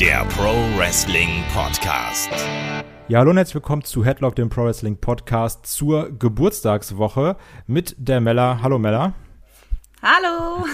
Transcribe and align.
der 0.00 0.26
Pro 0.26 0.52
Wrestling 0.76 1.42
Podcast. 1.54 2.28
Ja, 3.08 3.20
hallo 3.20 3.30
und 3.30 3.38
herzlich 3.38 3.54
willkommen 3.54 3.82
zu 3.82 4.04
Headlock, 4.04 4.36
dem 4.36 4.50
Pro 4.50 4.64
Wrestling 4.64 4.98
Podcast 4.98 5.64
zur 5.64 6.10
Geburtstagswoche 6.10 7.36
mit 7.66 7.94
der 7.96 8.20
Mella. 8.20 8.60
Hallo 8.62 8.78
Mella. 8.78 9.14
Hallo. 10.02 10.66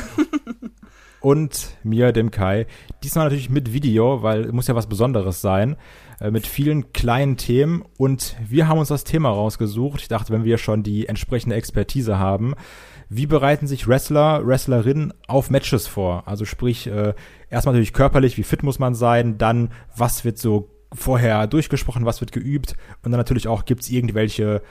und 1.21 1.77
mir, 1.85 2.11
dem 2.11 2.33
Kai. 2.33 2.67
Diesmal 3.05 3.27
natürlich 3.27 3.49
mit 3.49 3.73
Video, 3.73 4.25
weil 4.25 4.47
es 4.47 4.53
muss 4.53 4.67
ja 4.67 4.75
was 4.75 4.89
Besonderes 4.89 5.41
sein, 5.41 5.77
äh, 6.19 6.33
mit 6.33 6.49
vielen 6.49 6.93
kleinen 6.93 7.37
Themen. 7.37 7.85
Und 7.99 8.35
wir 8.45 8.67
haben 8.67 8.81
uns 8.81 8.89
das 8.89 9.05
Thema 9.05 9.29
rausgesucht. 9.29 10.01
Ich 10.01 10.09
dachte, 10.09 10.33
wenn 10.33 10.43
wir 10.43 10.59
schon 10.59 10.83
die 10.83 11.07
entsprechende 11.07 11.55
Expertise 11.55 12.19
haben, 12.19 12.55
wie 13.15 13.27
bereiten 13.27 13.67
sich 13.67 13.87
Wrestler, 13.87 14.47
Wrestlerinnen 14.47 15.13
auf 15.27 15.51
Matches 15.51 15.87
vor? 15.87 16.27
Also 16.27 16.45
sprich, 16.45 16.87
äh, 16.87 17.15
erstmal 17.51 17.75
natürlich 17.75 17.93
körperlich, 17.93 18.39
wie 18.39 18.43
fit 18.43 18.63
muss 18.63 18.79
man 18.79 18.95
sein, 18.95 19.37
dann 19.37 19.71
was 19.95 20.25
wird 20.25 20.39
so 20.39 20.71
vorher 20.93 21.47
durchgesprochen, 21.47 22.07
was 22.07 22.21
wird 22.21 22.33
geübt 22.33 22.75
und 23.03 23.13
dann 23.13 23.19
natürlich 23.19 23.49
auch 23.49 23.65
gibt's 23.65 23.91
irgendwelche 23.91 24.63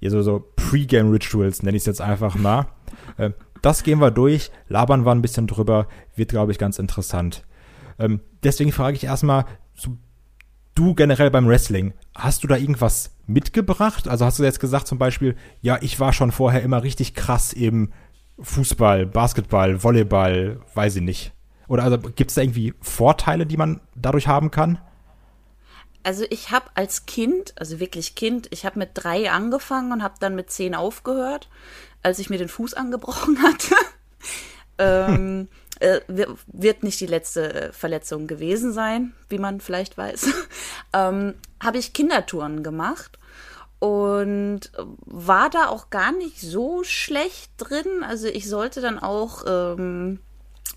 ja, 0.00 0.10
so, 0.10 0.22
so 0.22 0.44
Pre-Game-Rituals, 0.56 1.62
nenne 1.62 1.76
ich 1.76 1.82
es 1.82 1.86
jetzt 1.86 2.00
einfach 2.00 2.34
mal. 2.34 2.66
Äh, 3.18 3.30
das 3.62 3.82
gehen 3.82 4.00
wir 4.00 4.10
durch, 4.10 4.50
labern 4.68 5.04
wir 5.04 5.12
ein 5.12 5.22
bisschen 5.22 5.46
drüber, 5.46 5.86
wird, 6.16 6.30
glaube 6.30 6.52
ich, 6.52 6.58
ganz 6.58 6.78
interessant. 6.78 7.44
Ähm, 7.98 8.20
deswegen 8.42 8.72
frage 8.72 8.96
ich 8.96 9.04
erstmal, 9.04 9.44
so, 9.74 9.96
du 10.76 10.94
generell 10.94 11.30
beim 11.30 11.48
Wrestling, 11.48 11.94
hast 12.14 12.44
du 12.44 12.46
da 12.46 12.56
irgendwas 12.56 13.10
mitgebracht? 13.26 14.06
Also 14.06 14.24
hast 14.24 14.38
du 14.38 14.44
jetzt 14.44 14.60
gesagt 14.60 14.86
zum 14.86 14.98
Beispiel, 14.98 15.34
ja, 15.60 15.78
ich 15.80 15.98
war 15.98 16.12
schon 16.12 16.30
vorher 16.30 16.62
immer 16.62 16.84
richtig 16.84 17.14
krass 17.14 17.52
im 17.52 17.92
Fußball, 18.38 19.06
Basketball, 19.06 19.82
Volleyball, 19.82 20.60
weiß 20.74 20.96
ich 20.96 21.02
nicht. 21.02 21.32
Oder 21.66 21.82
also 21.82 21.98
gibt 21.98 22.30
es 22.30 22.36
da 22.36 22.42
irgendwie 22.42 22.74
Vorteile, 22.80 23.46
die 23.46 23.56
man 23.56 23.80
dadurch 23.96 24.28
haben 24.28 24.50
kann? 24.50 24.78
Also 26.04 26.24
ich 26.30 26.52
habe 26.52 26.66
als 26.74 27.06
Kind, 27.06 27.54
also 27.56 27.80
wirklich 27.80 28.14
Kind, 28.14 28.46
ich 28.52 28.64
habe 28.64 28.78
mit 28.78 28.90
drei 28.94 29.30
angefangen 29.30 29.90
und 29.90 30.02
habe 30.04 30.14
dann 30.20 30.36
mit 30.36 30.50
zehn 30.50 30.76
aufgehört, 30.76 31.48
als 32.02 32.20
ich 32.20 32.30
mir 32.30 32.38
den 32.38 32.48
Fuß 32.48 32.74
angebrochen 32.74 33.42
hatte. 33.42 33.74
ähm, 34.78 35.48
äh, 35.80 36.00
wird 36.46 36.82
nicht 36.82 37.00
die 37.00 37.06
letzte 37.06 37.54
äh, 37.54 37.72
Verletzung 37.72 38.26
gewesen 38.26 38.72
sein, 38.72 39.14
wie 39.28 39.38
man 39.38 39.60
vielleicht 39.60 39.96
weiß. 39.96 40.28
ähm, 40.92 41.34
habe 41.62 41.78
ich 41.78 41.92
Kindertouren 41.92 42.62
gemacht 42.62 43.18
und 43.78 44.60
war 45.04 45.50
da 45.50 45.68
auch 45.68 45.90
gar 45.90 46.12
nicht 46.12 46.40
so 46.40 46.82
schlecht 46.82 47.52
drin. 47.58 48.02
Also 48.02 48.26
ich 48.26 48.48
sollte 48.48 48.80
dann 48.80 48.98
auch 48.98 49.44
ähm, 49.46 50.20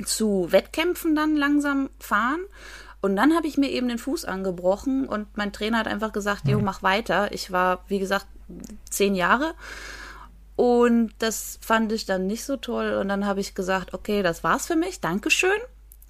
zu 0.06 0.52
Wettkämpfen 0.52 1.16
dann 1.16 1.36
langsam 1.36 1.90
fahren. 2.00 2.42
Und 3.02 3.16
dann 3.16 3.34
habe 3.34 3.48
ich 3.48 3.58
mir 3.58 3.70
eben 3.70 3.88
den 3.88 3.98
Fuß 3.98 4.26
angebrochen 4.26 5.08
und 5.08 5.38
mein 5.38 5.54
Trainer 5.54 5.80
hat 5.80 5.88
einfach 5.88 6.12
gesagt, 6.12 6.48
jo, 6.48 6.60
mhm. 6.60 6.66
mach 6.66 6.84
weiter. 6.84 7.32
Ich 7.32 7.52
war, 7.52 7.86
wie 7.88 8.00
gesagt, 8.00 8.28
zehn 8.90 9.16
Jahre. 9.16 9.54
Und 10.60 11.14
das 11.20 11.58
fand 11.62 11.90
ich 11.94 12.06
dann 12.06 12.28
nicht 12.28 12.44
so 12.44 12.58
toll. 12.58 12.96
Und 12.96 13.08
dann 13.08 13.26
habe 13.26 13.40
ich 13.40 13.56
gesagt, 13.56 13.94
okay, 13.94 14.22
das 14.22 14.44
war's 14.44 14.68
für 14.68 14.76
mich. 14.76 15.00
Dankeschön. 15.00 15.58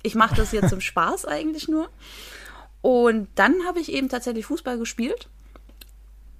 Ich 0.01 0.15
mache 0.15 0.33
das 0.33 0.51
jetzt 0.53 0.69
zum 0.71 0.81
Spaß 0.89 1.25
eigentlich 1.25 1.67
nur. 1.67 1.87
Und 2.81 3.27
dann 3.35 3.67
habe 3.67 3.79
ich 3.79 3.91
eben 3.91 4.09
tatsächlich 4.09 4.47
Fußball 4.47 4.79
gespielt. 4.79 5.29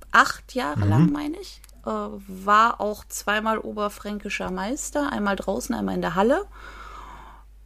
Acht 0.09 0.55
Jahre 0.55 0.85
mhm. 0.85 0.89
lang, 0.89 1.11
meine 1.11 1.39
ich. 1.39 1.61
Äh, 1.85 1.89
war 1.89 2.81
auch 2.81 3.05
zweimal 3.05 3.59
oberfränkischer 3.59 4.49
Meister. 4.49 5.11
Einmal 5.11 5.35
draußen, 5.35 5.75
einmal 5.75 5.93
in 5.93 6.01
der 6.01 6.15
Halle. 6.15 6.47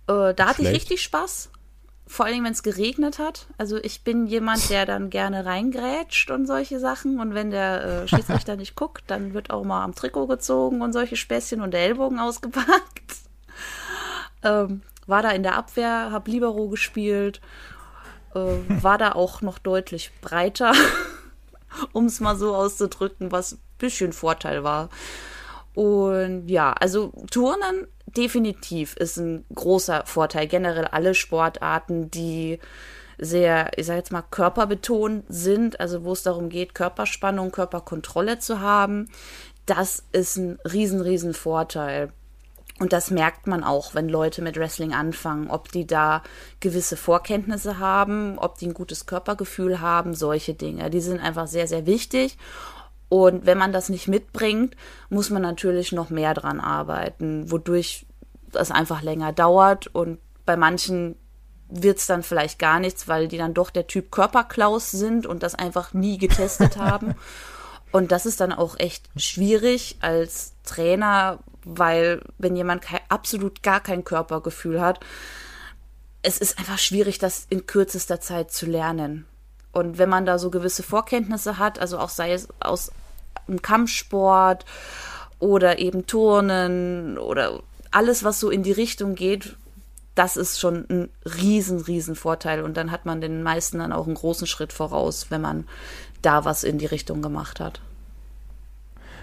Äh, 0.09 0.33
da 0.33 0.47
hatte 0.47 0.55
Schlecht. 0.55 0.75
ich 0.75 0.81
richtig 0.81 1.03
Spaß. 1.03 1.51
Vor 2.06 2.25
allem, 2.25 2.44
wenn 2.44 2.52
es 2.52 2.64
geregnet 2.64 3.18
hat. 3.18 3.47
Also 3.58 3.78
ich 3.78 4.03
bin 4.03 4.28
jemand, 4.28 4.69
der 4.69 4.86
dann 4.86 5.09
gerne 5.09 5.46
reingrätscht 5.46 6.31
und 6.31 6.46
solche 6.46 6.80
Sachen. 6.80 7.19
Und 7.19 7.34
wenn 7.34 7.50
der 7.50 8.03
äh, 8.03 8.08
Schiedsrichter 8.14 8.56
nicht 8.56 8.75
guckt, 8.75 9.03
dann 9.08 9.34
wird 9.34 9.50
auch 9.50 9.64
mal 9.64 9.84
am 9.84 9.96
Trikot 9.96 10.28
gezogen 10.28 10.81
und 10.81 10.94
solche 10.94 11.16
Späßchen 11.16 11.62
und 11.62 11.72
der 11.72 11.81
Ellbogen 11.81 12.19
ausgepackt. 12.19 13.16
Ähm, 14.44 14.81
war 15.08 15.22
da 15.22 15.31
in 15.31 15.44
der 15.44 15.56
Abwehr, 15.56 16.12
hab 16.12 16.28
Libero 16.28 16.68
gespielt. 16.68 17.41
Äh, 18.35 18.40
war 18.68 18.97
da 18.97 19.14
auch 19.14 19.41
noch 19.41 19.59
deutlich 19.59 20.12
breiter, 20.22 20.74
um 21.94 22.06
es 22.06 22.20
mal 22.20 22.35
so 22.35 22.56
auszudrücken, 22.56 23.31
was 23.31 23.53
ein 23.53 23.59
bisschen 23.78 24.14
Vorteil 24.14 24.64
war. 24.64 24.90
Und 25.75 26.47
ja, 26.50 26.73
also 26.73 27.11
Turnen 27.31 27.88
definitiv 28.06 28.95
ist 28.95 29.17
ein 29.17 29.45
großer 29.53 30.03
Vorteil. 30.06 30.47
Generell 30.47 30.85
alle 30.85 31.16
Sportarten, 31.16 32.11
die 32.11 32.59
sehr, 33.17 33.72
ich 33.78 33.85
sag 33.85 33.95
jetzt 33.95 34.11
mal, 34.11 34.23
körperbetont 34.23 35.25
sind, 35.29 35.79
also 35.79 36.03
wo 36.03 36.13
es 36.13 36.23
darum 36.23 36.50
geht, 36.50 36.75
Körperspannung, 36.75 37.51
Körperkontrolle 37.51 38.39
zu 38.39 38.59
haben, 38.59 39.09
das 39.66 40.03
ist 40.11 40.38
ein 40.38 40.59
riesen, 40.69 41.01
riesen 41.01 41.34
Vorteil. 41.34 42.11
Und 42.79 42.91
das 42.91 43.11
merkt 43.11 43.45
man 43.45 43.63
auch, 43.63 43.94
wenn 43.94 44.09
Leute 44.09 44.41
mit 44.41 44.57
Wrestling 44.57 44.94
anfangen, 44.94 45.50
ob 45.50 45.72
die 45.72 45.85
da 45.85 46.23
gewisse 46.59 46.97
Vorkenntnisse 46.97 47.78
haben, 47.78 48.38
ob 48.40 48.57
die 48.57 48.67
ein 48.67 48.73
gutes 48.73 49.05
Körpergefühl 49.05 49.79
haben, 49.79 50.16
solche 50.16 50.55
Dinge. 50.55 50.90
Die 50.90 51.01
sind 51.01 51.19
einfach 51.19 51.47
sehr, 51.47 51.67
sehr 51.67 51.85
wichtig. 51.85 52.38
Und 53.13 53.46
wenn 53.46 53.59
man 53.59 53.72
das 53.72 53.90
nicht 53.90 54.07
mitbringt, 54.07 54.75
muss 55.12 55.29
man 55.29 55.44
natürlich 55.44 55.91
noch 55.91 56.09
mehr 56.09 56.34
dran 56.34 56.59
arbeiten, 56.59 57.51
wodurch 57.51 58.07
das 58.51 58.72
einfach 58.72 59.03
länger 59.03 59.31
dauert. 59.31 59.85
Und 59.85 60.18
bei 60.47 60.57
manchen 60.57 61.16
wird 61.69 62.00
es 62.00 62.07
dann 62.07 62.23
vielleicht 62.23 62.57
gar 62.57 62.79
nichts, 62.79 63.07
weil 63.07 63.28
die 63.28 63.38
dann 63.38 63.53
doch 63.53 63.69
der 63.69 63.85
Typ 63.85 64.09
Körperklaus 64.09 64.90
sind 64.90 65.28
und 65.28 65.44
das 65.44 65.53
einfach 65.53 65.94
nie 65.94 66.18
getestet 66.18 66.78
haben. 66.78 67.13
Und 67.91 68.12
das 68.12 68.25
ist 68.25 68.41
dann 68.41 68.52
auch 68.52 68.79
echt 68.79 69.07
schwierig 69.16 69.97
als 70.02 70.53
Trainer, 70.63 71.38
weil 71.63 72.23
wenn 72.40 72.56
jemand 72.56 72.81
kein, 72.81 73.02
absolut 73.07 73.62
gar 73.62 73.81
kein 73.81 74.03
Körpergefühl 74.03 74.81
hat, 74.81 75.00
es 76.23 76.40
ist 76.40 76.57
einfach 76.57 76.79
schwierig, 76.79 77.19
das 77.19 77.46
in 77.52 77.68
kürzester 77.68 78.19
Zeit 78.19 78.52
zu 78.52 78.66
lernen. 78.66 79.28
Und 79.72 80.00
wenn 80.00 80.09
man 80.09 80.25
da 80.25 80.40
so 80.40 80.50
gewisse 80.50 80.81
Vorkenntnisse 80.81 81.59
hat, 81.59 81.78
also 81.78 82.00
auch 82.00 82.09
sei 82.09 82.34
es 82.34 82.47
aus 82.59 82.91
im 83.47 83.61
Kampfsport 83.61 84.66
oder 85.39 85.79
eben 85.79 86.05
Turnen 86.05 87.17
oder 87.17 87.61
alles, 87.91 88.23
was 88.23 88.39
so 88.39 88.49
in 88.49 88.63
die 88.63 88.71
Richtung 88.71 89.16
geht, 89.16 89.55
das 90.16 90.38
ist 90.38 90.59
schon 90.59 90.85
ein 90.89 91.09
riesen, 91.41 91.79
riesen 91.81 92.16
Vorteil. 92.16 92.61
Und 92.61 92.77
dann 92.77 92.91
hat 92.91 93.05
man 93.05 93.22
den 93.22 93.43
meisten 93.43 93.79
dann 93.79 93.91
auch 93.91 94.05
einen 94.05 94.16
großen 94.16 94.47
Schritt 94.47 94.73
voraus, 94.73 95.27
wenn 95.29 95.41
man 95.41 95.66
da 96.22 96.45
was 96.45 96.63
in 96.63 96.77
die 96.77 96.85
Richtung 96.85 97.22
gemacht 97.22 97.59
hat. 97.59 97.81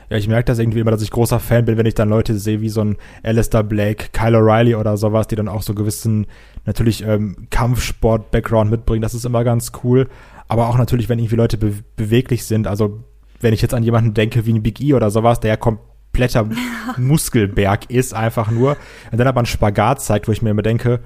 Ja, 0.08 0.16
ich 0.16 0.26
merke 0.26 0.46
das 0.46 0.58
irgendwie 0.58 0.80
immer, 0.80 0.90
dass 0.90 1.02
ich 1.02 1.12
großer 1.12 1.38
Fan 1.38 1.64
bin, 1.64 1.78
wenn 1.78 1.86
ich 1.86 1.94
dann 1.94 2.08
Leute 2.08 2.36
sehe 2.36 2.60
wie 2.60 2.68
so 2.68 2.80
ein 2.80 2.96
Alistair 3.22 3.62
Blake, 3.62 4.06
Kyle 4.12 4.38
O'Reilly 4.38 4.76
oder 4.76 4.96
sowas, 4.96 5.28
die 5.28 5.36
dann 5.36 5.48
auch 5.48 5.62
so 5.62 5.72
gewissen, 5.72 6.26
natürlich 6.66 7.04
ähm, 7.04 7.46
Kampfsport-Background 7.50 8.72
mitbringen. 8.72 9.02
Das 9.02 9.14
ist 9.14 9.24
immer 9.24 9.44
ganz 9.44 9.70
cool. 9.84 10.08
Aber 10.48 10.68
auch 10.68 10.76
natürlich, 10.76 11.08
wenn 11.08 11.20
irgendwie 11.20 11.36
Leute 11.36 11.58
be 11.58 11.74
beweglich 11.94 12.44
sind. 12.44 12.66
Also 12.66 13.04
wenn 13.40 13.54
ich 13.54 13.62
jetzt 13.62 13.74
an 13.74 13.82
jemanden 13.82 14.14
denke 14.14 14.46
wie 14.46 14.52
ein 14.52 14.62
Big 14.62 14.80
E 14.80 14.94
oder 14.94 15.10
sowas, 15.10 15.40
der 15.40 15.50
ja 15.50 15.56
kompletter 15.56 16.48
Muskelberg 16.96 17.90
ist, 17.90 18.14
einfach 18.14 18.50
nur, 18.50 18.76
und 19.10 19.18
dann 19.18 19.26
aber 19.26 19.40
einen 19.40 19.46
Spagat 19.46 20.02
zeigt, 20.02 20.28
wo 20.28 20.32
ich 20.32 20.42
mir 20.42 20.50
immer 20.50 20.62
denke, 20.62 21.00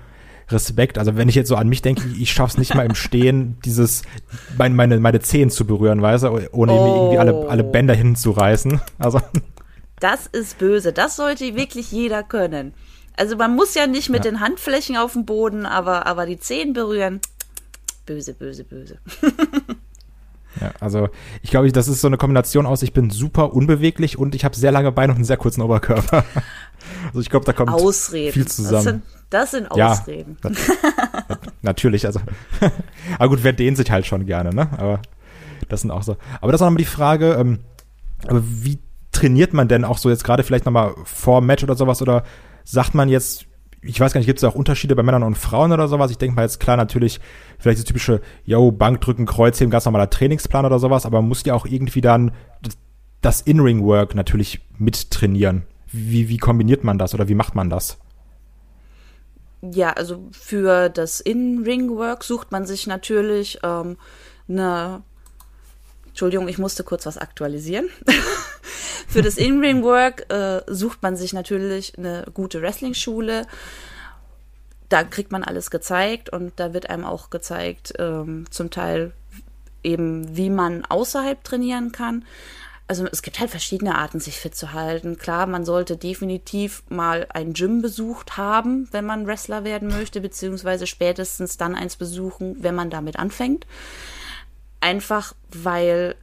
Respekt. 0.51 0.99
Also 0.99 1.17
wenn 1.17 1.29
ich 1.29 1.35
jetzt 1.35 1.49
so 1.49 1.57
an 1.57 1.69
mich 1.69 1.83
denke, 1.83 2.07
ich 2.19 2.33
schaff's 2.33 2.59
nicht 2.59 2.75
mal 2.75 2.85
im 2.85 2.95
Stehen, 2.95 3.59
dieses 3.65 4.03
meine 4.59 4.75
meine, 4.75 5.01
meine 5.01 5.21
Zehen 5.21 5.51
zu 5.51 5.67
berühren, 5.67 6.03
weißt 6.03 6.25
du, 6.25 6.49
ohne 6.53 6.73
oh. 6.73 6.85
mir 6.85 6.97
irgendwie 6.97 7.19
alle, 7.19 7.49
alle 7.49 7.65
Bänder 7.65 7.95
hinzureißen. 7.95 8.81
Also 8.99 9.21
das 10.01 10.27
ist 10.27 10.59
böse. 10.59 10.93
Das 10.93 11.17
sollte 11.17 11.57
wirklich 11.57 11.91
jeder 11.91 12.23
können. 12.23 12.75
Also 13.17 13.37
man 13.37 13.55
muss 13.55 13.75
ja 13.75 13.87
nicht 13.87 14.11
mit 14.11 14.25
ja. 14.25 14.31
den 14.31 14.41
Handflächen 14.41 14.97
auf 14.97 15.13
dem 15.13 15.25
Boden, 15.25 15.67
aber 15.67 16.07
aber 16.07 16.27
die 16.27 16.39
Zehen 16.39 16.73
berühren. 16.73 17.21
Böse, 18.07 18.35
böse, 18.35 18.65
böse. 18.65 18.99
Ja, 20.61 20.73
also 20.81 21.09
ich 21.43 21.51
glaube, 21.51 21.71
das 21.73 21.89
ist 21.89 22.01
so 22.01 22.07
eine 22.07 22.17
Kombination 22.17 22.67
aus, 22.67 22.83
ich 22.83 22.93
bin 22.93 23.11
super 23.11 23.53
unbeweglich 23.53 24.19
und 24.19 24.35
ich 24.35 24.45
habe 24.45 24.55
sehr 24.57 24.73
lange 24.73 24.93
Beine 24.93 25.13
und 25.13 25.17
einen 25.17 25.25
sehr 25.25 25.37
kurzen 25.37 25.63
Oberkörper. 25.63 26.25
Also 27.07 27.21
ich 27.21 27.31
glaube, 27.31 27.47
da 27.47 27.55
kommt 27.55 27.71
Ausreden. 27.71 28.33
viel 28.33 28.47
zusammen. 28.47 28.75
Das 28.75 28.85
sind, 28.85 29.03
das 29.31 29.51
sind 29.53 29.71
Ausreden. 29.71 30.37
Ja, 30.43 30.51
natürlich, 31.63 32.05
also. 32.05 32.21
aber 33.19 33.29
gut, 33.31 33.43
wer 33.43 33.55
dehnt 33.55 33.79
sich 33.79 33.91
halt 33.91 34.05
schon 34.05 34.27
gerne, 34.27 34.51
ne? 34.55 34.69
Aber 34.77 35.01
das 35.71 35.81
sind 35.81 35.91
auch 35.91 36.03
so. 36.03 36.19
Aber 36.43 36.53
das 36.53 36.61
ist 36.61 36.63
auch 36.63 36.67
nochmal 36.67 36.79
die 36.79 36.85
Frage, 36.85 37.33
ähm, 37.35 37.61
aber 38.27 38.43
wie 38.45 38.81
trainiert 39.13 39.55
man 39.55 39.67
denn 39.69 39.85
auch 39.85 39.97
so 39.97 40.11
jetzt 40.11 40.25
gerade 40.25 40.43
vielleicht 40.43 40.67
nochmal 40.67 40.95
vor 41.05 41.41
Match 41.41 41.65
oder 41.65 41.75
sowas 41.75 42.03
oder 42.03 42.25
sagt 42.65 42.95
man 42.95 43.09
jetzt, 43.09 43.47
ich 43.85 44.01
weiß 44.01 44.13
gar 44.13 44.19
nicht, 44.19 44.27
gibt 44.27 44.39
es 44.39 44.45
auch 44.45 44.55
Unterschiede 44.55 44.97
bei 44.97 45.03
Männern 45.03 45.23
und 45.23 45.37
Frauen 45.37 45.73
oder 45.73 45.89
sowas? 45.89 46.11
Ich 46.11 46.19
denke 46.19 46.37
mal 46.37 46.43
jetzt 46.43 46.61
klar 46.61 46.77
natürlich 46.77 47.21
vielleicht 47.59 47.79
das 47.79 47.85
typische, 47.85 48.21
yo, 48.45 48.73
Bankdrücken, 48.73 49.27
Kreuzheben, 49.27 49.71
ganz 49.71 49.85
normaler 49.85 50.11
Trainingsplan 50.11 50.67
oder 50.67 50.79
sowas, 50.79 51.07
aber 51.07 51.21
man 51.21 51.29
muss 51.29 51.45
ja 51.45 51.55
auch 51.55 51.67
irgendwie 51.67 52.01
dann 52.01 52.33
das 53.21 53.41
In-Ring-Work 53.41 54.15
natürlich 54.15 54.61
mittrainieren. 54.79 55.65
Wie, 55.91 56.29
wie 56.29 56.39
kombiniert 56.39 56.85
man 56.85 56.99
das 56.99 57.15
oder 57.15 57.29
wie 57.29 57.35
macht 57.35 57.55
man 57.55 57.71
das? 57.71 57.99
ja, 59.73 59.93
also 59.93 60.29
für 60.33 60.89
das 60.89 61.21
In-Ring-Work 61.21 62.25
sucht 62.25 62.53
man 62.53 62.67
sich 62.67 62.87
natürlich 62.87 63.59
ähm, 63.63 63.97
eine. 64.49 65.03
Entschuldigung, 66.15 66.47
ich 66.47 66.59
musste 66.59 66.85
kurz 66.85 67.07
was 67.07 67.19
aktualisieren. 67.19 67.89
für 69.09 69.21
das 69.21 69.37
In-Ring-Work 69.37 70.33
äh, 70.33 70.63
sucht 70.67 71.03
man 71.03 71.17
sich 71.17 71.33
natürlich 71.33 71.99
eine 71.99 72.25
gute 72.33 72.63
Wrestling-Schule. 72.63 73.47
Da 74.89 75.03
kriegt 75.03 75.33
man 75.33 75.43
alles 75.43 75.71
gezeigt 75.71 76.31
und 76.31 76.53
da 76.57 76.73
wird 76.73 76.89
einem 76.89 77.05
auch 77.05 77.31
gezeigt, 77.31 77.95
ähm, 77.99 78.47
zum 78.51 78.71
Teil 78.71 79.13
eben, 79.83 80.37
wie 80.37 80.51
man 80.51 80.85
außerhalb 80.85 81.43
trainieren 81.43 81.91
kann 81.91 82.25
also 82.87 83.07
es 83.11 83.23
gibt 83.23 83.41
halt 83.41 83.51
verschiedene 83.51 83.97
Arten, 83.97 84.21
sich 84.21 84.39
fit 84.39 84.55
zu 84.55 84.73
halten. 84.73 85.17
Klar, 85.17 85.47
man 85.47 85.65
sollte 85.65 85.97
definitiv 85.97 86.83
mal 86.89 87.27
ein 87.31 87.55
Gym 87.55 87.81
besucht 87.81 88.37
haben, 88.37 88.89
wenn 88.93 89.07
man 89.07 89.27
Wrestler 89.27 89.65
werden 89.65 89.89
möchte, 89.89 90.21
beziehungsweise 90.21 90.87
spätestens 90.87 91.57
dann 91.57 91.75
eins 91.75 91.97
besuchen, 91.97 92.57
wenn 92.61 92.75
man 92.75 92.91
damit 92.91 93.19
anfängt. 93.19 93.67
Einfach 94.85 95.35
weil 95.51 96.15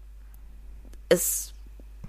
es, 1.09 1.51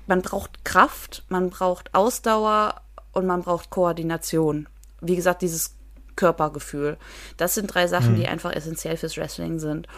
man 0.06 0.20
braucht 0.20 0.66
Kraft, 0.66 1.24
man 1.30 1.48
braucht 1.48 1.94
Ausdauer 1.94 2.82
und 3.12 3.24
man 3.24 3.42
braucht 3.42 3.70
Koordination. 3.70 4.68
Wie 5.00 5.16
gesagt, 5.16 5.40
dieses 5.40 5.76
Körpergefühl. 6.14 6.98
Das 7.38 7.54
sind 7.54 7.68
drei 7.68 7.86
Sachen, 7.86 8.12
mhm. 8.12 8.16
die 8.16 8.28
einfach 8.28 8.52
essentiell 8.52 8.98
fürs 8.98 9.16
Wrestling 9.16 9.60
sind. 9.60 9.88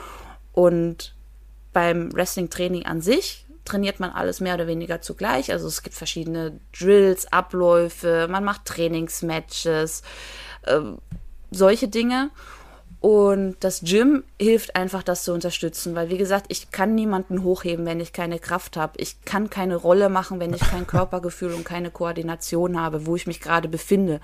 Und 0.52 1.16
beim 1.72 2.14
Wrestling-Training 2.14 2.86
an 2.86 3.00
sich 3.00 3.46
trainiert 3.64 3.98
man 3.98 4.10
alles 4.10 4.38
mehr 4.38 4.54
oder 4.54 4.68
weniger 4.68 5.00
zugleich. 5.00 5.50
Also 5.50 5.66
es 5.66 5.82
gibt 5.82 5.96
verschiedene 5.96 6.60
Drills, 6.78 7.32
Abläufe, 7.32 8.28
man 8.30 8.44
macht 8.44 8.64
Trainingsmatches, 8.66 10.02
äh, 10.62 10.80
solche 11.50 11.88
Dinge. 11.88 12.30
Und 13.04 13.56
das 13.60 13.82
Gym 13.82 14.24
hilft 14.40 14.76
einfach, 14.76 15.02
das 15.02 15.24
zu 15.24 15.34
unterstützen, 15.34 15.94
weil 15.94 16.08
wie 16.08 16.16
gesagt, 16.16 16.46
ich 16.48 16.70
kann 16.70 16.94
niemanden 16.94 17.42
hochheben, 17.42 17.84
wenn 17.84 18.00
ich 18.00 18.14
keine 18.14 18.38
Kraft 18.38 18.78
habe. 18.78 18.94
Ich 18.96 19.26
kann 19.26 19.50
keine 19.50 19.76
Rolle 19.76 20.08
machen, 20.08 20.40
wenn 20.40 20.54
ich 20.54 20.62
kein 20.62 20.86
Körpergefühl 20.86 21.52
und 21.52 21.66
keine 21.66 21.90
Koordination 21.90 22.80
habe, 22.80 23.04
wo 23.04 23.14
ich 23.14 23.26
mich 23.26 23.42
gerade 23.42 23.68
befinde. 23.68 24.22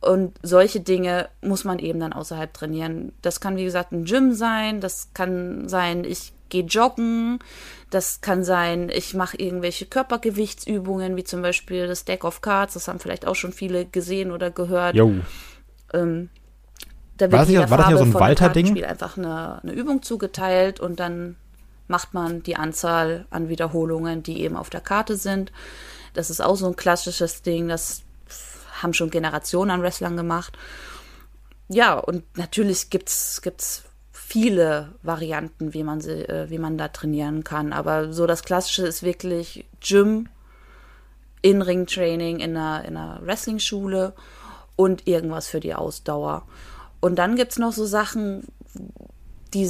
Und 0.00 0.38
solche 0.42 0.80
Dinge 0.80 1.28
muss 1.42 1.64
man 1.64 1.78
eben 1.80 2.00
dann 2.00 2.14
außerhalb 2.14 2.54
trainieren. 2.54 3.12
Das 3.20 3.40
kann, 3.40 3.58
wie 3.58 3.64
gesagt, 3.64 3.92
ein 3.92 4.06
Gym 4.06 4.32
sein, 4.32 4.80
das 4.80 5.10
kann 5.12 5.68
sein, 5.68 6.04
ich 6.04 6.32
gehe 6.48 6.64
joggen, 6.64 7.40
das 7.90 8.22
kann 8.22 8.42
sein, 8.42 8.88
ich 8.88 9.12
mache 9.12 9.36
irgendwelche 9.36 9.84
Körpergewichtsübungen, 9.84 11.14
wie 11.14 11.24
zum 11.24 11.42
Beispiel 11.42 11.86
das 11.88 12.06
Deck 12.06 12.24
of 12.24 12.40
Cards, 12.40 12.72
das 12.72 12.88
haben 12.88 13.00
vielleicht 13.00 13.26
auch 13.26 13.36
schon 13.36 13.52
viele 13.52 13.84
gesehen 13.84 14.32
oder 14.32 14.50
gehört. 14.50 14.94
Jo. 14.94 15.12
Ähm, 15.92 16.30
da 17.16 17.26
wird 17.26 17.32
war 17.32 17.46
hier, 17.46 17.70
war 17.70 17.78
das 17.78 17.88
hier 17.88 17.98
so 17.98 18.04
ein 18.04 18.14
Walter-Ding? 18.14 18.82
einfach 18.84 19.16
eine, 19.16 19.60
eine 19.62 19.72
Übung 19.72 20.02
zugeteilt 20.02 20.80
und 20.80 20.98
dann 21.00 21.36
macht 21.88 22.14
man 22.14 22.42
die 22.42 22.56
Anzahl 22.56 23.26
an 23.30 23.48
Wiederholungen, 23.48 24.22
die 24.22 24.40
eben 24.40 24.56
auf 24.56 24.70
der 24.70 24.80
Karte 24.80 25.16
sind. 25.16 25.52
Das 26.14 26.30
ist 26.30 26.40
auch 26.40 26.56
so 26.56 26.66
ein 26.66 26.76
klassisches 26.76 27.42
Ding, 27.42 27.68
das 27.68 28.02
haben 28.82 28.94
schon 28.94 29.10
Generationen 29.10 29.70
an 29.70 29.82
Wrestlern 29.82 30.16
gemacht. 30.16 30.58
Ja, 31.68 31.94
und 31.94 32.24
natürlich 32.36 32.90
gibt's 32.90 33.40
gibt's 33.42 33.84
viele 34.10 34.94
Varianten, 35.02 35.74
wie 35.74 35.84
man 35.84 36.00
sie, 36.00 36.26
äh, 36.28 36.48
wie 36.48 36.58
man 36.58 36.78
da 36.78 36.88
trainieren 36.88 37.44
kann. 37.44 37.72
Aber 37.72 38.12
so 38.12 38.26
das 38.26 38.42
Klassische 38.42 38.86
ist 38.86 39.02
wirklich 39.02 39.66
Gym, 39.80 40.28
In-Ring-Training 41.42 42.40
in 42.40 42.56
einer, 42.56 42.84
in 42.86 42.96
einer 42.96 43.20
Wrestling-Schule 43.22 44.14
und 44.76 45.06
irgendwas 45.06 45.48
für 45.48 45.60
die 45.60 45.74
Ausdauer. 45.74 46.46
Und 47.02 47.16
dann 47.16 47.34
gibt 47.34 47.50
es 47.50 47.58
noch 47.58 47.72
so 47.72 47.84
Sachen, 47.84 48.46
die 49.52 49.68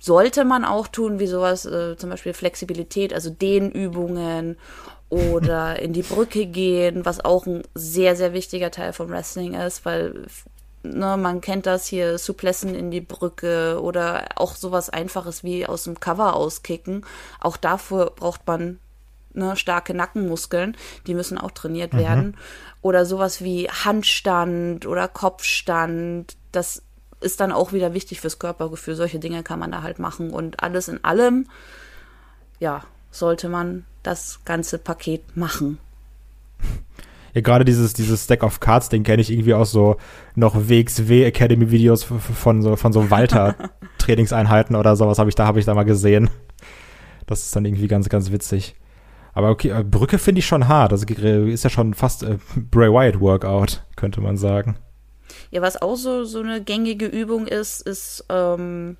sollte 0.00 0.46
man 0.46 0.64
auch 0.64 0.88
tun, 0.88 1.18
wie 1.18 1.26
sowas, 1.26 1.66
äh, 1.66 1.96
zum 1.98 2.08
Beispiel 2.08 2.32
Flexibilität, 2.32 3.12
also 3.12 3.28
Dehnübungen 3.28 4.56
oder 5.10 5.78
in 5.82 5.92
die 5.92 6.02
Brücke 6.02 6.46
gehen, 6.46 7.04
was 7.04 7.22
auch 7.22 7.44
ein 7.46 7.64
sehr, 7.74 8.16
sehr 8.16 8.32
wichtiger 8.32 8.70
Teil 8.70 8.94
vom 8.94 9.10
Wrestling 9.10 9.52
ist, 9.52 9.84
weil 9.84 10.26
ne, 10.82 11.18
man 11.18 11.42
kennt 11.42 11.66
das 11.66 11.86
hier, 11.86 12.16
Suplessen 12.16 12.74
in 12.74 12.90
die 12.90 13.02
Brücke 13.02 13.78
oder 13.82 14.24
auch 14.36 14.56
sowas 14.56 14.88
Einfaches 14.88 15.44
wie 15.44 15.66
aus 15.66 15.84
dem 15.84 16.00
Cover 16.00 16.34
auskicken. 16.34 17.04
Auch 17.40 17.58
dafür 17.58 18.10
braucht 18.16 18.46
man 18.46 18.78
ne, 19.34 19.54
starke 19.54 19.92
Nackenmuskeln, 19.92 20.78
die 21.06 21.14
müssen 21.14 21.36
auch 21.36 21.50
trainiert 21.50 21.92
mhm. 21.92 21.98
werden. 21.98 22.36
Oder 22.80 23.04
sowas 23.04 23.42
wie 23.42 23.68
Handstand 23.68 24.86
oder 24.86 25.08
Kopfstand, 25.08 26.38
das 26.56 26.82
ist 27.20 27.40
dann 27.40 27.52
auch 27.52 27.72
wieder 27.72 27.94
wichtig 27.94 28.20
fürs 28.20 28.38
Körpergefühl. 28.38 28.94
Solche 28.94 29.18
Dinge 29.18 29.42
kann 29.42 29.58
man 29.58 29.72
da 29.72 29.82
halt 29.82 29.98
machen. 29.98 30.30
Und 30.30 30.62
alles 30.62 30.88
in 30.88 31.02
allem, 31.04 31.46
ja, 32.60 32.82
sollte 33.10 33.48
man 33.48 33.84
das 34.02 34.40
ganze 34.44 34.78
Paket 34.78 35.36
machen. 35.36 35.78
Ja, 37.32 37.40
gerade 37.40 37.64
dieses, 37.64 37.94
dieses 37.94 38.24
Stack 38.24 38.42
of 38.42 38.60
Cards, 38.60 38.88
den 38.88 39.02
kenne 39.02 39.22
ich 39.22 39.30
irgendwie 39.30 39.54
aus 39.54 39.72
so 39.72 39.96
noch 40.36 40.54
WXW 40.54 41.24
Academy 41.24 41.70
Videos 41.70 42.04
von 42.04 42.62
so, 42.62 42.76
von 42.76 42.92
so 42.92 43.10
Walter 43.10 43.56
Trainingseinheiten 43.98 44.76
oder 44.76 44.94
sowas 44.94 45.18
habe 45.18 45.30
ich 45.30 45.34
da, 45.34 45.46
habe 45.46 45.58
ich 45.58 45.64
da 45.64 45.74
mal 45.74 45.84
gesehen. 45.84 46.30
Das 47.26 47.42
ist 47.42 47.56
dann 47.56 47.64
irgendwie 47.64 47.88
ganz, 47.88 48.08
ganz 48.08 48.30
witzig. 48.30 48.76
Aber 49.32 49.50
okay, 49.50 49.70
äh, 49.70 49.82
Brücke 49.82 50.18
finde 50.18 50.38
ich 50.40 50.46
schon 50.46 50.68
hart. 50.68 50.92
Das 50.92 51.02
ist 51.02 51.64
ja 51.64 51.70
schon 51.70 51.94
fast 51.94 52.22
äh, 52.22 52.38
Bray 52.70 52.90
Wyatt 52.90 53.20
Workout, 53.20 53.84
könnte 53.96 54.20
man 54.20 54.36
sagen. 54.36 54.76
Ja, 55.50 55.62
was 55.62 55.80
auch 55.80 55.96
so, 55.96 56.24
so 56.24 56.40
eine 56.40 56.62
gängige 56.62 57.06
Übung 57.06 57.46
ist, 57.46 57.80
ist 57.80 58.24
ähm, 58.28 58.96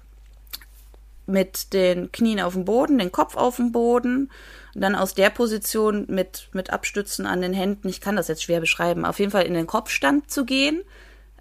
mit 1.26 1.72
den 1.72 2.12
Knien 2.12 2.40
auf 2.40 2.54
dem 2.54 2.64
Boden, 2.64 2.98
den 2.98 3.12
Kopf 3.12 3.36
auf 3.36 3.56
dem 3.56 3.72
Boden 3.72 4.30
und 4.74 4.80
dann 4.80 4.94
aus 4.94 5.14
der 5.14 5.30
Position 5.30 6.06
mit, 6.08 6.48
mit 6.52 6.70
Abstützen 6.70 7.26
an 7.26 7.40
den 7.40 7.52
Händen, 7.52 7.88
ich 7.88 8.00
kann 8.00 8.16
das 8.16 8.28
jetzt 8.28 8.42
schwer 8.42 8.60
beschreiben, 8.60 9.04
auf 9.04 9.18
jeden 9.18 9.30
Fall 9.30 9.44
in 9.44 9.54
den 9.54 9.66
Kopfstand 9.66 10.30
zu 10.30 10.44
gehen, 10.44 10.82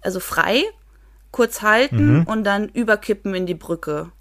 also 0.02 0.20
frei, 0.20 0.62
kurz 1.30 1.62
halten 1.62 2.18
mhm. 2.18 2.22
und 2.24 2.44
dann 2.44 2.68
überkippen 2.68 3.34
in 3.34 3.46
die 3.46 3.54
Brücke. 3.54 4.12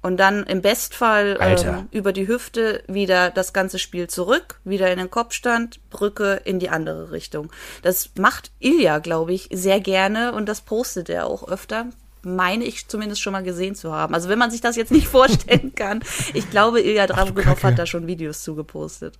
Und 0.00 0.18
dann 0.18 0.44
im 0.44 0.62
Bestfall 0.62 1.36
ähm, 1.40 1.88
über 1.90 2.12
die 2.12 2.28
Hüfte 2.28 2.84
wieder 2.86 3.30
das 3.30 3.52
ganze 3.52 3.80
Spiel 3.80 4.06
zurück, 4.06 4.60
wieder 4.64 4.92
in 4.92 4.98
den 4.98 5.10
Kopfstand, 5.10 5.80
Brücke 5.90 6.40
in 6.44 6.60
die 6.60 6.70
andere 6.70 7.10
Richtung. 7.10 7.50
Das 7.82 8.10
macht 8.16 8.52
Ilja, 8.60 9.00
glaube 9.00 9.32
ich, 9.32 9.48
sehr 9.52 9.80
gerne 9.80 10.32
und 10.32 10.48
das 10.48 10.60
postet 10.60 11.08
er 11.10 11.26
auch 11.26 11.48
öfter 11.48 11.86
meine 12.24 12.64
ich 12.64 12.88
zumindest 12.88 13.22
schon 13.22 13.32
mal 13.32 13.44
gesehen 13.44 13.76
zu 13.76 13.92
haben. 13.92 14.12
Also 14.12 14.28
wenn 14.28 14.40
man 14.40 14.50
sich 14.50 14.60
das 14.60 14.76
jetzt 14.76 14.90
nicht 14.90 15.06
vorstellen 15.08 15.74
kann, 15.74 16.00
ich 16.34 16.50
glaube, 16.50 16.80
Ilya 16.80 17.06
Dragunov 17.06 17.62
hat 17.62 17.78
da 17.78 17.86
schon 17.86 18.06
Videos 18.08 18.42
zugepostet. 18.42 19.18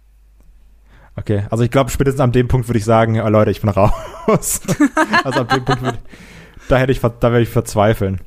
Okay, 1.14 1.46
also 1.48 1.64
ich 1.64 1.70
glaube, 1.70 1.90
spätestens 1.90 2.20
an 2.20 2.32
dem 2.32 2.48
Punkt 2.48 2.68
würde 2.68 2.78
ich 2.78 2.84
sagen, 2.84 3.20
oh 3.20 3.28
Leute, 3.28 3.52
ich 3.52 3.60
bin 3.60 3.70
raus. 3.70 4.60
also 5.24 5.40
an 5.40 5.48
dem 5.48 5.64
Punkt 5.64 5.82
würde 5.82 5.98
da 6.68 6.76
hätte 6.76 6.92
ich, 6.92 7.00
da 7.00 7.20
werde 7.20 7.40
ich 7.40 7.48
verzweifeln. 7.48 8.20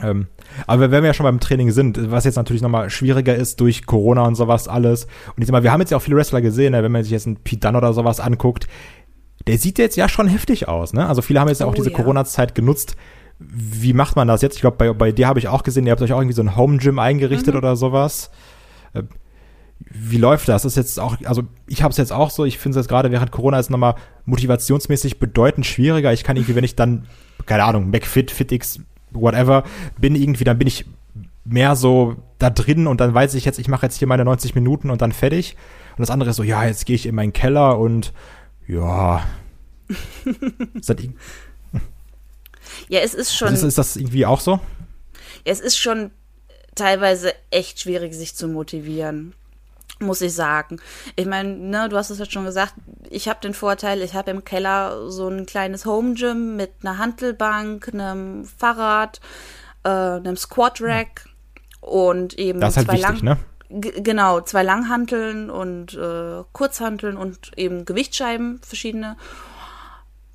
Ähm, 0.00 0.28
aber 0.66 0.90
wenn 0.90 1.02
wir 1.02 1.08
ja 1.08 1.14
schon 1.14 1.24
beim 1.24 1.40
Training 1.40 1.70
sind, 1.70 2.10
was 2.10 2.24
jetzt 2.24 2.36
natürlich 2.36 2.62
nochmal 2.62 2.90
schwieriger 2.90 3.34
ist 3.34 3.60
durch 3.60 3.86
Corona 3.86 4.22
und 4.22 4.34
sowas 4.34 4.68
alles. 4.68 5.04
Und 5.36 5.42
ich 5.42 5.46
sag 5.46 5.52
mal, 5.52 5.62
wir 5.62 5.72
haben 5.72 5.80
jetzt 5.80 5.90
ja 5.90 5.96
auch 5.96 6.02
viele 6.02 6.16
Wrestler 6.16 6.40
gesehen, 6.40 6.72
ne, 6.72 6.82
wenn 6.82 6.92
man 6.92 7.02
sich 7.02 7.12
jetzt 7.12 7.26
einen 7.26 7.36
Pete 7.36 7.60
Dunne 7.60 7.78
oder 7.78 7.92
sowas 7.92 8.20
anguckt, 8.20 8.66
der 9.46 9.58
sieht 9.58 9.78
jetzt 9.78 9.96
ja 9.96 10.08
schon 10.08 10.28
heftig 10.28 10.68
aus, 10.68 10.92
ne? 10.92 11.06
Also 11.06 11.22
viele 11.22 11.40
haben 11.40 11.48
jetzt 11.48 11.60
ja 11.60 11.66
auch 11.66 11.72
oh, 11.72 11.74
diese 11.74 11.90
ja. 11.90 11.96
Corona-Zeit 11.96 12.54
genutzt, 12.54 12.96
wie 13.38 13.92
macht 13.92 14.16
man 14.16 14.28
das 14.28 14.42
jetzt? 14.42 14.56
Ich 14.56 14.60
glaube, 14.60 14.76
bei, 14.76 14.92
bei 14.92 15.12
dir 15.12 15.28
habe 15.28 15.38
ich 15.38 15.48
auch 15.48 15.62
gesehen, 15.62 15.86
ihr 15.86 15.92
habt 15.92 16.02
euch 16.02 16.12
auch 16.12 16.18
irgendwie 16.18 16.34
so 16.34 16.42
ein 16.42 16.56
Home 16.56 16.78
Gym 16.78 16.98
eingerichtet 16.98 17.54
mhm. 17.54 17.58
oder 17.58 17.76
sowas. 17.76 18.30
Äh, 18.94 19.04
wie 19.90 20.16
läuft 20.16 20.48
das? 20.48 20.62
das 20.62 20.72
ist 20.72 20.76
jetzt 20.76 21.00
auch, 21.00 21.16
also 21.24 21.44
ich 21.68 21.82
habe 21.82 21.92
es 21.92 21.98
jetzt 21.98 22.12
auch 22.12 22.30
so, 22.30 22.44
ich 22.44 22.58
finde 22.58 22.78
es 22.78 22.84
jetzt 22.84 22.88
gerade 22.88 23.12
während 23.12 23.30
Corona 23.30 23.58
ist 23.60 23.70
nochmal 23.70 23.94
motivationsmäßig 24.24 25.20
bedeutend 25.20 25.66
schwieriger. 25.66 26.12
Ich 26.12 26.24
kann 26.24 26.36
irgendwie, 26.36 26.56
wenn 26.56 26.64
ich 26.64 26.74
dann, 26.74 27.06
keine 27.46 27.64
Ahnung, 27.64 27.90
McFit, 27.90 28.32
FitX, 28.32 28.80
whatever, 29.10 29.64
bin 29.98 30.14
irgendwie, 30.14 30.44
dann 30.44 30.58
bin 30.58 30.68
ich 30.68 30.84
mehr 31.44 31.76
so 31.76 32.16
da 32.38 32.50
drin 32.50 32.86
und 32.86 33.00
dann 33.00 33.14
weiß 33.14 33.34
ich 33.34 33.44
jetzt, 33.44 33.58
ich 33.58 33.68
mache 33.68 33.86
jetzt 33.86 33.96
hier 33.96 34.08
meine 34.08 34.24
90 34.24 34.54
Minuten 34.54 34.90
und 34.90 35.02
dann 35.02 35.12
fertig. 35.12 35.56
Und 35.92 36.00
das 36.00 36.10
andere 36.10 36.30
ist 36.30 36.36
so, 36.36 36.42
ja, 36.42 36.64
jetzt 36.64 36.86
gehe 36.86 36.96
ich 36.96 37.06
in 37.06 37.14
meinen 37.14 37.32
Keller 37.32 37.78
und 37.78 38.12
ja. 38.66 39.24
ist 40.74 40.90
das 40.90 40.96
ja, 42.88 43.00
es 43.00 43.14
ist 43.14 43.34
schon. 43.34 43.52
Ist, 43.52 43.62
ist 43.62 43.78
das 43.78 43.96
irgendwie 43.96 44.26
auch 44.26 44.40
so? 44.40 44.60
Ja, 45.44 45.52
es 45.52 45.60
ist 45.60 45.78
schon 45.78 46.10
teilweise 46.74 47.32
echt 47.50 47.80
schwierig, 47.80 48.14
sich 48.14 48.34
zu 48.34 48.46
motivieren 48.46 49.34
muss 50.00 50.20
ich 50.20 50.34
sagen. 50.34 50.80
Ich 51.16 51.26
meine, 51.26 51.56
ne, 51.56 51.88
du 51.88 51.96
hast 51.96 52.10
es 52.10 52.18
jetzt 52.18 52.32
schon 52.32 52.44
gesagt, 52.44 52.74
ich 53.10 53.28
habe 53.28 53.40
den 53.40 53.54
Vorteil, 53.54 54.02
ich 54.02 54.14
habe 54.14 54.30
im 54.30 54.44
Keller 54.44 55.10
so 55.10 55.28
ein 55.28 55.46
kleines 55.46 55.86
Home 55.86 56.14
Gym 56.14 56.56
mit 56.56 56.72
einer 56.82 56.98
Hantelbank, 56.98 57.88
einem 57.92 58.44
Fahrrad, 58.44 59.20
äh, 59.84 59.88
einem 59.88 60.36
Squat 60.36 60.80
Rack 60.80 61.24
ja. 61.26 61.88
und 61.88 62.38
eben 62.38 62.60
das 62.60 62.70
ist 62.70 62.76
halt 62.76 62.86
zwei 62.86 62.92
wichtig, 62.94 63.22
lang 63.22 63.38
ne? 63.38 63.38
genau, 63.70 64.40
zwei 64.40 64.62
Langhanteln 64.62 65.50
und 65.50 65.94
äh, 65.94 66.42
Kurzhanteln 66.52 67.16
und 67.16 67.52
eben 67.56 67.84
Gewichtsscheiben 67.84 68.60
verschiedene. 68.62 69.16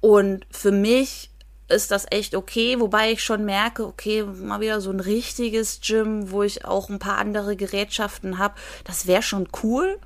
Und 0.01 0.45
für 0.51 0.71
mich 0.71 1.31
ist 1.73 1.91
das 1.91 2.05
echt 2.09 2.35
okay, 2.35 2.79
wobei 2.79 3.11
ich 3.11 3.23
schon 3.23 3.45
merke, 3.45 3.85
okay, 3.85 4.23
mal 4.23 4.61
wieder 4.61 4.81
so 4.81 4.91
ein 4.91 4.99
richtiges 4.99 5.81
Gym, 5.81 6.31
wo 6.31 6.43
ich 6.43 6.65
auch 6.65 6.89
ein 6.89 6.99
paar 6.99 7.17
andere 7.17 7.55
Gerätschaften 7.55 8.37
habe, 8.37 8.55
das 8.83 9.07
wäre 9.07 9.21
schon 9.21 9.47
cool. 9.63 9.99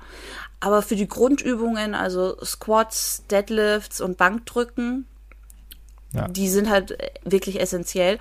Aber 0.60 0.82
für 0.82 0.96
die 0.96 1.06
Grundübungen, 1.06 1.94
also 1.94 2.36
Squats, 2.44 3.22
Deadlifts 3.30 4.00
und 4.00 4.16
Bankdrücken, 4.16 5.06
ja. 6.12 6.26
die 6.28 6.48
sind 6.48 6.68
halt 6.68 6.98
wirklich 7.24 7.60
essentiell. 7.60 8.18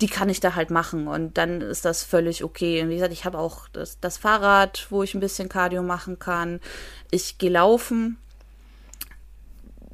Die 0.00 0.08
kann 0.08 0.28
ich 0.28 0.40
da 0.40 0.54
halt 0.54 0.70
machen 0.70 1.08
und 1.08 1.38
dann 1.38 1.60
ist 1.60 1.84
das 1.84 2.02
völlig 2.02 2.44
okay. 2.44 2.82
Und 2.82 2.90
wie 2.90 2.94
gesagt, 2.94 3.12
ich 3.12 3.24
habe 3.24 3.38
auch 3.38 3.68
das, 3.68 3.98
das 4.00 4.18
Fahrrad, 4.18 4.86
wo 4.90 5.02
ich 5.02 5.14
ein 5.14 5.20
bisschen 5.20 5.48
Cardio 5.48 5.82
machen 5.82 6.18
kann. 6.18 6.60
Ich 7.10 7.38
gehe 7.38 7.50
laufen, 7.50 8.18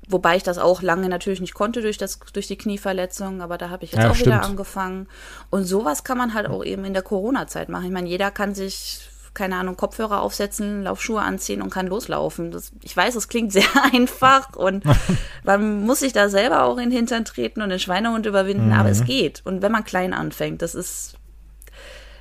Wobei 0.08 0.36
ich 0.36 0.44
das 0.44 0.58
auch 0.58 0.82
lange 0.82 1.08
natürlich 1.08 1.40
nicht 1.40 1.54
konnte 1.54 1.82
durch, 1.82 1.98
das, 1.98 2.20
durch 2.32 2.46
die 2.46 2.56
Knieverletzung, 2.56 3.42
aber 3.42 3.58
da 3.58 3.70
habe 3.70 3.84
ich 3.84 3.92
jetzt 3.92 4.02
ja, 4.02 4.10
auch 4.10 4.14
stimmt. 4.14 4.34
wieder 4.34 4.44
angefangen. 4.44 5.08
Und 5.50 5.64
sowas 5.64 6.04
kann 6.04 6.16
man 6.16 6.32
halt 6.32 6.46
auch 6.46 6.64
eben 6.64 6.84
in 6.84 6.92
der 6.92 7.02
Corona-Zeit 7.02 7.68
machen. 7.68 7.86
Ich 7.86 7.92
meine, 7.92 8.08
jeder 8.08 8.30
kann 8.30 8.54
sich, 8.54 9.00
keine 9.34 9.56
Ahnung, 9.56 9.76
Kopfhörer 9.76 10.22
aufsetzen, 10.22 10.84
Laufschuhe 10.84 11.20
anziehen 11.20 11.60
und 11.60 11.70
kann 11.70 11.88
loslaufen. 11.88 12.52
Das, 12.52 12.70
ich 12.82 12.96
weiß, 12.96 13.16
es 13.16 13.26
klingt 13.26 13.52
sehr 13.52 13.64
einfach 13.92 14.54
und 14.54 14.84
man 15.44 15.84
muss 15.84 15.98
sich 16.00 16.12
da 16.12 16.28
selber 16.28 16.62
auch 16.62 16.76
in 16.76 16.90
den 16.90 16.96
Hintern 16.96 17.24
treten 17.24 17.60
und 17.60 17.70
den 17.70 17.80
Schweinehund 17.80 18.26
überwinden, 18.26 18.68
mhm. 18.68 18.74
aber 18.74 18.90
es 18.90 19.04
geht. 19.04 19.42
Und 19.44 19.60
wenn 19.60 19.72
man 19.72 19.84
klein 19.84 20.14
anfängt, 20.14 20.62
das 20.62 20.76
ist, 20.76 21.14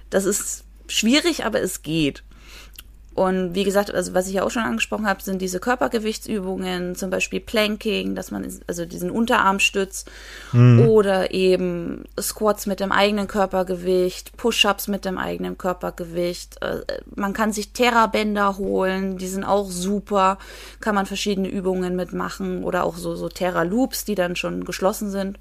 das 0.10 0.26
ist 0.26 0.64
schwierig, 0.88 1.46
aber 1.46 1.62
es 1.62 1.84
geht. 1.84 2.24
Und 3.16 3.56
wie 3.56 3.64
gesagt, 3.64 3.94
also 3.94 4.14
was 4.14 4.28
ich 4.28 4.34
ja 4.34 4.44
auch 4.44 4.52
schon 4.52 4.64
angesprochen 4.64 5.08
habe, 5.08 5.24
sind 5.24 5.42
diese 5.42 5.62
Körpergewichtsübungen, 5.62 6.96
zum 6.96 7.10
Beispiel 7.10 7.40
Planking, 7.40 8.14
dass 8.14 8.30
man 8.30 8.46
also 8.68 8.86
diesen 8.86 9.10
Unterarmstütz 9.10 10.04
mhm. 10.52 10.90
oder 10.90 11.32
eben 11.32 12.04
Squats 12.20 12.66
mit 12.66 12.82
dem 12.82 12.92
eigenen 12.92 13.28
Körpergewicht, 13.28 14.36
Push-ups 14.36 14.90
mit 14.90 15.06
dem 15.06 15.18
eigenen 15.18 15.58
Körpergewicht. 15.58 16.62
Äh, 16.62 16.82
man 17.16 17.32
kann 17.32 17.54
sich 17.54 17.72
Terra-Bänder 17.72 18.58
holen, 18.58 19.18
die 19.18 19.28
sind 19.28 19.46
auch 19.46 19.72
super, 19.72 20.38
kann 20.82 20.94
man 20.94 21.06
verschiedene 21.06 21.48
Übungen 21.48 21.96
mitmachen 21.96 22.66
oder 22.66 22.84
auch 22.84 22.98
so, 22.98 23.16
so 23.16 23.30
Terra-Loops, 23.30 24.04
die 24.04 24.16
dann 24.16 24.36
schon 24.36 24.66
geschlossen 24.66 25.10
sind. 25.10 25.40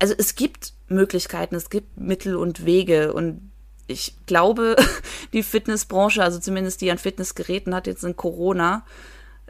Also 0.00 0.14
es 0.18 0.34
gibt 0.34 0.72
Möglichkeiten, 0.88 1.54
es 1.54 1.70
gibt 1.70 1.96
Mittel 1.96 2.34
und 2.34 2.66
Wege 2.66 3.12
und 3.12 3.51
ich 3.86 4.14
glaube, 4.26 4.76
die 5.32 5.42
Fitnessbranche, 5.42 6.22
also 6.22 6.38
zumindest 6.38 6.80
die 6.80 6.90
an 6.90 6.98
Fitnessgeräten, 6.98 7.74
hat 7.74 7.86
jetzt 7.86 8.04
in 8.04 8.16
Corona 8.16 8.84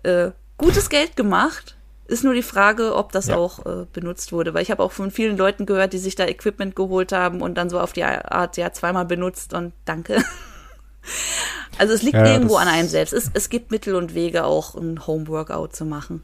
äh, 0.03 0.31
gutes 0.59 0.89
Geld 0.89 1.17
gemacht. 1.17 1.77
Ist 2.07 2.25
nur 2.25 2.35
die 2.35 2.43
Frage, 2.43 2.95
ob 2.95 3.13
das 3.13 3.29
ja. 3.29 3.37
auch 3.37 3.65
äh, 3.65 3.87
benutzt 3.93 4.33
wurde, 4.33 4.53
weil 4.55 4.63
ich 4.63 4.71
habe 4.71 4.83
auch 4.83 4.93
von 4.93 5.11
vielen 5.11 5.37
Leuten 5.37 5.67
gehört, 5.67 5.93
die 5.93 5.99
sich 5.99 6.15
da 6.15 6.27
Equipment 6.27 6.77
geholt 6.77 7.13
haben 7.13 7.41
und 7.41 7.55
dann 7.55 7.71
so 7.71 7.81
auf 7.81 7.93
die 7.93 8.05
Art 8.05 8.57
ja 8.57 8.73
zweimal 8.73 9.07
benutzt 9.07 9.55
und 9.55 9.73
danke. 9.85 10.23
Also 11.79 11.95
es 11.95 12.03
liegt 12.03 12.15
ja, 12.15 12.27
irgendwo 12.27 12.57
an 12.57 12.69
einem 12.69 12.87
selbst. 12.87 13.13
Es, 13.13 13.31
es 13.33 13.49
gibt 13.49 13.71
Mittel 13.71 13.95
und 13.97 14.15
Wege, 14.15 14.45
auch 14.45 14.75
ein 14.75 15.05
Homeworkout 15.07 15.69
zu 15.73 15.85
machen. 15.85 16.23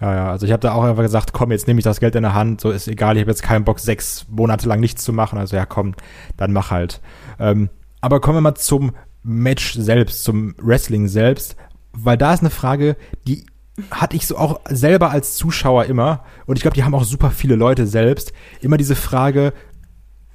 Ja, 0.00 0.14
ja, 0.14 0.30
also 0.30 0.46
ich 0.46 0.52
habe 0.52 0.60
da 0.60 0.72
auch 0.72 0.84
einfach 0.84 1.02
gesagt, 1.02 1.32
komm, 1.32 1.50
jetzt 1.50 1.66
nehme 1.66 1.80
ich 1.80 1.84
das 1.84 1.98
Geld 1.98 2.14
in 2.14 2.22
der 2.22 2.34
Hand, 2.34 2.60
so 2.60 2.70
ist 2.70 2.86
egal, 2.86 3.16
ich 3.16 3.22
habe 3.22 3.30
jetzt 3.30 3.42
keinen 3.42 3.64
Bock, 3.64 3.80
sechs 3.80 4.26
Monate 4.28 4.68
lang 4.68 4.78
nichts 4.78 5.02
zu 5.02 5.12
machen, 5.12 5.38
also 5.38 5.56
ja, 5.56 5.66
komm, 5.66 5.94
dann 6.36 6.52
mach 6.52 6.70
halt. 6.70 7.00
Ähm, 7.40 7.68
aber 8.00 8.20
kommen 8.20 8.36
wir 8.36 8.42
mal 8.42 8.54
zum 8.54 8.92
Match 9.24 9.74
selbst, 9.74 10.22
zum 10.22 10.54
Wrestling 10.58 11.08
selbst, 11.08 11.56
weil 11.92 12.16
da 12.16 12.32
ist 12.32 12.40
eine 12.40 12.50
Frage, 12.50 12.96
die 13.26 13.46
hatte 13.90 14.16
ich 14.16 14.26
so 14.26 14.36
auch 14.36 14.60
selber 14.68 15.10
als 15.10 15.34
Zuschauer 15.34 15.86
immer, 15.86 16.24
und 16.46 16.56
ich 16.56 16.62
glaube, 16.62 16.76
die 16.76 16.84
haben 16.84 16.94
auch 16.94 17.04
super 17.04 17.30
viele 17.30 17.56
Leute 17.56 17.86
selbst, 17.86 18.32
immer 18.60 18.76
diese 18.76 18.96
Frage, 18.96 19.52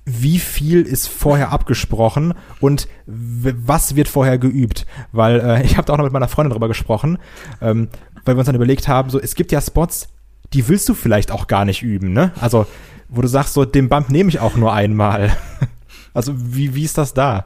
wie 0.05 0.39
viel 0.39 0.81
ist 0.81 1.07
vorher 1.07 1.51
abgesprochen 1.51 2.33
und 2.59 2.87
was 3.05 3.95
wird 3.95 4.09
vorher 4.09 4.37
geübt? 4.37 4.85
Weil 5.11 5.39
äh, 5.39 5.63
ich 5.65 5.77
habe 5.77 5.85
da 5.85 5.93
auch 5.93 5.97
noch 5.97 6.03
mit 6.03 6.13
meiner 6.13 6.27
Freundin 6.27 6.51
drüber 6.51 6.67
gesprochen. 6.67 7.17
Ähm, 7.61 7.87
weil 8.25 8.35
wir 8.35 8.39
uns 8.39 8.47
dann 8.47 8.55
überlegt 8.55 8.87
haben, 8.87 9.09
so, 9.09 9.19
es 9.19 9.35
gibt 9.35 9.51
ja 9.51 9.61
Spots, 9.61 10.07
die 10.53 10.67
willst 10.67 10.87
du 10.89 10.93
vielleicht 10.93 11.31
auch 11.31 11.47
gar 11.47 11.65
nicht 11.65 11.81
üben, 11.81 12.13
ne? 12.13 12.31
Also, 12.39 12.65
wo 13.09 13.21
du 13.21 13.27
sagst, 13.27 13.53
so, 13.53 13.65
den 13.65 13.89
Bump 13.89 14.09
nehme 14.09 14.29
ich 14.29 14.39
auch 14.39 14.55
nur 14.55 14.73
einmal. 14.73 15.35
also, 16.13 16.33
wie, 16.35 16.75
wie 16.75 16.83
ist 16.83 16.97
das 16.97 17.13
da? 17.13 17.45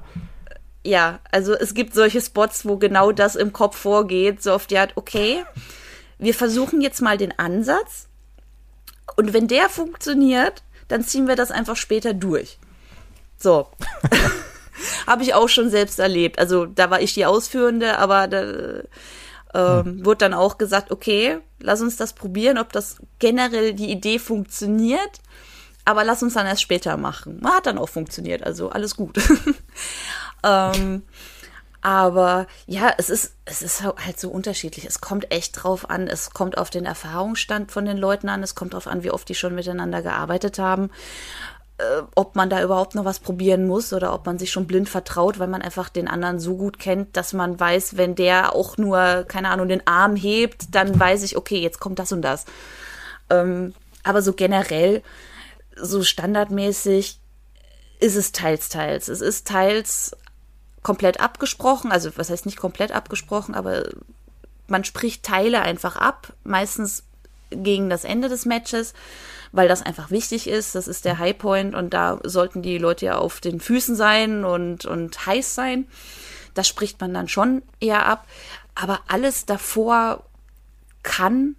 Ja, 0.83 1.19
also 1.31 1.53
es 1.53 1.73
gibt 1.73 1.93
solche 1.93 2.21
Spots, 2.21 2.65
wo 2.65 2.77
genau 2.77 3.11
das 3.11 3.35
im 3.35 3.51
Kopf 3.51 3.77
vorgeht, 3.77 4.41
so 4.41 4.53
auf 4.53 4.67
die 4.67 4.77
Art, 4.77 4.93
okay, 4.95 5.43
wir 6.17 6.33
versuchen 6.33 6.81
jetzt 6.81 7.01
mal 7.01 7.17
den 7.17 7.37
Ansatz 7.37 8.07
und 9.15 9.33
wenn 9.33 9.47
der 9.47 9.69
funktioniert, 9.69 10.63
dann 10.87 11.03
ziehen 11.03 11.27
wir 11.27 11.35
das 11.35 11.51
einfach 11.51 11.75
später 11.75 12.13
durch. 12.13 12.57
So. 13.37 13.67
Habe 15.07 15.23
ich 15.23 15.33
auch 15.33 15.49
schon 15.49 15.69
selbst 15.69 15.99
erlebt. 15.99 16.39
Also 16.39 16.65
da 16.65 16.89
war 16.89 17.01
ich 17.01 17.13
die 17.13 17.25
Ausführende, 17.25 17.97
aber 17.97 18.27
da, 18.27 18.43
ähm, 19.53 19.85
hm. 19.85 20.05
wurde 20.05 20.17
dann 20.17 20.33
auch 20.33 20.57
gesagt, 20.57 20.91
okay, 20.91 21.39
lass 21.59 21.81
uns 21.81 21.97
das 21.97 22.13
probieren, 22.13 22.57
ob 22.57 22.71
das 22.71 22.97
generell 23.19 23.73
die 23.73 23.91
Idee 23.91 24.19
funktioniert, 24.19 25.21
aber 25.85 26.03
lass 26.03 26.23
uns 26.23 26.33
dann 26.33 26.45
erst 26.45 26.61
später 26.61 26.97
machen. 26.97 27.41
Hat 27.45 27.65
dann 27.65 27.77
auch 27.77 27.89
funktioniert, 27.89 28.43
also 28.43 28.69
alles 28.69 28.95
gut. 28.95 29.17
ähm, 30.43 31.03
aber 31.81 32.47
ja, 32.65 32.91
es 32.97 33.09
ist, 33.09 33.35
es 33.45 33.61
ist 33.61 33.83
halt 33.83 34.19
so 34.19 34.29
unterschiedlich. 34.29 34.85
Es 34.85 34.99
kommt 34.99 35.31
echt 35.31 35.63
drauf 35.63 35.89
an. 35.89 36.07
Es 36.07 36.31
kommt 36.31 36.57
auf 36.57 36.69
den 36.69 36.85
Erfahrungsstand 36.85 37.71
von 37.71 37.85
den 37.85 37.97
Leuten 37.97 38.27
an. 38.27 38.43
Es 38.43 38.55
kommt 38.55 38.73
drauf 38.73 38.87
an, 38.87 39.03
wie 39.03 39.11
oft 39.11 39.29
die 39.29 39.35
schon 39.35 39.55
miteinander 39.55 40.01
gearbeitet 40.01 40.59
haben 40.59 40.89
äh, 41.77 42.01
ob 42.15 42.35
man 42.35 42.49
da 42.49 42.63
überhaupt 42.63 42.95
noch 42.95 43.05
was 43.05 43.19
probieren 43.19 43.67
muss 43.67 43.93
oder 43.93 44.13
ob 44.13 44.25
man 44.25 44.39
sich 44.39 44.51
schon 44.51 44.67
blind 44.67 44.89
vertraut, 44.89 45.39
weil 45.39 45.47
man 45.47 45.61
einfach 45.61 45.89
den 45.89 46.07
anderen 46.07 46.39
so 46.39 46.57
gut 46.57 46.79
kennt, 46.79 47.15
dass 47.15 47.33
man 47.33 47.59
weiß, 47.59 47.97
wenn 47.97 48.15
der 48.15 48.55
auch 48.55 48.77
nur, 48.77 49.25
keine 49.27 49.49
Ahnung, 49.49 49.67
den 49.67 49.85
Arm 49.85 50.15
hebt, 50.15 50.73
dann 50.75 50.99
weiß 50.99 51.23
ich, 51.23 51.37
okay, 51.37 51.59
jetzt 51.59 51.79
kommt 51.79 51.99
das 51.99 52.11
und 52.11 52.21
das. 52.23 52.45
Ähm, 53.29 53.73
aber 54.03 54.21
so 54.21 54.33
generell, 54.33 55.03
so 55.75 56.03
standardmäßig 56.03 57.19
ist 57.99 58.15
es 58.15 58.31
teils, 58.31 58.69
teils. 58.69 59.07
Es 59.07 59.21
ist 59.21 59.47
teils 59.47 60.15
komplett 60.81 61.19
abgesprochen, 61.19 61.91
also 61.91 62.09
was 62.15 62.29
heißt 62.29 62.45
nicht 62.45 62.57
komplett 62.57 62.91
abgesprochen, 62.91 63.53
aber 63.53 63.83
man 64.67 64.83
spricht 64.83 65.23
Teile 65.23 65.61
einfach 65.61 65.95
ab, 65.95 66.33
meistens 66.43 67.03
gegen 67.49 67.89
das 67.89 68.03
Ende 68.03 68.29
des 68.29 68.45
Matches 68.45 68.93
weil 69.57 69.67
das 69.67 69.81
einfach 69.81 70.11
wichtig 70.11 70.47
ist. 70.47 70.75
Das 70.75 70.87
ist 70.87 71.03
der 71.03 71.17
Highpoint 71.17 71.73
und 71.73 71.93
da 71.93 72.19
sollten 72.23 72.61
die 72.61 72.77
Leute 72.77 73.07
ja 73.07 73.17
auf 73.17 73.41
den 73.41 73.59
Füßen 73.59 73.95
sein 73.95 74.45
und, 74.45 74.85
und 74.85 75.25
heiß 75.25 75.55
sein. 75.55 75.87
Das 76.53 76.67
spricht 76.67 77.01
man 77.01 77.13
dann 77.13 77.27
schon 77.27 77.63
eher 77.79 78.05
ab. 78.05 78.27
Aber 78.75 78.99
alles 79.07 79.47
davor 79.47 80.23
kann 81.01 81.55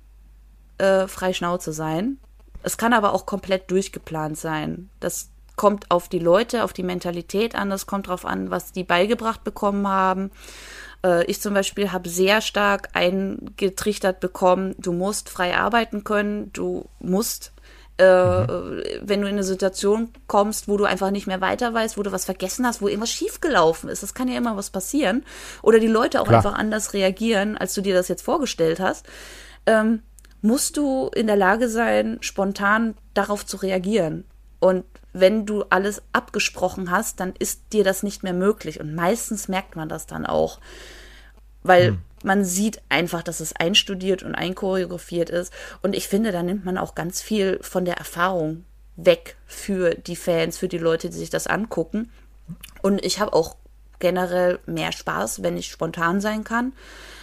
äh, 0.79 1.09
frei 1.09 1.33
Schnauze 1.33 1.73
sein. 1.73 2.19
Es 2.63 2.79
kann 2.79 2.93
aber 2.93 3.13
auch 3.15 3.27
komplett 3.27 3.71
durchgeplant 3.71 4.39
sein. 4.39 4.91
Das 5.01 5.31
kommt 5.57 5.91
auf 5.91 6.09
die 6.09 6.21
Leute, 6.21 6.63
auf 6.63 6.73
die 6.73 6.85
Mentalität 6.85 7.57
an. 7.57 7.69
Das 7.69 7.87
kommt 7.87 8.07
darauf 8.07 8.25
an, 8.25 8.51
was 8.53 8.71
die 8.71 8.85
beigebracht 8.85 9.43
bekommen 9.43 9.89
haben. 9.89 10.31
Äh, 11.05 11.25
ich 11.25 11.41
zum 11.41 11.55
Beispiel 11.55 11.91
habe 11.91 12.09
sehr 12.09 12.41
stark 12.41 12.91
eingetrichtert 12.93 14.21
bekommen, 14.21 14.77
du 14.79 14.93
musst 14.93 15.29
frei 15.29 15.57
arbeiten 15.57 16.05
können, 16.05 16.53
du 16.53 16.89
musst 17.01 17.53
äh, 17.99 18.43
mhm. 18.43 18.83
wenn 19.03 19.21
du 19.21 19.27
in 19.27 19.35
eine 19.35 19.45
Situation 19.45 20.11
kommst, 20.27 20.69
wo 20.69 20.77
du 20.77 20.85
einfach 20.85 21.11
nicht 21.11 21.27
mehr 21.27 21.41
weiter 21.41 21.75
weißt, 21.75 21.99
wo 21.99 22.03
du 22.03 22.13
was 22.13 22.25
vergessen 22.25 22.67
hast, 22.67 22.81
wo 22.81 22.89
irgendwas 22.89 23.11
schiefgelaufen 23.11 23.89
ist. 23.89 24.03
Das 24.03 24.15
kann 24.15 24.29
ja 24.29 24.39
immer 24.39 24.57
was 24.57 24.71
passieren. 24.71 25.25
Oder 25.63 25.81
die 25.81 25.89
Leute 25.89 26.21
auch 26.21 26.29
Klar. 26.29 26.39
einfach 26.39 26.59
anders 26.59 26.95
reagieren, 26.95 27.57
als 27.57 27.75
du 27.75 27.81
dir 27.81 27.95
das 27.95 28.09
jetzt 28.09 28.23
vorgestellt 28.23 28.81
hast. 28.81 29.07
Ähm, 29.67 30.03
musst 30.41 30.77
du 30.77 31.11
in 31.15 31.27
der 31.27 31.37
Lage 31.37 31.69
sein, 31.69 32.19
spontan 32.21 32.95
darauf 33.15 33.45
zu 33.45 33.57
reagieren. 33.57 34.25
Und 34.61 34.85
wenn 35.13 35.47
du 35.47 35.65
alles 35.71 36.03
abgesprochen 36.13 36.91
hast, 36.91 37.19
dann 37.19 37.33
ist 37.39 37.73
dir 37.73 37.83
das 37.83 38.05
nicht 38.05 38.23
mehr 38.23 38.33
möglich. 38.33 38.79
Und 38.79 38.95
meistens 38.95 39.49
merkt 39.49 39.75
man 39.75 39.89
das 39.89 40.07
dann 40.07 40.25
auch. 40.25 40.61
Weil 41.63 41.89
hm 41.89 41.99
man 42.25 42.45
sieht 42.45 42.81
einfach, 42.89 43.23
dass 43.23 43.41
es 43.41 43.55
einstudiert 43.55 44.23
und 44.23 44.35
einchoreografiert 44.35 45.31
ist. 45.31 45.53
Und 45.83 45.95
ich 45.95 46.09
finde, 46.09 46.33
da 46.33 46.43
nimmt 46.43 46.65
man 46.65 46.79
auch 46.79 46.95
ganz 46.95 47.21
viel 47.21 47.59
von 47.63 47.85
der 47.85 47.97
Erfahrung 47.97 48.65
weg 48.97 49.37
für 49.47 49.95
die 49.95 50.17
Fans, 50.17 50.59
für 50.59 50.69
die 50.69 50.79
Leute, 50.79 51.09
die 51.09 51.17
sich 51.17 51.31
das 51.31 51.47
angucken. 51.47 52.11
Und 52.83 53.05
ich 53.05 53.21
habe 53.21 53.33
auch 53.33 53.57
generell 53.99 54.59
mehr 54.67 54.93
Spaß, 54.93 55.43
wenn 55.43 55.57
ich 55.57 55.71
spontan 55.71 56.21
sein 56.21 56.45
kann. 56.45 56.73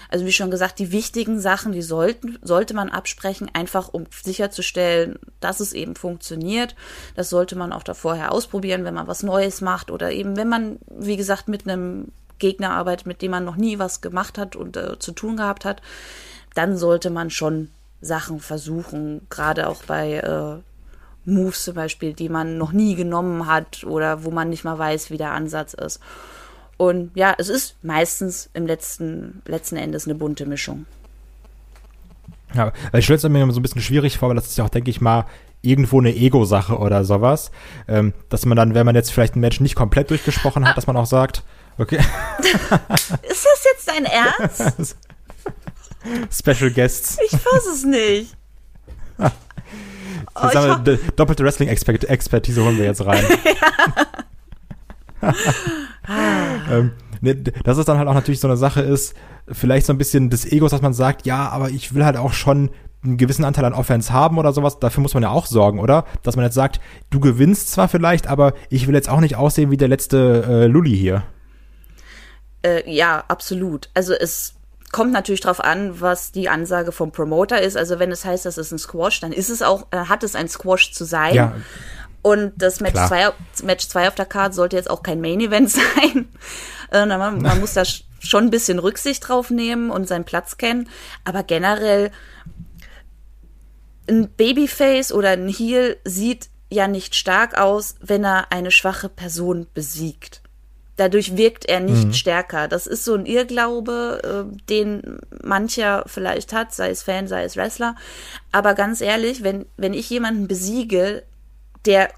Also 0.09 0.25
wie 0.25 0.31
schon 0.31 0.51
gesagt, 0.51 0.79
die 0.79 0.91
wichtigen 0.91 1.39
Sachen, 1.39 1.71
die 1.71 1.81
sollten, 1.81 2.37
sollte 2.41 2.73
man 2.73 2.89
absprechen, 2.89 3.49
einfach 3.53 3.89
um 3.89 4.05
sicherzustellen, 4.23 5.19
dass 5.39 5.59
es 5.59 5.73
eben 5.73 5.95
funktioniert. 5.95 6.75
Das 7.15 7.29
sollte 7.29 7.55
man 7.55 7.73
auch 7.73 7.83
da 7.83 7.93
vorher 7.93 8.31
ausprobieren, 8.31 8.85
wenn 8.85 8.93
man 8.93 9.07
was 9.07 9.23
Neues 9.23 9.61
macht 9.61 9.91
oder 9.91 10.11
eben, 10.11 10.37
wenn 10.37 10.47
man, 10.47 10.79
wie 10.89 11.17
gesagt, 11.17 11.47
mit 11.47 11.67
einem 11.67 12.11
Gegner 12.39 12.71
arbeitet, 12.71 13.07
mit 13.07 13.21
dem 13.21 13.31
man 13.31 13.45
noch 13.45 13.55
nie 13.55 13.79
was 13.79 14.01
gemacht 14.01 14.37
hat 14.37 14.55
und 14.55 14.77
äh, 14.77 14.99
zu 14.99 15.11
tun 15.11 15.37
gehabt 15.37 15.65
hat, 15.65 15.81
dann 16.53 16.77
sollte 16.77 17.09
man 17.09 17.29
schon 17.29 17.69
Sachen 18.01 18.39
versuchen, 18.39 19.21
gerade 19.29 19.67
auch 19.67 19.83
bei 19.83 20.15
äh, 20.15 20.61
Moves 21.25 21.63
zum 21.63 21.75
Beispiel, 21.75 22.13
die 22.13 22.29
man 22.29 22.57
noch 22.57 22.71
nie 22.71 22.95
genommen 22.95 23.47
hat 23.47 23.83
oder 23.83 24.23
wo 24.23 24.31
man 24.31 24.49
nicht 24.49 24.63
mal 24.63 24.77
weiß, 24.77 25.09
wie 25.11 25.17
der 25.17 25.31
Ansatz 25.31 25.73
ist. 25.73 25.99
Und 26.77 27.11
ja, 27.15 27.33
es 27.37 27.49
ist 27.49 27.77
meistens 27.83 28.49
im 28.53 28.67
letzten, 28.67 29.41
letzten 29.45 29.77
Endes 29.77 30.05
eine 30.05 30.15
bunte 30.15 30.45
Mischung. 30.45 30.85
Ja, 32.53 32.71
weil 32.91 32.99
ich 32.99 33.05
stelle 33.05 33.17
es 33.17 33.23
mir 33.27 33.41
immer 33.41 33.53
so 33.53 33.59
ein 33.59 33.63
bisschen 33.63 33.81
schwierig 33.81 34.17
vor, 34.17 34.29
weil 34.29 34.35
das 34.35 34.47
ist 34.47 34.57
ja 34.57 34.65
auch, 34.65 34.69
denke 34.69 34.89
ich 34.89 35.01
mal, 35.01 35.25
irgendwo 35.61 35.99
eine 35.99 36.15
Ego-Sache 36.15 36.77
oder 36.77 37.03
sowas. 37.03 37.51
Ähm, 37.87 38.13
dass 38.29 38.45
man 38.45 38.55
dann, 38.55 38.75
wenn 38.75 38.85
man 38.85 38.95
jetzt 38.95 39.11
vielleicht 39.11 39.35
ein 39.35 39.39
Match 39.41 39.59
nicht 39.59 39.75
komplett 39.75 40.09
durchgesprochen 40.09 40.67
hat, 40.67 40.77
dass 40.77 40.87
man 40.87 40.95
auch 40.95 41.05
sagt, 41.05 41.43
okay. 41.77 41.97
ist 42.39 43.45
das 43.45 43.65
jetzt 43.73 43.87
dein 43.87 44.05
Ernst? 44.05 44.97
Special 46.31 46.71
Guests. 46.71 47.17
Ich 47.25 47.31
fasse 47.31 47.69
es 47.73 47.83
nicht. 47.83 48.35
oh, 49.19 50.41
wir, 50.85 50.99
doppelte 51.15 51.43
Wrestling-Expertise 51.43 52.63
holen 52.63 52.77
wir 52.77 52.85
jetzt 52.85 53.05
rein. 53.05 53.23
ähm, 56.69 56.91
ne, 57.21 57.35
dass 57.35 57.77
es 57.77 57.85
dann 57.85 57.97
halt 57.97 58.07
auch 58.07 58.13
natürlich 58.13 58.39
so 58.39 58.47
eine 58.47 58.57
Sache 58.57 58.81
ist, 58.81 59.15
vielleicht 59.47 59.85
so 59.85 59.93
ein 59.93 59.97
bisschen 59.97 60.29
des 60.29 60.45
Egos, 60.51 60.71
dass 60.71 60.81
man 60.81 60.93
sagt, 60.93 61.25
ja, 61.25 61.49
aber 61.49 61.69
ich 61.69 61.93
will 61.93 62.05
halt 62.05 62.17
auch 62.17 62.33
schon 62.33 62.69
einen 63.03 63.17
gewissen 63.17 63.45
Anteil 63.45 63.65
an 63.65 63.73
Offense 63.73 64.11
haben 64.11 64.37
oder 64.37 64.51
sowas, 64.51 64.79
dafür 64.79 65.01
muss 65.01 65.13
man 65.13 65.23
ja 65.23 65.29
auch 65.29 65.45
sorgen, 65.45 65.79
oder? 65.79 66.05
Dass 66.23 66.35
man 66.35 66.45
jetzt 66.45 66.55
sagt, 66.55 66.79
du 67.11 67.19
gewinnst 67.19 67.71
zwar 67.71 67.87
vielleicht, 67.87 68.27
aber 68.27 68.53
ich 68.69 68.87
will 68.87 68.95
jetzt 68.95 69.09
auch 69.09 69.19
nicht 69.19 69.35
aussehen 69.35 69.71
wie 69.71 69.77
der 69.77 69.87
letzte 69.87 70.43
äh, 70.47 70.65
Lulli 70.67 70.95
hier. 70.97 71.23
Äh, 72.65 72.89
ja, 72.91 73.23
absolut. 73.27 73.89
Also 73.93 74.13
es 74.13 74.55
kommt 74.91 75.11
natürlich 75.11 75.41
drauf 75.41 75.63
an, 75.63 76.01
was 76.01 76.31
die 76.31 76.49
Ansage 76.49 76.91
vom 76.91 77.11
Promoter 77.11 77.61
ist. 77.61 77.77
Also 77.77 77.99
wenn 77.99 78.11
es 78.11 78.25
heißt, 78.25 78.45
das 78.45 78.57
ist 78.57 78.71
ein 78.71 78.79
Squash, 78.79 79.19
dann 79.19 79.31
ist 79.31 79.49
es 79.49 79.61
auch, 79.61 79.85
dann 79.91 80.09
hat 80.09 80.23
es 80.23 80.35
ein 80.35 80.47
Squash 80.47 80.93
zu 80.93 81.05
sein. 81.05 81.35
Ja. 81.35 81.55
Und 82.21 82.53
das 82.57 82.79
Match 82.79 82.95
2 82.95 83.33
Match 83.63 83.87
zwei 83.87 84.07
auf 84.07 84.15
der 84.15 84.25
Karte 84.25 84.55
sollte 84.55 84.75
jetzt 84.75 84.89
auch 84.89 85.03
kein 85.03 85.21
Main 85.21 85.39
Event 85.41 85.69
sein. 85.71 86.29
Äh, 86.91 87.05
man, 87.05 87.41
man 87.41 87.59
muss 87.59 87.73
da 87.73 87.83
schon 87.85 88.45
ein 88.45 88.49
bisschen 88.49 88.79
Rücksicht 88.79 89.27
drauf 89.27 89.51
nehmen 89.51 89.91
und 89.91 90.07
seinen 90.07 90.25
Platz 90.25 90.57
kennen. 90.57 90.89
Aber 91.23 91.43
generell 91.43 92.09
ein 94.09 94.29
Babyface 94.29 95.11
oder 95.11 95.31
ein 95.31 95.49
Heel 95.49 95.97
sieht 96.03 96.49
ja 96.71 96.87
nicht 96.87 97.13
stark 97.13 97.57
aus, 97.57 97.95
wenn 97.99 98.23
er 98.23 98.51
eine 98.51 98.71
schwache 98.71 99.09
Person 99.09 99.67
besiegt. 99.73 100.41
Dadurch 100.97 101.35
wirkt 101.35 101.65
er 101.65 101.81
nicht 101.81 102.07
mhm. 102.07 102.13
stärker. 102.13 102.67
Das 102.67 102.87
ist 102.87 103.03
so 103.03 103.15
ein 103.15 103.25
Irrglaube, 103.25 104.47
äh, 104.53 104.57
den 104.69 105.19
mancher 105.43 106.03
vielleicht 106.07 106.53
hat, 106.53 106.73
sei 106.73 106.89
es 106.89 107.03
Fan, 107.03 107.27
sei 107.27 107.43
es 107.43 107.57
Wrestler. 107.57 107.95
Aber 108.51 108.73
ganz 108.75 109.01
ehrlich, 109.01 109.43
wenn, 109.43 109.65
wenn 109.77 109.93
ich 109.93 110.09
jemanden 110.09 110.47
besiege, 110.47 111.23
der 111.85 112.09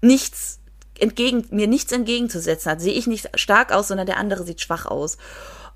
nichts 0.00 0.60
entgegen, 0.98 1.44
mir 1.50 1.66
nichts 1.66 1.92
entgegenzusetzen 1.92 2.72
hat, 2.72 2.80
sehe 2.80 2.94
ich 2.94 3.06
nicht 3.06 3.28
stark 3.34 3.72
aus, 3.72 3.88
sondern 3.88 4.06
der 4.06 4.18
andere 4.18 4.44
sieht 4.44 4.60
schwach 4.60 4.86
aus. 4.86 5.18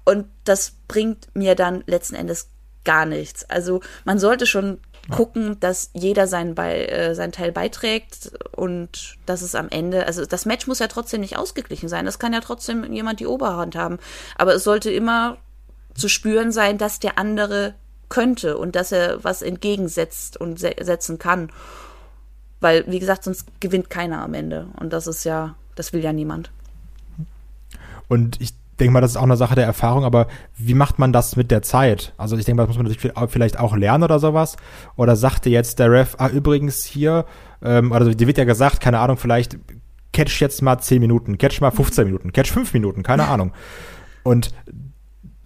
Und 0.05 0.27
das 0.45 0.73
bringt 0.89 1.35
mir 1.35 1.57
dann 1.57 1.83
letzten 1.87 2.15
Endes 2.15 2.49
gar 2.85 3.05
nichts. 3.05 3.49
Also 3.51 3.81
man 4.05 4.19
sollte 4.19 4.47
schon 4.47 4.79
gucken, 5.11 5.59
dass 5.61 5.91
jeder 5.95 6.27
seinen, 6.27 6.55
Be 6.55 6.89
äh, 6.89 7.15
seinen 7.15 7.33
Teil 7.33 7.53
beiträgt 7.53 8.33
und 8.53 9.17
dass 9.27 9.43
es 9.43 9.55
am 9.55 9.69
Ende, 9.69 10.07
also 10.07 10.27
das 10.27 10.47
Match 10.47 10.67
muss 10.67 10.79
ja 10.79 10.89
trotzdem 10.89 11.21
nicht 11.21 11.37
ausgeglichen 11.37 11.89
sein. 11.89 12.07
Es 12.07 12.19
kann 12.19 12.33
ja 12.33 12.41
trotzdem 12.41 12.93
jemand 12.93 13.21
die 13.21 13.27
Oberhand 13.27 13.77
haben. 13.77 13.99
Aber 14.37 14.55
es 14.55 14.65
sollte 14.65 14.91
immer 14.91 15.39
zu 15.95 16.09
spüren 16.09 16.53
sein, 16.53 16.79
dass 16.79 16.99
der 16.99 17.19
andere 17.19 17.75
könnte 18.09 18.59
und 18.59 18.77
dass 18.77 18.93
er 18.93 19.23
was 19.25 19.43
entgegensetzt 19.43 20.37
und 20.37 20.59
se 20.59 20.75
setzen 20.81 21.19
kann. 21.19 21.51
Weil, 22.61 22.85
wie 22.87 22.99
gesagt, 22.99 23.25
sonst 23.25 23.61
gewinnt 23.61 23.91
keiner 23.91 24.23
am 24.23 24.35
Ende. 24.35 24.69
Und 24.79 24.93
das 24.93 25.07
ist 25.07 25.25
ja, 25.25 25.57
das 25.75 25.93
will 25.93 26.03
ja 26.03 26.13
niemand. 26.13 26.51
Und 28.09 28.41
ich 28.41 28.55
denke 28.77 28.93
mal, 28.93 29.01
das 29.01 29.13
ist 29.13 29.17
auch 29.17 29.23
eine 29.23 29.37
Sache 29.37 29.55
der 29.55 29.65
Erfahrung, 29.65 30.05
aber 30.05 30.27
wie 30.57 30.75
macht 30.75 30.99
man 30.99 31.13
das 31.13 31.37
mit 31.37 31.51
der 31.51 31.63
Zeit? 31.63 32.13
Also 32.17 32.37
ich 32.37 32.45
denke 32.45 32.57
mal, 32.57 32.63
das 32.65 32.77
muss 32.77 32.83
man 32.83 32.93
natürlich 32.93 33.13
vielleicht 33.31 33.59
auch 33.59 33.77
lernen 33.77 34.05
oder 34.05 34.19
sowas. 34.19 34.57
Oder 34.97 35.17
sagte 35.17 35.51
jetzt 35.51 35.79
der 35.79 35.91
Ref, 35.91 36.17
ah, 36.19 36.29
übrigens 36.29 36.85
hier, 36.85 37.25
ähm, 37.63 37.93
also 37.93 38.13
dir 38.13 38.27
wird 38.27 38.39
ja 38.39 38.45
gesagt, 38.45 38.81
keine 38.81 38.99
Ahnung, 38.99 39.17
vielleicht 39.17 39.59
catch 40.13 40.41
jetzt 40.41 40.63
mal 40.63 40.79
10 40.79 41.01
Minuten, 41.01 41.39
catch 41.39 41.61
mal 41.61 41.71
15 41.71 42.05
Minuten, 42.07 42.33
catch 42.33 42.51
5 42.51 42.73
Minuten, 42.75 43.03
keine 43.03 43.29
Ahnung. 43.29 43.53
Und 44.23 44.53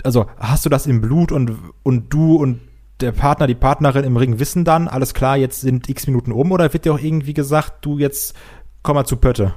also 0.04 0.26
hast 0.38 0.64
du 0.64 0.70
das 0.70 0.86
im 0.86 1.00
Blut 1.00 1.32
und, 1.32 1.52
und 1.82 2.12
du 2.12 2.36
und 2.36 2.60
der 3.00 3.12
Partner, 3.12 3.46
die 3.46 3.54
Partnerin 3.54 4.04
im 4.04 4.16
Ring 4.16 4.38
wissen 4.38 4.64
dann, 4.64 4.88
alles 4.88 5.14
klar, 5.14 5.36
jetzt 5.36 5.60
sind 5.60 5.88
x 5.88 6.06
Minuten 6.06 6.32
um 6.32 6.52
oder 6.52 6.72
wird 6.72 6.84
dir 6.84 6.94
auch 6.94 6.98
irgendwie 6.98 7.34
gesagt, 7.34 7.84
du 7.84 7.98
jetzt 7.98 8.34
komm 8.82 8.94
mal 8.94 9.04
zu 9.04 9.16
Pötte? 9.16 9.54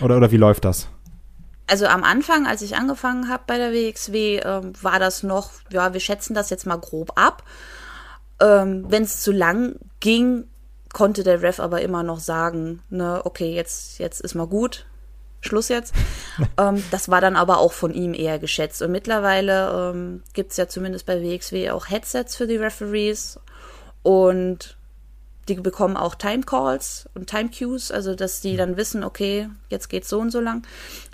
Oder, 0.00 0.16
oder 0.16 0.30
wie 0.30 0.36
läuft 0.36 0.64
das? 0.64 0.88
Also 1.66 1.86
am 1.86 2.04
Anfang, 2.04 2.46
als 2.46 2.62
ich 2.62 2.76
angefangen 2.76 3.28
habe 3.28 3.44
bei 3.46 3.58
der 3.58 3.72
WXW, 3.72 4.38
ähm, 4.38 4.72
war 4.80 4.98
das 4.98 5.22
noch, 5.22 5.50
ja, 5.70 5.92
wir 5.92 6.00
schätzen 6.00 6.34
das 6.34 6.50
jetzt 6.50 6.66
mal 6.66 6.78
grob 6.78 7.12
ab. 7.16 7.42
Ähm, 8.40 8.86
Wenn 8.88 9.02
es 9.02 9.22
zu 9.22 9.32
lang 9.32 9.76
ging, 10.00 10.44
konnte 10.92 11.24
der 11.24 11.42
Ref 11.42 11.60
aber 11.60 11.82
immer 11.82 12.02
noch 12.02 12.20
sagen, 12.20 12.82
ne, 12.88 13.20
okay, 13.24 13.54
jetzt, 13.54 13.98
jetzt 13.98 14.20
ist 14.20 14.34
mal 14.34 14.46
gut, 14.46 14.86
Schluss 15.40 15.68
jetzt. 15.68 15.94
ähm, 16.58 16.82
das 16.90 17.08
war 17.08 17.20
dann 17.20 17.36
aber 17.36 17.58
auch 17.58 17.72
von 17.72 17.92
ihm 17.92 18.14
eher 18.14 18.38
geschätzt. 18.38 18.82
Und 18.82 18.92
mittlerweile 18.92 19.92
ähm, 19.92 20.22
gibt 20.34 20.52
es 20.52 20.56
ja 20.56 20.68
zumindest 20.68 21.06
bei 21.06 21.22
WXW 21.22 21.70
auch 21.70 21.88
Headsets 21.88 22.36
für 22.36 22.46
die 22.46 22.56
Referees. 22.56 23.40
Und 24.02 24.76
die 25.48 25.54
bekommen 25.54 25.96
auch 25.96 26.14
Time 26.14 26.42
Calls 26.42 27.08
und 27.14 27.28
Time 27.28 27.50
Cues, 27.56 27.90
also 27.90 28.14
dass 28.14 28.40
die 28.40 28.56
dann 28.56 28.76
wissen, 28.76 29.04
okay, 29.04 29.48
jetzt 29.68 29.88
geht's 29.88 30.08
so 30.08 30.18
und 30.18 30.30
so 30.30 30.40
lang. 30.40 30.62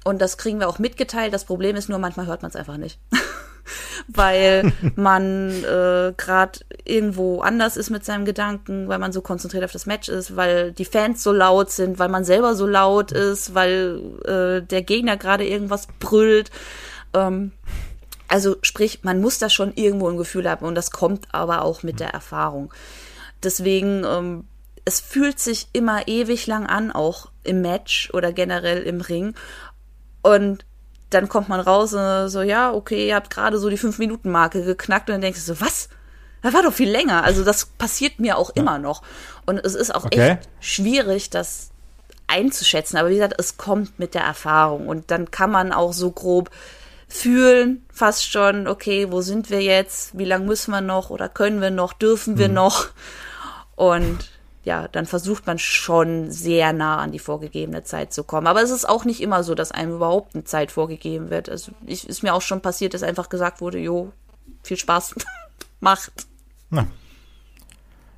Und 0.04 0.20
das 0.20 0.38
kriegen 0.38 0.58
wir 0.58 0.68
auch 0.68 0.78
mitgeteilt. 0.78 1.32
Das 1.32 1.44
Problem 1.44 1.76
ist 1.76 1.88
nur, 1.88 1.98
manchmal 1.98 2.26
hört 2.26 2.42
man 2.42 2.50
es 2.50 2.56
einfach 2.56 2.76
nicht. 2.76 2.98
weil 4.08 4.72
man 4.96 5.50
äh, 5.64 6.12
gerade 6.16 6.60
irgendwo 6.84 7.40
anders 7.40 7.76
ist 7.76 7.90
mit 7.90 8.04
seinem 8.04 8.24
Gedanken, 8.24 8.88
weil 8.88 8.98
man 8.98 9.12
so 9.12 9.20
konzentriert 9.20 9.64
auf 9.64 9.72
das 9.72 9.86
Match 9.86 10.08
ist, 10.08 10.36
weil 10.36 10.72
die 10.72 10.84
Fans 10.84 11.22
so 11.22 11.32
laut 11.32 11.70
sind, 11.70 11.98
weil 11.98 12.08
man 12.08 12.24
selber 12.24 12.54
so 12.54 12.66
laut 12.66 13.12
ist, 13.12 13.54
weil 13.54 14.00
äh, 14.24 14.66
der 14.66 14.82
Gegner 14.82 15.16
gerade 15.16 15.46
irgendwas 15.46 15.88
brüllt. 16.00 16.50
Ähm, 17.14 17.52
also 18.28 18.56
sprich, 18.62 19.00
man 19.02 19.20
muss 19.20 19.38
da 19.38 19.50
schon 19.50 19.74
irgendwo 19.74 20.08
ein 20.08 20.16
Gefühl 20.16 20.48
haben 20.48 20.64
und 20.64 20.74
das 20.74 20.90
kommt 20.90 21.26
aber 21.32 21.62
auch 21.62 21.82
mit 21.82 22.00
der 22.00 22.08
Erfahrung. 22.08 22.72
Deswegen, 23.44 24.04
ähm, 24.04 24.44
es 24.84 25.00
fühlt 25.00 25.38
sich 25.38 25.68
immer 25.72 26.08
ewig 26.08 26.46
lang 26.46 26.66
an, 26.66 26.90
auch 26.90 27.30
im 27.44 27.60
Match 27.60 28.10
oder 28.12 28.32
generell 28.32 28.82
im 28.82 29.00
Ring. 29.00 29.34
Und 30.22 30.64
dann 31.10 31.28
kommt 31.28 31.48
man 31.48 31.60
raus 31.60 31.92
und 31.92 32.28
so, 32.28 32.42
ja, 32.42 32.72
okay, 32.72 33.08
ihr 33.08 33.14
habt 33.14 33.30
gerade 33.30 33.58
so 33.58 33.68
die 33.68 33.76
Fünf-Minuten-Marke 33.76 34.64
geknackt 34.64 35.08
und 35.08 35.14
dann 35.14 35.20
denkst 35.20 35.44
du 35.44 35.54
so, 35.54 35.60
was? 35.60 35.88
Das 36.42 36.54
war 36.54 36.62
doch 36.62 36.72
viel 36.72 36.90
länger. 36.90 37.22
Also 37.22 37.44
das 37.44 37.66
passiert 37.66 38.18
mir 38.18 38.36
auch 38.36 38.50
ja. 38.54 38.62
immer 38.62 38.78
noch. 38.78 39.02
Und 39.46 39.58
es 39.58 39.74
ist 39.74 39.94
auch 39.94 40.04
okay. 40.04 40.30
echt 40.30 40.48
schwierig, 40.60 41.30
das 41.30 41.70
einzuschätzen. 42.26 42.96
Aber 42.96 43.10
wie 43.10 43.14
gesagt, 43.14 43.34
es 43.38 43.56
kommt 43.56 43.98
mit 43.98 44.14
der 44.14 44.22
Erfahrung. 44.22 44.88
Und 44.88 45.10
dann 45.10 45.30
kann 45.30 45.50
man 45.50 45.72
auch 45.72 45.92
so 45.92 46.10
grob 46.10 46.50
fühlen, 47.06 47.84
fast 47.92 48.30
schon, 48.30 48.66
okay, 48.66 49.12
wo 49.12 49.20
sind 49.20 49.50
wir 49.50 49.60
jetzt? 49.60 50.16
Wie 50.18 50.24
lange 50.24 50.46
müssen 50.46 50.70
wir 50.70 50.80
noch? 50.80 51.10
Oder 51.10 51.28
können 51.28 51.60
wir 51.60 51.70
noch? 51.70 51.92
Dürfen 51.92 52.38
wir 52.38 52.48
mhm. 52.48 52.54
noch? 52.54 52.88
Und 53.82 54.30
ja, 54.62 54.86
dann 54.86 55.06
versucht 55.06 55.44
man 55.48 55.58
schon 55.58 56.30
sehr 56.30 56.72
nah 56.72 56.98
an 56.98 57.10
die 57.10 57.18
vorgegebene 57.18 57.82
Zeit 57.82 58.12
zu 58.12 58.22
kommen. 58.22 58.46
Aber 58.46 58.62
es 58.62 58.70
ist 58.70 58.88
auch 58.88 59.04
nicht 59.04 59.20
immer 59.20 59.42
so, 59.42 59.56
dass 59.56 59.72
einem 59.72 59.96
überhaupt 59.96 60.36
eine 60.36 60.44
Zeit 60.44 60.70
vorgegeben 60.70 61.30
wird. 61.30 61.48
Also 61.48 61.72
ich, 61.84 62.08
ist 62.08 62.22
mir 62.22 62.32
auch 62.32 62.42
schon 62.42 62.60
passiert, 62.60 62.94
dass 62.94 63.02
einfach 63.02 63.28
gesagt 63.28 63.60
wurde, 63.60 63.80
jo, 63.80 64.12
viel 64.62 64.76
Spaß, 64.76 65.16
macht. 65.80 66.12
Na. 66.70 66.86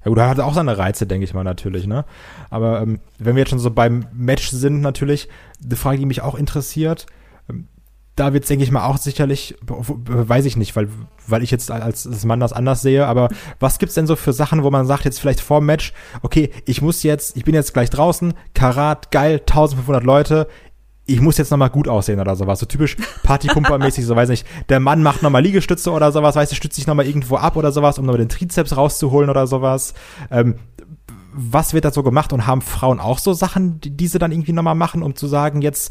Ja 0.05 0.11
gut, 0.11 0.19
er 0.19 0.29
hat 0.29 0.39
auch 0.39 0.53
seine 0.53 0.77
Reize, 0.77 1.07
denke 1.07 1.25
ich 1.25 1.33
mal 1.33 1.45
natürlich, 1.45 1.87
ne? 1.87 2.05
Aber 2.51 2.83
ähm, 2.83 3.01
wenn 3.19 3.35
wir 3.35 3.41
jetzt 3.41 3.49
schon 3.49 3.59
so 3.59 3.71
beim 3.71 4.07
Match 4.13 4.51
sind, 4.51 4.83
natürlich, 4.83 5.31
eine 5.65 5.77
Frage, 5.77 5.97
die 5.97 6.05
mich 6.05 6.21
auch 6.21 6.35
interessiert, 6.35 7.07
ähm, 7.49 7.69
da 8.17 8.33
wird 8.33 8.45
es, 8.45 8.49
denke 8.49 8.65
ich 8.65 8.71
mal, 8.71 8.87
auch 8.87 8.97
sicherlich, 8.97 9.57
weiß 9.67 10.45
ich 10.45 10.57
nicht, 10.57 10.77
weil, 10.77 10.89
weil 11.27 11.43
ich 11.43 11.51
jetzt 11.51 11.71
als, 11.71 12.07
als 12.07 12.25
Mann 12.25 12.41
das 12.41 12.53
anders 12.53 12.81
sehe, 12.83 13.07
aber 13.07 13.29
was 13.61 13.79
gibt's 13.79 13.95
denn 13.95 14.07
so 14.07 14.17
für 14.17 14.33
Sachen, 14.33 14.63
wo 14.63 14.71
man 14.71 14.87
sagt, 14.87 15.05
jetzt 15.05 15.21
vielleicht 15.21 15.41
vor 15.41 15.61
dem 15.61 15.67
Match, 15.67 15.93
okay, 16.23 16.51
ich 16.65 16.81
muss 16.81 17.03
jetzt, 17.03 17.37
ich 17.37 17.45
bin 17.45 17.55
jetzt 17.55 17.75
gleich 17.75 17.91
draußen, 17.91 18.35
Karat, 18.55 19.11
geil, 19.11 19.41
1500 19.41 20.05
Leute, 20.05 20.49
ich 21.07 21.21
muss 21.21 21.37
jetzt 21.37 21.51
nochmal 21.51 21.71
gut 21.71 21.89
aussehen 21.89 22.21
oder 22.21 22.35
sowas, 22.35 22.61
so 22.61 22.67
typisch 22.67 22.97
Partypumper-mäßig, 23.25 24.05
so 24.05 24.17
weiß 24.17 24.31
nicht, 24.31 24.47
der 24.69 24.81
Mann 24.81 25.03
macht 25.03 25.23
nochmal 25.23 25.43
Liegestütze 25.43 25.91
oder 25.91 26.13
sowas, 26.13 26.37
weißt 26.37 26.53
du, 26.53 26.57
stützt 26.57 26.77
sich 26.77 26.87
nochmal 26.87 27.07
irgendwo 27.07 27.37
ab 27.37 27.57
oder 27.57 27.73
sowas, 27.73 27.99
um 27.99 28.07
nochmal 28.07 28.21
den 28.21 28.31
Trizeps 28.31 28.77
rauszuholen 28.77 29.29
oder 29.29 29.47
sowas. 29.47 29.93
Ähm, 30.31 30.55
was 31.35 31.75
wird 31.75 31.85
da 31.85 31.91
so 31.91 32.03
gemacht 32.03 32.33
und 32.33 32.47
haben 32.47 32.63
Frauen 32.63 33.01
auch 33.01 33.19
so 33.19 33.33
Sachen, 33.33 33.81
die, 33.81 33.91
die 33.91 34.07
sie 34.07 34.19
dann 34.19 34.31
irgendwie 34.31 34.53
nochmal 34.53 34.77
machen, 34.77 35.03
um 35.03 35.17
zu 35.17 35.27
sagen, 35.27 35.63
jetzt 35.63 35.91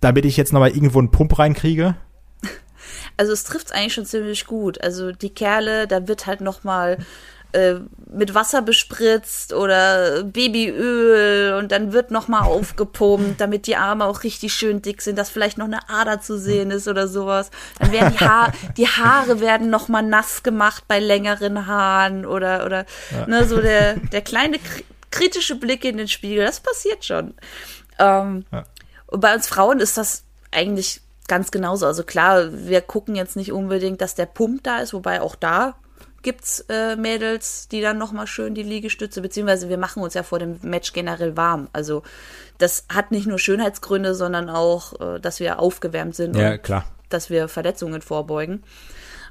damit 0.00 0.24
ich 0.24 0.36
jetzt 0.36 0.52
nochmal 0.52 0.70
irgendwo 0.70 0.98
einen 0.98 1.10
Pump 1.10 1.38
reinkriege? 1.38 1.96
Also 3.16 3.32
es 3.32 3.44
trifft 3.44 3.72
eigentlich 3.72 3.94
schon 3.94 4.06
ziemlich 4.06 4.46
gut. 4.46 4.80
Also 4.82 5.12
die 5.12 5.30
Kerle, 5.30 5.86
da 5.86 6.08
wird 6.08 6.26
halt 6.26 6.40
nochmal 6.40 6.98
äh, 7.52 7.74
mit 8.12 8.34
Wasser 8.34 8.62
bespritzt 8.62 9.52
oder 9.52 10.22
Babyöl 10.22 11.54
und 11.54 11.72
dann 11.72 11.92
wird 11.92 12.10
nochmal 12.10 12.42
aufgepumpt, 12.42 13.40
damit 13.40 13.66
die 13.66 13.76
Arme 13.76 14.04
auch 14.04 14.22
richtig 14.22 14.54
schön 14.54 14.82
dick 14.82 15.02
sind, 15.02 15.18
dass 15.18 15.30
vielleicht 15.30 15.58
noch 15.58 15.66
eine 15.66 15.88
Ader 15.88 16.20
zu 16.20 16.38
sehen 16.38 16.70
ist 16.70 16.88
oder 16.88 17.08
sowas. 17.08 17.50
Dann 17.78 17.92
werden 17.92 18.14
die, 18.18 18.24
ha 18.24 18.52
die 18.76 18.86
Haare 18.86 19.40
werden 19.40 19.68
nochmal 19.68 20.02
nass 20.02 20.42
gemacht 20.42 20.84
bei 20.88 20.98
längeren 20.98 21.66
Haaren 21.66 22.24
oder, 22.24 22.64
oder 22.64 22.86
ja. 23.10 23.26
ne, 23.26 23.44
so 23.44 23.60
der, 23.60 23.96
der 23.96 24.22
kleine 24.22 24.58
kritische 25.10 25.56
Blick 25.56 25.84
in 25.84 25.96
den 25.96 26.08
Spiegel, 26.08 26.44
das 26.44 26.60
passiert 26.60 27.04
schon. 27.04 27.34
Ähm, 27.98 28.44
ja. 28.52 28.64
Und 29.10 29.20
bei 29.20 29.34
uns 29.34 29.46
Frauen 29.46 29.80
ist 29.80 29.96
das 29.96 30.24
eigentlich 30.52 31.00
ganz 31.28 31.50
genauso. 31.50 31.86
Also 31.86 32.02
klar, 32.02 32.48
wir 32.52 32.80
gucken 32.80 33.14
jetzt 33.14 33.36
nicht 33.36 33.52
unbedingt, 33.52 34.00
dass 34.00 34.14
der 34.14 34.26
Pump 34.26 34.64
da 34.64 34.78
ist, 34.78 34.92
wobei 34.92 35.20
auch 35.20 35.36
da 35.36 35.76
gibt's 36.22 36.64
äh, 36.68 36.96
Mädels, 36.96 37.68
die 37.68 37.80
dann 37.80 37.98
nochmal 37.98 38.26
schön 38.26 38.54
die 38.54 38.62
Liegestütze, 38.62 39.22
beziehungsweise 39.22 39.68
wir 39.68 39.78
machen 39.78 40.02
uns 40.02 40.14
ja 40.14 40.22
vor 40.22 40.38
dem 40.38 40.58
Match 40.62 40.92
generell 40.92 41.36
warm. 41.36 41.68
Also 41.72 42.02
das 42.58 42.84
hat 42.92 43.10
nicht 43.10 43.26
nur 43.26 43.38
Schönheitsgründe, 43.38 44.14
sondern 44.14 44.50
auch, 44.50 45.00
äh, 45.00 45.20
dass 45.20 45.40
wir 45.40 45.58
aufgewärmt 45.58 46.14
sind 46.14 46.36
ja, 46.36 46.58
klar. 46.58 46.84
dass 47.08 47.30
wir 47.30 47.48
Verletzungen 47.48 48.02
vorbeugen. 48.02 48.62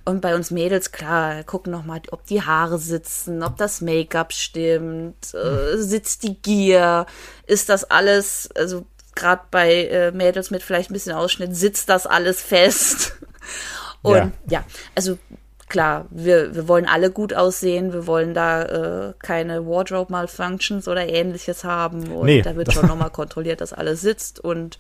Und 0.06 0.22
bei 0.22 0.34
uns 0.34 0.50
Mädels, 0.50 0.92
klar, 0.92 1.44
gucken 1.44 1.72
nochmal, 1.72 2.02
ob 2.12 2.26
die 2.26 2.42
Haare 2.42 2.80
sitzen, 2.80 3.44
ob 3.44 3.58
das 3.58 3.82
Make-up 3.82 4.34
stimmt, 4.34 5.34
äh, 5.36 5.78
sitzt 5.78 6.24
die 6.24 6.42
Gier, 6.42 7.06
ist 7.46 7.70
das 7.70 7.84
alles, 7.84 8.50
also 8.56 8.86
gerade 9.20 9.44
bei 9.52 9.86
äh, 9.86 10.12
Mädels 10.12 10.50
mit 10.50 10.64
vielleicht 10.64 10.90
ein 10.90 10.94
bisschen 10.94 11.14
Ausschnitt, 11.14 11.56
sitzt 11.56 11.90
das 11.90 12.08
alles 12.08 12.42
fest. 12.42 13.18
Und 14.02 14.16
ja, 14.16 14.32
ja 14.50 14.64
also 14.96 15.18
klar, 15.68 16.06
wir, 16.10 16.56
wir 16.56 16.68
wollen 16.68 16.88
alle 16.88 17.12
gut 17.12 17.34
aussehen, 17.34 17.94
wir 17.94 18.08
wollen 18.08 18.34
da 18.34 19.10
äh, 19.10 19.14
keine 19.20 19.66
Wardrobe-Malfunctions 19.66 20.88
oder 20.88 21.08
ähnliches 21.08 21.64
haben. 21.64 22.12
Und 22.12 22.26
nee. 22.26 22.42
da 22.42 22.56
wird 22.56 22.74
schon 22.74 22.88
nochmal 22.88 23.12
kontrolliert, 23.12 23.62
dass 23.62 23.74
alles 23.74 24.02
sitzt 24.02 24.40
und 24.40 24.80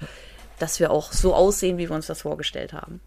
dass 0.57 0.79
wir 0.79 0.91
auch 0.91 1.13
so 1.13 1.33
aussehen, 1.33 1.77
wie 1.77 1.89
wir 1.89 1.95
uns 1.95 2.07
das 2.07 2.21
vorgestellt 2.21 2.73
haben. 2.73 2.99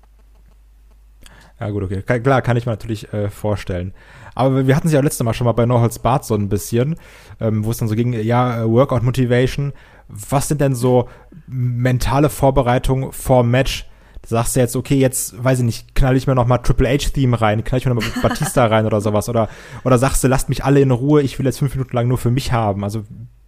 Ja, 1.60 1.70
gut, 1.70 1.84
okay. 1.84 2.02
Klar, 2.02 2.42
kann 2.42 2.56
ich 2.56 2.66
mir 2.66 2.72
natürlich 2.72 3.12
äh, 3.12 3.30
vorstellen. 3.30 3.94
Aber 4.34 4.66
wir 4.66 4.74
hatten 4.74 4.88
es 4.88 4.92
ja 4.92 5.00
letztes 5.00 5.24
Mal 5.24 5.34
schon 5.34 5.44
mal 5.44 5.52
bei 5.52 5.66
No 5.66 5.80
Holds 5.80 5.98
Bart 5.98 6.24
so 6.24 6.34
ein 6.34 6.48
bisschen, 6.48 6.96
ähm, 7.40 7.64
wo 7.64 7.70
es 7.70 7.76
dann 7.76 7.88
so 7.88 7.94
ging, 7.94 8.14
ja, 8.14 8.62
äh, 8.62 8.68
Workout 8.68 9.02
Motivation. 9.02 9.72
Was 10.14 10.48
sind 10.48 10.60
denn 10.60 10.74
so 10.74 11.08
mentale 11.46 12.28
Vorbereitungen 12.28 13.12
vor 13.12 13.44
Match? 13.44 13.86
sagst 14.24 14.54
du 14.54 14.60
jetzt, 14.60 14.76
okay, 14.76 14.96
jetzt, 14.96 15.42
weiß 15.42 15.60
ich 15.60 15.64
nicht, 15.64 15.94
knall 15.94 16.16
ich 16.16 16.26
mir 16.26 16.34
noch 16.34 16.46
mal 16.46 16.58
Triple 16.58 16.88
H-Theme 16.88 17.40
rein, 17.40 17.64
knall 17.64 17.78
ich 17.78 17.86
mir 17.86 17.94
noch 17.94 18.02
mal 18.02 18.22
Batista 18.22 18.66
rein 18.66 18.86
oder 18.86 19.00
sowas. 19.00 19.28
Oder, 19.28 19.48
oder 19.84 19.98
sagst 19.98 20.22
du, 20.22 20.28
lasst 20.28 20.48
mich 20.48 20.64
alle 20.64 20.80
in 20.80 20.90
Ruhe, 20.90 21.22
ich 21.22 21.38
will 21.38 21.46
jetzt 21.46 21.58
fünf 21.58 21.74
Minuten 21.74 21.96
lang 21.96 22.08
nur 22.08 22.18
für 22.18 22.30
mich 22.30 22.52
haben. 22.52 22.84
Also 22.84 23.04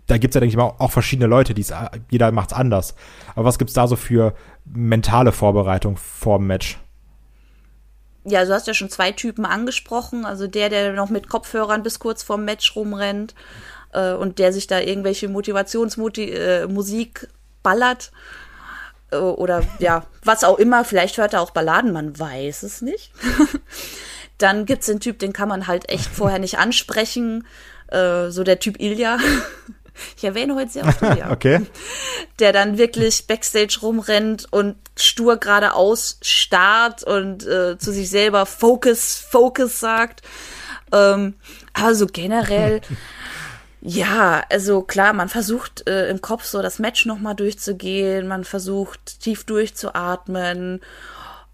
da 0.06 0.18
gibt's 0.18 0.34
ja, 0.34 0.40
denke 0.40 0.52
ich 0.52 0.56
mal, 0.56 0.74
auch 0.78 0.90
verschiedene 0.90 1.28
Leute, 1.28 1.54
die 1.54 1.64
jeder 2.10 2.32
macht's 2.32 2.52
anders. 2.52 2.94
Aber 3.34 3.44
was 3.44 3.58
gibt's 3.58 3.74
da 3.74 3.86
so 3.86 3.96
für 3.96 4.34
mentale 4.64 5.32
Vorbereitung 5.32 5.96
vor 5.96 6.38
dem 6.38 6.48
Match? 6.48 6.78
Ja, 8.26 8.44
du 8.44 8.52
hast 8.52 8.66
ja 8.66 8.74
schon 8.74 8.90
zwei 8.90 9.12
Typen 9.12 9.44
angesprochen. 9.44 10.24
Also 10.24 10.46
der, 10.46 10.70
der 10.70 10.92
noch 10.92 11.10
mit 11.10 11.28
Kopfhörern 11.28 11.82
bis 11.82 11.98
kurz 11.98 12.22
vorm 12.22 12.44
Match 12.44 12.74
rumrennt 12.74 13.34
äh, 13.94 14.12
und 14.12 14.38
der 14.38 14.52
sich 14.52 14.66
da 14.66 14.80
irgendwelche 14.80 15.28
Motivationsmusik 15.28 17.22
äh, 17.22 17.26
ballert 17.62 18.12
äh, 19.10 19.16
oder 19.16 19.62
ja, 19.78 20.04
was 20.22 20.44
auch 20.44 20.58
immer, 20.58 20.84
vielleicht 20.84 21.18
hört 21.18 21.32
er 21.32 21.40
auch 21.40 21.50
Balladen, 21.50 21.92
man 21.92 22.18
weiß 22.18 22.62
es 22.64 22.82
nicht. 22.82 23.12
Dann 24.38 24.66
gibt's 24.66 24.86
den 24.86 25.00
Typ, 25.00 25.18
den 25.20 25.32
kann 25.32 25.48
man 25.48 25.66
halt 25.66 25.88
echt 25.88 26.06
vorher 26.06 26.38
nicht 26.38 26.58
ansprechen, 26.58 27.46
äh, 27.88 28.30
so 28.30 28.44
der 28.44 28.58
Typ 28.58 28.80
Ilja. 28.80 29.18
Ich 30.16 30.24
erwähne 30.24 30.56
heute 30.56 30.72
sehr 30.72 30.86
oft 30.88 31.00
Ilja. 31.02 31.30
okay. 31.30 31.60
Der 32.40 32.52
dann 32.52 32.78
wirklich 32.78 33.28
Backstage 33.28 33.78
rumrennt 33.80 34.52
und 34.52 34.74
stur 34.98 35.36
geradeaus 35.36 36.18
starrt 36.20 37.04
und 37.04 37.46
äh, 37.46 37.78
zu 37.78 37.92
sich 37.92 38.10
selber 38.10 38.44
Focus, 38.44 39.24
Focus 39.30 39.78
sagt. 39.78 40.22
Ähm, 40.90 41.34
aber 41.74 41.94
so 41.94 42.06
generell 42.06 42.80
Ja, 43.86 44.42
also 44.50 44.80
klar, 44.80 45.12
man 45.12 45.28
versucht 45.28 45.86
äh, 45.86 46.08
im 46.08 46.22
Kopf 46.22 46.44
so 46.44 46.62
das 46.62 46.78
Match 46.78 47.04
nochmal 47.04 47.34
durchzugehen, 47.34 48.26
man 48.26 48.44
versucht 48.44 49.20
tief 49.20 49.44
durchzuatmen. 49.44 50.80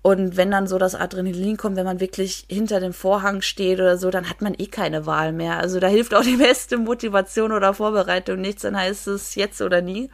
Und 0.03 0.37
wenn 0.37 0.51
dann 0.53 0.69
so 0.69 0.79
das 0.79 0.95
Adrenalin 0.95 1.57
kommt, 1.57 1.77
wenn 1.77 1.85
man 1.85 1.99
wirklich 1.99 2.47
hinter 2.49 2.79
dem 2.79 2.93
Vorhang 2.93 3.43
steht 3.43 3.81
oder 3.81 3.99
so, 3.99 4.11
dann 4.11 4.31
hat 4.31 4.43
man 4.43 4.55
eh 4.57 4.69
keine 4.69 5.07
Wahl 5.07 5.33
mehr. 5.33 5.59
Also 5.59 5.81
da 5.81 5.89
hilft 5.89 6.15
auch 6.15 6.23
die 6.23 6.37
beste 6.37 6.79
Motivation 6.79 7.51
oder 7.51 7.75
Vorbereitung 7.75 8.41
nichts, 8.41 8.63
dann 8.63 8.77
heißt 8.77 9.09
es 9.09 9.35
jetzt 9.35 9.61
oder 9.61 9.83
nie. 9.83 10.09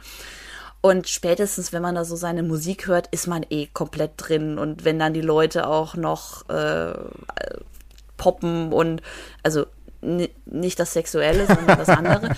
Und 0.81 1.07
spätestens, 1.07 1.71
wenn 1.71 1.83
man 1.83 1.95
da 1.95 2.03
so 2.03 2.15
seine 2.15 2.41
Musik 2.41 2.87
hört, 2.87 3.07
ist 3.11 3.27
man 3.27 3.45
eh 3.49 3.67
komplett 3.67 4.13
drin. 4.17 4.57
Und 4.57 4.85
wenn 4.85 4.97
dann 4.97 5.13
die 5.13 5.21
Leute 5.21 5.67
auch 5.67 5.95
noch 5.95 6.49
äh, 6.49 6.93
poppen 8.17 8.73
und 8.73 9.03
also 9.43 9.67
nicht 10.01 10.79
das 10.79 10.93
Sexuelle, 10.93 11.47
sondern 11.47 11.77
das 11.77 11.89
andere, 11.89 12.29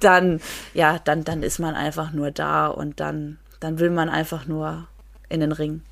dann, 0.00 0.40
ja, 0.74 0.98
dann, 0.98 1.24
dann 1.24 1.42
ist 1.42 1.58
man 1.58 1.74
einfach 1.74 2.12
nur 2.12 2.30
da 2.30 2.68
und 2.68 3.00
dann, 3.00 3.38
dann 3.60 3.78
will 3.78 3.90
man 3.90 4.08
einfach 4.08 4.46
nur 4.46 4.86
in 5.28 5.40
den 5.40 5.52
Ring. 5.52 5.82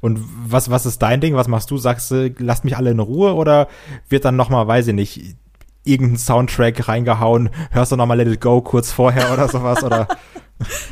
Und 0.00 0.20
was, 0.46 0.70
was 0.70 0.84
ist 0.84 1.00
dein 1.00 1.22
Ding? 1.22 1.34
Was 1.34 1.48
machst 1.48 1.70
du? 1.70 1.78
Sagst 1.78 2.10
du, 2.10 2.34
lasst 2.38 2.64
mich 2.64 2.76
alle 2.76 2.90
in 2.90 3.00
Ruhe 3.00 3.34
oder 3.34 3.68
wird 4.10 4.26
dann 4.26 4.36
nochmal, 4.36 4.68
weiß 4.68 4.88
ich 4.88 4.94
nicht, 4.94 5.36
irgendein 5.84 6.18
Soundtrack 6.18 6.88
reingehauen? 6.88 7.48
Hörst 7.70 7.92
du 7.92 7.96
nochmal 7.96 8.18
Let 8.18 8.28
It 8.28 8.40
Go 8.40 8.60
kurz 8.60 8.92
vorher 8.92 9.32
oder 9.32 9.48
sowas? 9.48 9.82
oder? 9.82 10.08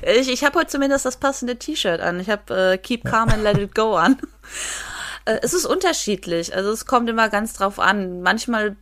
Ich, 0.02 0.28
ich 0.28 0.44
habe 0.44 0.58
heute 0.58 0.70
zumindest 0.70 1.06
das 1.06 1.16
passende 1.16 1.56
T-Shirt 1.56 2.00
an. 2.00 2.18
Ich 2.18 2.28
habe 2.28 2.72
äh, 2.72 2.78
Keep 2.78 3.04
Calm 3.04 3.28
and 3.28 3.44
Let 3.44 3.58
It 3.58 3.76
Go 3.76 3.94
an. 3.94 4.18
Äh, 5.24 5.38
es 5.42 5.54
ist 5.54 5.66
unterschiedlich. 5.66 6.54
Also 6.54 6.70
es 6.70 6.86
kommt 6.86 7.08
immer 7.08 7.28
ganz 7.28 7.54
drauf 7.54 7.78
an. 7.78 8.22
Manchmal 8.22 8.76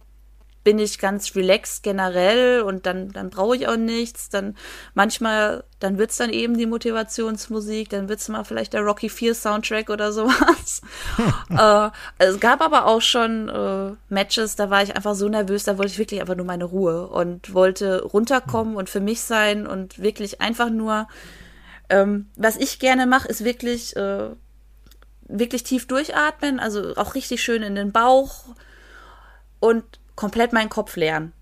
bin 0.63 0.79
ich 0.79 0.99
ganz 0.99 1.35
relaxed 1.37 1.83
generell 1.83 2.61
und 2.63 2.85
dann, 2.85 3.11
dann 3.13 3.31
brauche 3.31 3.57
ich 3.57 3.67
auch 3.67 3.77
nichts. 3.77 4.29
Dann 4.29 4.57
manchmal, 4.95 5.65
dann 5.79 5.97
wird's 5.97 6.19
dann 6.19 6.31
eben 6.31 6.57
die 6.57 6.67
Motivationsmusik, 6.67 7.89
dann 7.89 8.09
wird's 8.09 8.29
mal 8.29 8.45
vielleicht 8.45 8.75
der 8.75 8.83
Rocky 8.83 9.09
4 9.09 9.35
Soundtrack 9.35 9.89
oder 9.89 10.13
sowas. 10.13 10.83
äh, 11.51 11.91
es 12.19 12.41
gab 12.41 12.61
aber 12.61 12.87
auch 12.87 13.01
schon 13.01 13.49
äh, 13.49 13.93
Matches, 14.09 14.57
da 14.57 14.69
war 14.69 14.83
ich 14.83 14.95
einfach 14.95 15.15
so 15.15 15.29
nervös, 15.29 15.65
da 15.65 15.79
wollte 15.79 15.93
ich 15.93 15.99
wirklich 15.99 16.21
einfach 16.21 16.37
nur 16.37 16.47
meine 16.47 16.65
Ruhe 16.65 17.07
und 17.07 17.55
wollte 17.55 18.03
runterkommen 18.03 18.77
und 18.77 18.91
für 18.91 19.01
mich 19.01 19.23
sein 19.23 19.67
und 19.67 19.99
wirklich 19.99 20.43
einfach 20.43 20.69
nur, 20.69 21.09
ähm, 21.89 22.29
was 22.37 22.57
ich 22.57 22.79
gerne 22.79 23.07
mache, 23.07 23.29
ist 23.29 23.45
wirklich 23.45 23.97
äh, 23.97 24.29
wirklich 25.31 25.63
tief 25.63 25.87
durchatmen, 25.87 26.61
also 26.61 26.97
auch 26.97 27.15
richtig 27.15 27.43
schön 27.43 27.63
in 27.63 27.75
den 27.75 27.93
Bauch 27.93 28.45
und 29.61 29.85
komplett 30.17 30.53
meinen 30.53 30.69
Kopf 30.69 30.97
leeren. 30.97 31.33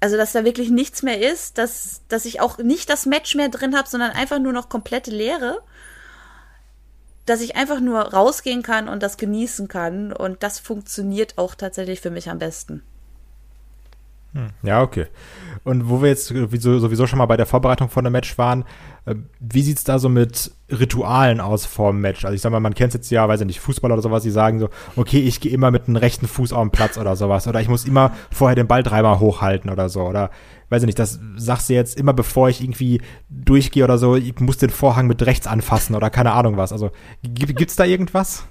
Also, 0.00 0.16
dass 0.16 0.32
da 0.32 0.44
wirklich 0.44 0.70
nichts 0.70 1.02
mehr 1.02 1.20
ist, 1.20 1.56
dass, 1.56 2.02
dass 2.08 2.26
ich 2.26 2.40
auch 2.40 2.58
nicht 2.58 2.90
das 2.90 3.06
Match 3.06 3.34
mehr 3.34 3.48
drin 3.48 3.76
habe, 3.76 3.88
sondern 3.88 4.10
einfach 4.10 4.38
nur 4.38 4.52
noch 4.52 4.68
komplette 4.68 5.10
Leere. 5.10 5.62
Dass 7.24 7.40
ich 7.40 7.56
einfach 7.56 7.80
nur 7.80 8.00
rausgehen 8.00 8.62
kann 8.62 8.88
und 8.90 9.02
das 9.02 9.16
genießen 9.16 9.66
kann. 9.66 10.12
Und 10.12 10.42
das 10.42 10.58
funktioniert 10.58 11.38
auch 11.38 11.54
tatsächlich 11.54 12.02
für 12.02 12.10
mich 12.10 12.28
am 12.28 12.38
besten. 12.38 12.82
Hm, 14.34 14.50
ja, 14.64 14.82
okay. 14.82 15.06
Und 15.62 15.88
wo 15.88 16.02
wir 16.02 16.08
jetzt 16.08 16.26
sowieso 16.26 17.06
schon 17.06 17.18
mal 17.18 17.26
bei 17.26 17.36
der 17.36 17.46
Vorbereitung 17.46 17.88
von 17.88 18.04
einem 18.04 18.12
Match 18.12 18.36
waren, 18.36 18.64
äh, 19.06 19.14
wie 19.38 19.62
sieht's 19.62 19.84
da 19.84 20.00
so 20.00 20.08
mit 20.08 20.50
Ritualen 20.68 21.40
aus 21.40 21.66
vor 21.66 21.92
dem 21.92 22.00
Match? 22.00 22.24
Also 22.24 22.34
ich 22.34 22.40
sag 22.40 22.50
mal, 22.50 22.58
man 22.58 22.74
kennt 22.74 22.94
jetzt 22.94 23.10
ja, 23.10 23.28
weiß 23.28 23.40
ich 23.42 23.46
nicht, 23.46 23.60
Fußballer 23.60 23.94
oder 23.94 24.02
sowas, 24.02 24.24
die 24.24 24.30
sagen 24.30 24.58
so, 24.58 24.70
okay, 24.96 25.20
ich 25.20 25.40
gehe 25.40 25.52
immer 25.52 25.70
mit 25.70 25.86
dem 25.86 25.94
rechten 25.94 26.26
Fuß 26.26 26.52
auf 26.52 26.62
den 26.62 26.72
Platz 26.72 26.98
oder 26.98 27.14
sowas. 27.14 27.46
Oder 27.46 27.60
ich 27.60 27.68
muss 27.68 27.84
immer 27.84 28.12
vorher 28.32 28.56
den 28.56 28.66
Ball 28.66 28.82
dreimal 28.82 29.20
hochhalten 29.20 29.70
oder 29.70 29.88
so. 29.88 30.02
Oder 30.02 30.30
weiß 30.68 30.82
ich 30.82 30.86
nicht, 30.86 30.98
das 30.98 31.20
sagst 31.36 31.68
du 31.68 31.74
jetzt 31.74 31.96
immer, 31.96 32.12
bevor 32.12 32.48
ich 32.48 32.60
irgendwie 32.60 33.00
durchgehe 33.30 33.84
oder 33.84 33.98
so, 33.98 34.16
ich 34.16 34.38
muss 34.40 34.58
den 34.58 34.70
Vorhang 34.70 35.06
mit 35.06 35.24
rechts 35.24 35.46
anfassen 35.46 35.94
oder 35.94 36.10
keine 36.10 36.32
Ahnung 36.32 36.56
was. 36.56 36.72
Also 36.72 36.90
gibt's 37.22 37.76
da 37.76 37.84
irgendwas? 37.84 38.48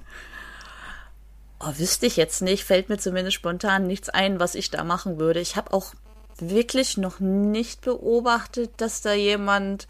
Oh, 1.66 1.74
wüsste 1.78 2.06
ich 2.06 2.18
jetzt 2.18 2.42
nicht, 2.42 2.66
fällt 2.66 2.90
mir 2.90 2.98
zumindest 2.98 3.36
spontan 3.36 3.88
nichts 3.88 4.10
ein, 4.10 4.40
was 4.40 4.56
ich 4.56 4.70
da 4.70 4.84
machen 4.84 5.18
würde. 5.18 5.40
Ich 5.40 5.56
habe 5.56 5.72
auch 5.72 5.94
wirklich 6.40 6.98
noch 6.98 7.20
nicht 7.20 7.82
beobachtet, 7.82 8.72
dass 8.78 9.02
da 9.02 9.14
jemand 9.14 9.88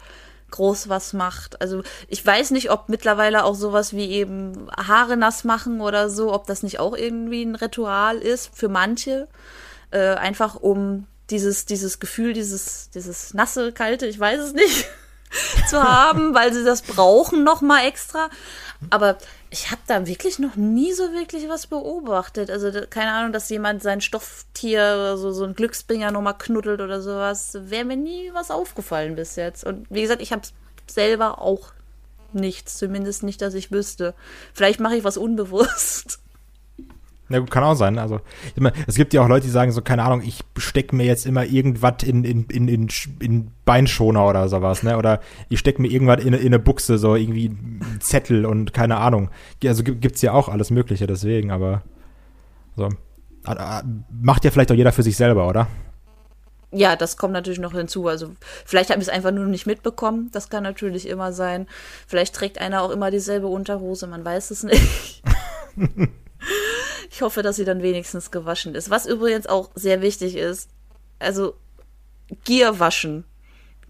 groß 0.50 0.88
was 0.88 1.12
macht. 1.14 1.60
Also 1.60 1.82
ich 2.06 2.24
weiß 2.24 2.52
nicht, 2.52 2.70
ob 2.70 2.88
mittlerweile 2.88 3.44
auch 3.44 3.56
sowas 3.56 3.92
wie 3.92 4.08
eben 4.10 4.68
Haare 4.76 5.16
nass 5.16 5.42
machen 5.42 5.80
oder 5.80 6.08
so, 6.10 6.32
ob 6.32 6.46
das 6.46 6.62
nicht 6.62 6.78
auch 6.78 6.96
irgendwie 6.96 7.42
ein 7.42 7.56
Ritual 7.56 8.18
ist 8.18 8.50
für 8.54 8.68
manche. 8.68 9.26
Äh, 9.90 10.14
einfach 10.14 10.54
um 10.54 11.08
dieses, 11.30 11.66
dieses 11.66 11.98
Gefühl, 11.98 12.34
dieses, 12.34 12.90
dieses 12.90 13.34
nasse, 13.34 13.72
kalte, 13.72 14.06
ich 14.06 14.20
weiß 14.20 14.40
es 14.40 14.52
nicht, 14.52 14.86
zu 15.68 15.82
haben, 15.82 16.34
weil 16.34 16.52
sie 16.52 16.64
das 16.64 16.82
brauchen 16.82 17.42
noch 17.42 17.60
mal 17.60 17.86
extra. 17.86 18.30
Aber 18.90 19.18
ich 19.54 19.70
habe 19.70 19.82
da 19.86 20.04
wirklich 20.08 20.40
noch 20.40 20.56
nie 20.56 20.92
so 20.92 21.12
wirklich 21.12 21.48
was 21.48 21.68
beobachtet. 21.68 22.50
Also 22.50 22.72
keine 22.90 23.12
Ahnung, 23.12 23.32
dass 23.32 23.48
jemand 23.50 23.84
sein 23.84 24.00
Stofftier 24.00 24.80
oder 24.80 25.16
so, 25.16 25.30
so 25.30 25.44
ein 25.44 25.54
Glücksbringer 25.54 26.10
noch 26.10 26.22
mal 26.22 26.32
knuddelt 26.32 26.80
oder 26.80 27.00
sowas. 27.00 27.56
Wäre 27.60 27.84
mir 27.84 27.96
nie 27.96 28.30
was 28.32 28.50
aufgefallen 28.50 29.14
bis 29.14 29.36
jetzt. 29.36 29.62
Und 29.62 29.86
wie 29.90 30.02
gesagt, 30.02 30.22
ich 30.22 30.32
habe 30.32 30.42
selber 30.88 31.40
auch 31.40 31.72
nichts. 32.32 32.78
Zumindest 32.78 33.22
nicht, 33.22 33.40
dass 33.42 33.54
ich 33.54 33.70
wüsste. 33.70 34.14
Vielleicht 34.54 34.80
mache 34.80 34.96
ich 34.96 35.04
was 35.04 35.16
unbewusst. 35.16 36.18
Na 37.28 37.38
gut, 37.38 37.50
kann 37.50 37.64
auch 37.64 37.74
sein. 37.74 37.98
Also, 37.98 38.20
meine, 38.56 38.74
es 38.86 38.96
gibt 38.96 39.14
ja 39.14 39.22
auch 39.22 39.28
Leute, 39.28 39.46
die 39.46 39.50
sagen 39.50 39.72
so, 39.72 39.80
keine 39.80 40.02
Ahnung, 40.02 40.22
ich 40.22 40.40
stecke 40.58 40.94
mir 40.94 41.06
jetzt 41.06 41.24
immer 41.24 41.44
irgendwas 41.44 42.02
in, 42.02 42.22
in, 42.22 42.44
in, 42.44 42.68
in, 42.68 42.88
in 43.20 43.50
Beinschoner 43.64 44.26
oder 44.26 44.48
sowas, 44.48 44.82
ne? 44.82 44.98
Oder 44.98 45.20
ich 45.48 45.58
stecke 45.58 45.80
mir 45.80 45.88
irgendwas 45.88 46.22
in, 46.22 46.34
in 46.34 46.46
eine 46.46 46.58
Buchse, 46.58 46.98
so 46.98 47.14
irgendwie 47.14 47.48
einen 47.48 47.98
Zettel 48.00 48.44
und 48.44 48.74
keine 48.74 48.98
Ahnung. 48.98 49.30
Also 49.64 49.82
gibt's 49.84 50.20
ja 50.20 50.32
auch 50.32 50.50
alles 50.50 50.70
Mögliche, 50.70 51.06
deswegen, 51.06 51.50
aber 51.50 51.82
so. 52.76 52.90
Macht 54.10 54.44
ja 54.44 54.50
vielleicht 54.50 54.72
auch 54.72 54.76
jeder 54.76 54.92
für 54.92 55.02
sich 55.02 55.16
selber, 55.16 55.48
oder? 55.48 55.66
Ja, 56.72 56.96
das 56.96 57.16
kommt 57.16 57.32
natürlich 57.32 57.60
noch 57.60 57.72
hinzu. 57.72 58.08
Also 58.08 58.32
vielleicht 58.66 58.90
habe 58.90 59.00
ich 59.00 59.08
es 59.08 59.12
einfach 59.12 59.30
nur 59.30 59.46
nicht 59.46 59.66
mitbekommen. 59.66 60.30
Das 60.32 60.48
kann 60.48 60.62
natürlich 60.62 61.08
immer 61.08 61.32
sein. 61.32 61.66
Vielleicht 62.06 62.34
trägt 62.34 62.58
einer 62.58 62.82
auch 62.82 62.90
immer 62.90 63.10
dieselbe 63.10 63.46
Unterhose, 63.46 64.06
man 64.06 64.24
weiß 64.24 64.50
es 64.50 64.62
nicht. 64.62 65.22
Ich 67.10 67.22
hoffe, 67.22 67.42
dass 67.42 67.56
sie 67.56 67.64
dann 67.64 67.82
wenigstens 67.82 68.30
gewaschen 68.30 68.74
ist. 68.74 68.90
Was 68.90 69.06
übrigens 69.06 69.46
auch 69.46 69.70
sehr 69.74 70.02
wichtig 70.02 70.36
ist, 70.36 70.68
also 71.18 71.54
Gier 72.44 72.78
waschen. 72.80 73.24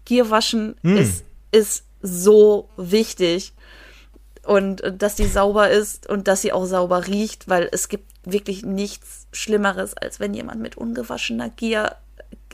Gier 0.03 0.29
waschen 0.29 0.75
hm. 0.83 0.97
ist, 0.97 1.23
ist 1.51 1.83
so 2.01 2.69
wichtig. 2.77 3.53
Und 4.43 4.83
dass 4.97 5.15
die 5.15 5.25
sauber 5.25 5.71
ist 5.71 6.07
und 6.07 6.27
dass 6.27 6.41
sie 6.41 6.51
auch 6.51 6.65
sauber 6.65 7.07
riecht, 7.07 7.49
weil 7.49 7.67
es 7.71 7.89
gibt 7.89 8.11
wirklich 8.23 8.63
nichts 8.63 9.27
Schlimmeres, 9.31 9.95
als 9.95 10.19
wenn 10.19 10.35
jemand 10.35 10.61
mit 10.61 10.77
ungewaschener 10.77 11.49
Gier 11.49 11.95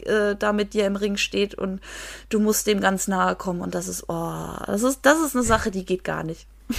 äh, 0.05 0.35
da 0.35 0.53
mit 0.53 0.73
dir 0.73 0.85
im 0.85 0.95
Ring 0.95 1.17
steht 1.17 1.55
und 1.55 1.81
du 2.29 2.39
musst 2.39 2.67
dem 2.67 2.79
ganz 2.79 3.07
nahe 3.07 3.35
kommen 3.35 3.61
und 3.61 3.75
das 3.75 3.87
ist, 3.87 4.05
oh, 4.07 4.53
das 4.65 4.83
ist, 4.83 4.99
das 5.03 5.19
ist 5.21 5.35
eine 5.35 5.43
Sache, 5.43 5.71
die 5.71 5.85
geht 5.85 6.03
gar 6.03 6.23
nicht. 6.23 6.47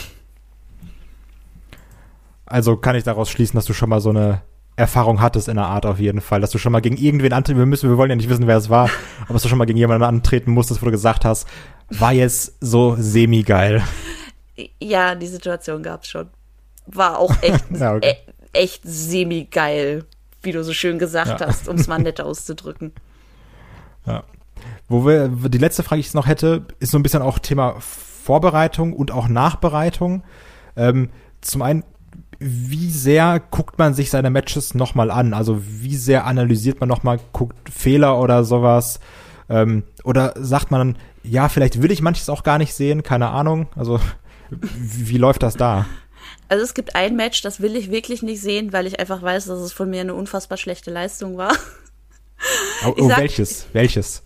Also 2.53 2.77
kann 2.77 2.97
ich 2.97 3.03
daraus 3.03 3.31
schließen, 3.31 3.57
dass 3.57 3.65
du 3.65 3.73
schon 3.73 3.89
mal 3.89 4.03
so 4.03 4.11
eine 4.11 4.43
Erfahrung 4.77 5.23
hattest 5.23 5.49
in 5.49 5.57
der 5.57 5.65
Art 5.65 5.87
auf 5.87 5.99
jeden 5.99 6.21
Fall, 6.21 6.43
dass 6.43 6.51
du 6.51 6.59
schon 6.59 6.71
mal 6.71 6.83
gegen 6.83 6.99
irgendwen 6.99 7.33
antreten 7.33 7.59
wir 7.59 7.65
müssen, 7.65 7.89
wir 7.89 7.97
wollen 7.97 8.11
ja 8.11 8.17
nicht 8.17 8.29
wissen, 8.29 8.47
wer 8.47 8.59
es 8.59 8.69
war, 8.69 8.91
aber 9.23 9.33
dass 9.33 9.43
du 9.43 9.49
schon 9.49 9.57
mal 9.57 9.65
gegen 9.65 9.79
jemanden 9.79 10.03
antreten 10.03 10.51
musstest, 10.51 10.83
wo 10.83 10.85
du 10.85 10.91
gesagt 10.91 11.25
hast, 11.25 11.49
war 11.89 12.13
jetzt 12.13 12.57
so 12.61 12.95
semi-geil. 12.99 13.83
Ja, 14.83 15.15
die 15.15 15.29
Situation 15.29 15.83
gab's 15.83 16.09
schon. 16.09 16.29
War 16.85 17.19
auch 17.19 17.35
echt, 17.41 17.65
ja, 17.71 17.95
okay. 17.95 18.17
e 18.53 18.59
echt 18.59 18.83
semi-geil, 18.85 20.05
wie 20.43 20.53
du 20.53 20.63
so 20.63 20.75
schön 20.75 20.99
gesagt 20.99 21.41
ja. 21.41 21.47
hast, 21.47 21.69
um 21.69 21.77
es 21.77 21.89
mal 21.89 22.01
nett 22.01 22.21
auszudrücken. 22.21 22.93
Ja. 24.05 24.25
Wo 24.91 25.07
wir, 25.07 25.29
die 25.29 25.57
letzte 25.57 25.85
Frage, 25.85 26.03
die 26.03 26.07
ich 26.07 26.13
noch 26.13 26.27
hätte, 26.27 26.67
ist 26.81 26.91
so 26.91 26.99
ein 26.99 27.03
bisschen 27.03 27.23
auch 27.23 27.39
Thema 27.39 27.77
Vorbereitung 27.79 28.93
und 28.93 29.11
auch 29.11 29.29
Nachbereitung. 29.29 30.23
Ähm, 30.77 31.09
zum 31.41 31.63
einen, 31.63 31.85
wie 32.43 32.91
sehr 32.91 33.41
guckt 33.51 33.79
man 33.79 33.95
sich 33.95 34.11
seine 34.11 34.31
Matches 34.31 34.75
nochmal 34.75 35.11
an? 35.11 35.35
Also 35.35 35.63
wie 35.63 35.97
sehr 35.97 36.27
analysiert 36.27 36.81
man 36.81 36.89
nochmal, 36.89 37.21
guckt 37.33 37.71
Fehler 37.71 38.19
oder 38.19 38.45
sowas? 38.45 39.01
Ähm, 39.49 39.85
oder 40.05 40.35
sagt 40.37 40.71
man, 40.71 40.97
ja, 41.23 41.49
vielleicht 41.49 41.83
will 41.83 41.91
ich 41.91 42.03
manches 42.03 42.29
auch 42.29 42.43
gar 42.43 42.59
nicht 42.59 42.75
sehen, 42.75 43.03
keine 43.03 43.29
Ahnung. 43.29 43.69
Also 43.77 44.01
wie, 44.51 45.09
wie 45.09 45.19
läuft 45.19 45.43
das 45.43 45.55
da? 45.55 45.87
Also 46.49 46.65
es 46.65 46.75
gibt 46.75 46.95
ein 46.95 47.17
Match, 47.17 47.43
das 47.43 47.61
will 47.61 47.77
ich 47.77 47.91
wirklich 47.91 48.23
nicht 48.23 48.41
sehen, 48.41 48.73
weil 48.73 48.87
ich 48.87 49.01
einfach 49.01 49.23
weiß, 49.23 49.47
dass 49.47 49.61
es 49.61 49.73
von 49.73 49.89
mir 49.89 50.01
eine 50.01 50.15
unfassbar 50.15 50.59
schlechte 50.59 50.91
Leistung 50.91 51.37
war. 51.37 51.57
Oh, 52.85 52.95
oh 52.99 53.09
sag, 53.09 53.19
welches? 53.19 53.67
Welches? 53.73 54.23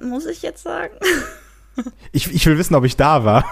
Muss 0.00 0.26
ich 0.26 0.42
jetzt 0.42 0.62
sagen? 0.62 0.94
Ich, 2.12 2.32
ich 2.32 2.46
will 2.46 2.58
wissen, 2.58 2.74
ob 2.74 2.84
ich 2.84 2.96
da 2.96 3.24
war. 3.24 3.44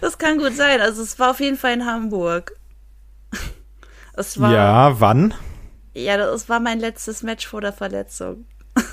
Das 0.00 0.18
kann 0.18 0.38
gut 0.38 0.54
sein. 0.54 0.80
Also 0.80 1.02
es 1.02 1.18
war 1.18 1.30
auf 1.30 1.40
jeden 1.40 1.56
Fall 1.56 1.72
in 1.72 1.86
Hamburg. 1.86 2.52
Es 4.16 4.40
war, 4.40 4.52
ja, 4.52 5.00
wann? 5.00 5.34
Ja, 5.94 6.16
das 6.16 6.48
war 6.48 6.60
mein 6.60 6.80
letztes 6.80 7.22
Match 7.22 7.46
vor 7.46 7.60
der 7.60 7.72
Verletzung. 7.72 8.44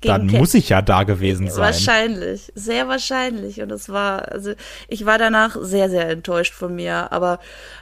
Dann 0.00 0.28
Ken 0.28 0.38
muss 0.38 0.54
ich 0.54 0.68
ja 0.68 0.80
da 0.80 1.02
gewesen 1.02 1.50
sein. 1.50 1.64
Wahrscheinlich, 1.64 2.52
sehr 2.54 2.86
wahrscheinlich. 2.86 3.60
Und 3.60 3.72
es 3.72 3.88
war, 3.88 4.30
also 4.30 4.52
ich 4.86 5.06
war 5.06 5.18
danach 5.18 5.56
sehr, 5.60 5.90
sehr 5.90 6.08
enttäuscht 6.08 6.54
von 6.54 6.74
mir. 6.74 7.10
Aber 7.10 7.40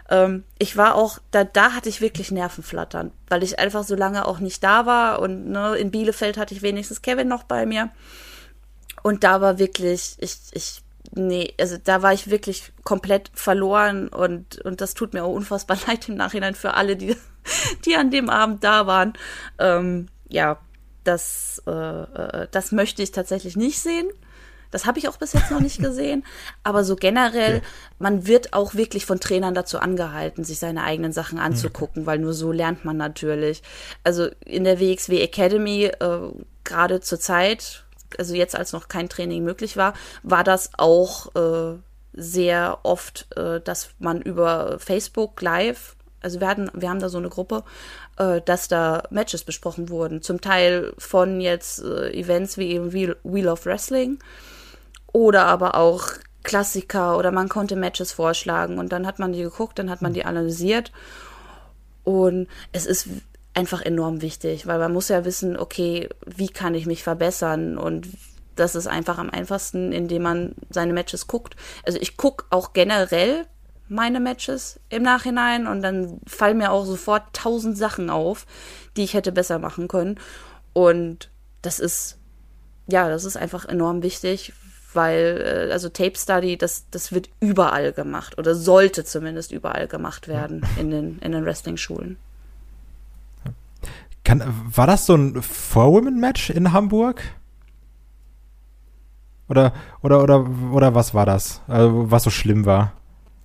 ähm, 0.08 0.44
ich 0.58 0.78
war 0.78 0.94
auch, 0.94 1.18
da, 1.30 1.44
da 1.44 1.72
hatte 1.72 1.90
ich 1.90 2.00
wirklich 2.00 2.30
Nervenflattern, 2.30 3.12
weil 3.28 3.42
ich 3.42 3.58
einfach 3.58 3.84
so 3.84 3.94
lange 3.94 4.26
auch 4.26 4.38
nicht 4.38 4.64
da 4.64 4.86
war. 4.86 5.20
Und 5.20 5.50
ne, 5.50 5.76
in 5.76 5.90
Bielefeld 5.90 6.38
hatte 6.38 6.54
ich 6.54 6.62
wenigstens 6.62 7.02
Kevin 7.02 7.28
noch 7.28 7.42
bei 7.42 7.66
mir. 7.66 7.90
Und 9.02 9.22
da 9.22 9.42
war 9.42 9.58
wirklich, 9.58 10.16
ich, 10.18 10.38
ich 10.52 10.82
nee, 11.14 11.54
also 11.60 11.76
da 11.82 12.02
war 12.02 12.12
ich 12.12 12.30
wirklich 12.30 12.72
komplett 12.84 13.30
verloren 13.34 14.08
und, 14.08 14.60
und 14.64 14.80
das 14.80 14.94
tut 14.94 15.14
mir 15.14 15.24
auch 15.24 15.34
unfassbar 15.34 15.76
leid 15.86 16.08
im 16.08 16.16
Nachhinein 16.16 16.54
für 16.54 16.74
alle, 16.74 16.96
die, 16.96 17.16
die 17.84 17.96
an 17.96 18.10
dem 18.10 18.30
Abend 18.30 18.64
da 18.64 18.86
waren. 18.86 19.14
Ähm, 19.58 20.08
ja, 20.28 20.58
das, 21.04 21.62
äh, 21.66 21.70
äh 21.70 22.48
das 22.50 22.72
möchte 22.72 23.02
ich 23.02 23.12
tatsächlich 23.12 23.56
nicht 23.56 23.78
sehen. 23.78 24.08
Das 24.70 24.84
habe 24.84 24.98
ich 24.98 25.08
auch 25.08 25.16
bis 25.16 25.32
jetzt 25.32 25.50
noch 25.50 25.60
nicht 25.60 25.80
gesehen. 25.80 26.24
Aber 26.62 26.84
so 26.84 26.96
generell, 26.96 27.58
okay. 27.58 27.66
man 27.98 28.26
wird 28.26 28.52
auch 28.52 28.74
wirklich 28.74 29.06
von 29.06 29.20
Trainern 29.20 29.54
dazu 29.54 29.78
angehalten, 29.78 30.44
sich 30.44 30.58
seine 30.58 30.82
eigenen 30.82 31.12
Sachen 31.12 31.38
anzugucken, 31.38 32.02
okay. 32.02 32.06
weil 32.06 32.18
nur 32.18 32.34
so 32.34 32.52
lernt 32.52 32.84
man 32.84 32.96
natürlich. 32.96 33.62
Also 34.04 34.28
in 34.44 34.64
der 34.64 34.80
WXW 34.80 35.22
Academy, 35.22 35.84
äh, 35.84 36.18
gerade 36.64 37.00
zur 37.00 37.20
Zeit, 37.20 37.85
also 38.18 38.34
jetzt 38.34 38.56
als 38.56 38.72
noch 38.72 38.88
kein 38.88 39.08
Training 39.08 39.44
möglich 39.44 39.76
war, 39.76 39.94
war 40.22 40.44
das 40.44 40.70
auch 40.76 41.34
äh, 41.34 41.78
sehr 42.12 42.78
oft, 42.82 43.26
äh, 43.36 43.60
dass 43.60 43.90
man 43.98 44.22
über 44.22 44.78
Facebook 44.78 45.40
Live, 45.42 45.96
also 46.20 46.40
wir 46.40 46.48
hatten, 46.48 46.70
wir 46.74 46.88
haben 46.88 47.00
da 47.00 47.08
so 47.08 47.18
eine 47.18 47.28
Gruppe, 47.28 47.62
äh, 48.18 48.40
dass 48.40 48.68
da 48.68 49.04
Matches 49.10 49.44
besprochen 49.44 49.90
wurden. 49.90 50.22
Zum 50.22 50.40
Teil 50.40 50.94
von 50.98 51.40
jetzt 51.40 51.82
äh, 51.82 52.10
Events 52.12 52.58
wie 52.58 52.70
eben 52.72 52.92
Wheel 52.92 53.48
of 53.48 53.66
Wrestling 53.66 54.18
oder 55.12 55.46
aber 55.46 55.76
auch 55.76 56.08
Klassiker 56.42 57.18
oder 57.18 57.32
man 57.32 57.48
konnte 57.48 57.76
Matches 57.76 58.12
vorschlagen 58.12 58.78
und 58.78 58.92
dann 58.92 59.06
hat 59.06 59.18
man 59.18 59.32
die 59.32 59.42
geguckt, 59.42 59.78
dann 59.78 59.90
hat 59.90 60.00
man 60.00 60.12
die 60.12 60.24
analysiert 60.24 60.92
und 62.04 62.46
es 62.70 62.86
ist 62.86 63.08
einfach 63.56 63.82
enorm 63.82 64.20
wichtig, 64.20 64.66
weil 64.66 64.78
man 64.78 64.92
muss 64.92 65.08
ja 65.08 65.24
wissen, 65.24 65.56
okay, 65.56 66.08
wie 66.26 66.48
kann 66.48 66.74
ich 66.74 66.86
mich 66.86 67.02
verbessern 67.02 67.78
und 67.78 68.06
das 68.54 68.74
ist 68.74 68.86
einfach 68.86 69.18
am 69.18 69.30
einfachsten, 69.30 69.92
indem 69.92 70.22
man 70.22 70.54
seine 70.70 70.92
Matches 70.92 71.26
guckt. 71.26 71.56
Also 71.84 71.98
ich 72.00 72.16
gucke 72.16 72.44
auch 72.50 72.72
generell 72.74 73.46
meine 73.88 74.20
Matches 74.20 74.80
im 74.88 75.02
Nachhinein 75.02 75.66
und 75.66 75.82
dann 75.82 76.20
fallen 76.26 76.58
mir 76.58 76.70
auch 76.70 76.84
sofort 76.84 77.22
tausend 77.32 77.78
Sachen 77.78 78.10
auf, 78.10 78.46
die 78.96 79.04
ich 79.04 79.14
hätte 79.14 79.32
besser 79.32 79.58
machen 79.58 79.88
können. 79.88 80.18
Und 80.72 81.30
das 81.62 81.78
ist, 81.78 82.18
ja, 82.86 83.08
das 83.08 83.24
ist 83.24 83.36
einfach 83.36 83.64
enorm 83.64 84.02
wichtig, 84.02 84.52
weil, 84.92 85.68
äh, 85.68 85.72
also 85.72 85.88
Tape 85.88 86.18
Study, 86.18 86.58
das, 86.58 86.86
das 86.90 87.12
wird 87.12 87.28
überall 87.40 87.92
gemacht 87.92 88.38
oder 88.38 88.54
sollte 88.54 89.04
zumindest 89.04 89.52
überall 89.52 89.86
gemacht 89.86 90.28
werden 90.28 90.66
in 90.78 90.90
den, 90.90 91.18
in 91.20 91.32
den 91.32 91.44
Wrestling-Schulen. 91.44 92.18
Kann, 94.26 94.42
war 94.74 94.88
das 94.88 95.06
so 95.06 95.14
ein 95.14 95.40
Four-Women-Match 95.40 96.50
in 96.50 96.72
Hamburg? 96.72 97.22
Oder, 99.48 99.72
oder, 100.02 100.20
oder, 100.20 100.50
oder 100.72 100.94
was 100.96 101.14
war 101.14 101.24
das? 101.24 101.62
Also, 101.68 102.10
was 102.10 102.24
so 102.24 102.30
schlimm 102.30 102.66
war? 102.66 102.92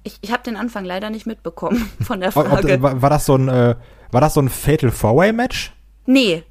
Ich, 0.02 0.18
ich 0.22 0.32
habe 0.32 0.42
den 0.42 0.56
Anfang 0.56 0.84
leider 0.84 1.12
nicht 1.12 1.28
mitbekommen 1.28 1.88
von 2.02 2.20
der 2.20 2.32
Frage. 2.32 2.74
Ob, 2.74 2.82
war, 2.82 3.00
war, 3.04 3.10
das 3.12 3.28
so 3.28 3.36
ein, 3.36 3.48
äh, 3.48 3.76
war 4.10 4.22
das 4.22 4.34
so 4.34 4.42
ein 4.42 4.50
Fatal 4.50 4.90
Four-Way-Match? 4.90 5.72
Nee. 6.08 6.46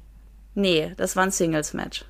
Nee, 0.55 0.93
das 0.95 1.17
war 1.17 1.23
ein 1.23 1.31
Singles-Match. 1.31 2.05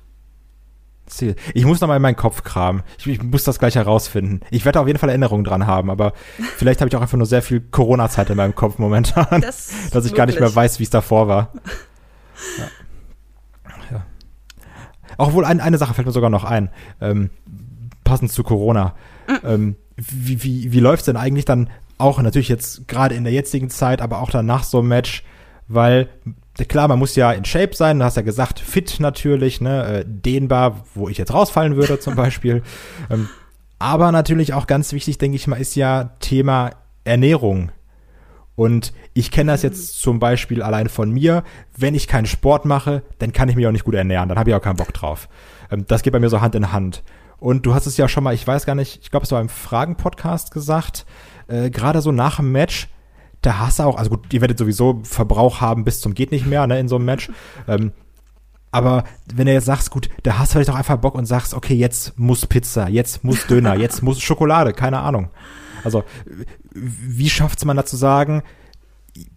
Ich 1.54 1.64
muss 1.64 1.80
noch 1.80 1.88
mal 1.88 1.96
in 1.96 2.02
meinen 2.02 2.14
Kopf 2.14 2.44
kramen. 2.44 2.84
Ich, 2.98 3.06
ich, 3.08 3.20
muss 3.20 3.42
das 3.42 3.58
gleich 3.58 3.74
herausfinden. 3.74 4.42
Ich 4.52 4.64
werde 4.64 4.78
auf 4.78 4.86
jeden 4.86 5.00
Fall 5.00 5.08
Erinnerungen 5.08 5.42
dran 5.42 5.66
haben, 5.66 5.90
aber 5.90 6.12
vielleicht 6.56 6.80
habe 6.80 6.88
ich 6.88 6.94
auch 6.94 7.02
einfach 7.02 7.18
nur 7.18 7.26
sehr 7.26 7.42
viel 7.42 7.60
Corona-Zeit 7.60 8.30
in 8.30 8.36
meinem 8.36 8.54
Kopf 8.54 8.78
momentan, 8.78 9.40
das 9.40 9.72
dass 9.90 10.04
ich 10.04 10.12
möglich. 10.12 10.14
gar 10.14 10.26
nicht 10.26 10.38
mehr 10.38 10.54
weiß, 10.54 10.78
wie 10.78 10.84
es 10.84 10.90
davor 10.90 11.26
war. 11.26 11.52
Ja. 12.58 13.96
ja. 13.96 14.06
Auch 15.18 15.32
wohl 15.32 15.44
ein, 15.44 15.60
eine 15.60 15.78
Sache 15.78 15.94
fällt 15.94 16.06
mir 16.06 16.12
sogar 16.12 16.30
noch 16.30 16.44
ein, 16.44 16.70
ähm, 17.00 17.30
passend 18.04 18.32
zu 18.32 18.42
Corona. 18.42 18.94
Mhm. 19.28 19.38
Ähm, 19.44 19.76
wie 19.96 20.42
wie, 20.42 20.72
wie 20.72 20.80
läuft 20.80 21.00
es 21.00 21.06
denn 21.06 21.16
eigentlich 21.16 21.44
dann 21.44 21.70
auch 21.98 22.20
natürlich 22.20 22.48
jetzt 22.48 22.88
gerade 22.88 23.14
in 23.14 23.24
der 23.24 23.32
jetzigen 23.32 23.70
Zeit, 23.70 24.00
aber 24.00 24.20
auch 24.20 24.30
dann 24.30 24.46
nach 24.46 24.64
so 24.64 24.78
einem 24.78 24.88
Match 24.88 25.22
weil 25.68 26.08
klar, 26.68 26.88
man 26.88 26.98
muss 26.98 27.16
ja 27.16 27.32
in 27.32 27.44
Shape 27.44 27.74
sein, 27.74 27.98
du 27.98 28.04
hast 28.04 28.16
ja 28.16 28.22
gesagt, 28.22 28.60
fit 28.60 28.96
natürlich, 29.00 29.60
ne, 29.60 29.84
äh, 29.84 30.04
dehnbar, 30.06 30.84
wo 30.94 31.08
ich 31.08 31.18
jetzt 31.18 31.32
rausfallen 31.32 31.76
würde 31.76 31.98
zum 31.98 32.14
Beispiel. 32.14 32.62
Ähm, 33.10 33.28
aber 33.78 34.12
natürlich 34.12 34.54
auch 34.54 34.68
ganz 34.68 34.92
wichtig, 34.92 35.18
denke 35.18 35.34
ich 35.34 35.48
mal, 35.48 35.56
ist 35.56 35.74
ja 35.74 36.12
Thema 36.20 36.70
Ernährung. 37.02 37.72
Und 38.62 38.92
ich 39.12 39.32
kenne 39.32 39.50
das 39.50 39.62
jetzt 39.62 40.00
zum 40.00 40.20
Beispiel 40.20 40.62
allein 40.62 40.88
von 40.88 41.10
mir. 41.10 41.42
Wenn 41.76 41.96
ich 41.96 42.06
keinen 42.06 42.26
Sport 42.26 42.64
mache, 42.64 43.02
dann 43.18 43.32
kann 43.32 43.48
ich 43.48 43.56
mich 43.56 43.66
auch 43.66 43.72
nicht 43.72 43.84
gut 43.84 43.96
ernähren. 43.96 44.28
Dann 44.28 44.38
habe 44.38 44.50
ich 44.50 44.54
auch 44.54 44.62
keinen 44.62 44.76
Bock 44.76 44.94
drauf. 44.94 45.28
Ähm, 45.68 45.84
das 45.88 46.02
geht 46.02 46.12
bei 46.12 46.20
mir 46.20 46.28
so 46.28 46.40
Hand 46.40 46.54
in 46.54 46.70
Hand. 46.70 47.02
Und 47.40 47.66
du 47.66 47.74
hast 47.74 47.86
es 47.86 47.96
ja 47.96 48.06
schon 48.06 48.22
mal, 48.22 48.34
ich 48.34 48.46
weiß 48.46 48.64
gar 48.64 48.76
nicht, 48.76 49.00
ich 49.02 49.10
glaube, 49.10 49.24
es 49.24 49.32
war 49.32 49.40
im 49.40 49.48
Fragen-Podcast 49.48 50.52
gesagt, 50.52 51.06
äh, 51.48 51.70
gerade 51.70 52.02
so 52.02 52.12
nach 52.12 52.36
dem 52.36 52.52
Match, 52.52 52.88
da 53.40 53.58
hast 53.58 53.80
du 53.80 53.82
auch, 53.82 53.98
also 53.98 54.10
gut, 54.10 54.32
ihr 54.32 54.40
werdet 54.40 54.58
sowieso 54.58 55.00
Verbrauch 55.02 55.60
haben 55.60 55.82
bis 55.82 56.00
zum 56.00 56.14
geht 56.14 56.30
nicht 56.30 56.46
mehr, 56.46 56.64
ne, 56.68 56.78
in 56.78 56.86
so 56.86 56.94
einem 56.94 57.06
Match. 57.06 57.32
Ähm, 57.66 57.90
aber 58.70 59.02
wenn 59.34 59.46
du 59.46 59.52
jetzt 59.52 59.66
sagst, 59.66 59.90
gut, 59.90 60.08
da 60.22 60.38
hast 60.38 60.52
du 60.52 60.52
vielleicht 60.52 60.70
auch 60.70 60.76
einfach 60.76 60.98
Bock 60.98 61.16
und 61.16 61.26
sagst, 61.26 61.52
okay, 61.52 61.74
jetzt 61.74 62.16
muss 62.16 62.46
Pizza, 62.46 62.88
jetzt 62.88 63.24
muss 63.24 63.44
Döner, 63.48 63.74
jetzt 63.80 64.04
muss 64.04 64.20
Schokolade, 64.20 64.72
keine 64.72 65.00
Ahnung. 65.00 65.30
Also, 65.82 66.04
wie 66.74 67.28
schafft's 67.28 67.64
man 67.64 67.76
da 67.76 67.84
zu 67.84 67.96
sagen, 67.96 68.42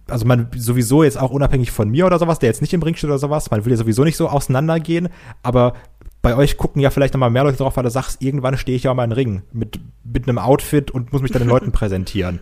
also 0.08 0.26
man 0.26 0.50
sowieso 0.56 1.04
jetzt 1.04 1.20
auch 1.20 1.32
unabhängig 1.32 1.72
von 1.72 1.90
mir 1.90 2.06
oder 2.06 2.20
sowas, 2.20 2.40
der 2.40 2.48
jetzt 2.48 2.62
nicht 2.62 2.74
im 2.74 2.84
Ring 2.84 2.96
steht 2.96 3.10
oder 3.10 3.20
sowas, 3.20 3.52
man 3.52 3.66
will 3.66 3.72
ja 3.72 3.78
sowieso 3.78 4.04
nicht 4.04 4.18
so 4.18 4.30
auseinandergehen, 4.30 5.10
aber 5.44 5.74
bei 6.22 6.36
euch 6.36 6.58
gucken 6.58 6.82
ja 6.82 6.90
vielleicht 6.90 7.14
nochmal 7.14 7.30
mehr 7.30 7.44
Leute 7.44 7.58
drauf, 7.58 7.76
weil 7.78 7.84
du 7.84 7.92
sagst, 7.92 8.22
irgendwann 8.22 8.58
stehe 8.58 8.76
ich 8.76 8.84
ja 8.84 8.94
mal 8.94 9.04
im 9.04 9.12
Ring 9.12 9.44
mit, 9.52 9.80
mit 10.04 10.28
einem 10.28 10.40
Outfit 10.40 10.90
und 10.92 11.14
muss 11.14 11.22
mich 11.22 11.32
dann 11.32 11.44
den 11.44 11.50
Leuten 11.50 11.72
präsentieren. 11.74 12.40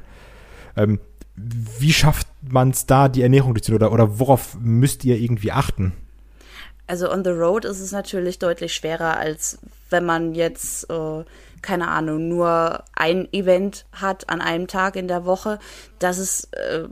Ähm, 0.78 1.00
wie 1.36 1.92
schafft 1.92 2.28
man 2.48 2.70
es 2.70 2.86
da, 2.86 3.10
die 3.10 3.24
Ernährung 3.24 3.54
durchzuziehen 3.54 3.76
oder, 3.76 3.92
oder 3.92 4.20
worauf 4.20 4.58
müsst 4.60 5.04
ihr 5.04 5.18
irgendwie 5.18 5.52
achten? 5.52 5.94
Also 6.86 7.12
on 7.12 7.24
the 7.24 7.32
road 7.32 7.66
ist 7.66 7.80
es 7.80 7.92
natürlich 7.92 8.40
deutlich 8.40 8.74
schwerer, 8.74 9.18
als 9.18 9.58
wenn 9.90 10.06
man 10.06 10.34
jetzt, 10.34 10.90
äh, 10.90 11.24
keine 11.64 11.88
Ahnung, 11.88 12.28
nur 12.28 12.84
ein 12.96 13.28
Event 13.34 13.86
hat 13.92 14.30
an 14.30 14.42
einem 14.42 14.68
Tag 14.68 14.96
in 14.96 15.08
der 15.08 15.26
Woche. 15.26 15.58
Das 15.98 16.20
ist 16.20 16.54
äh, 16.54 16.84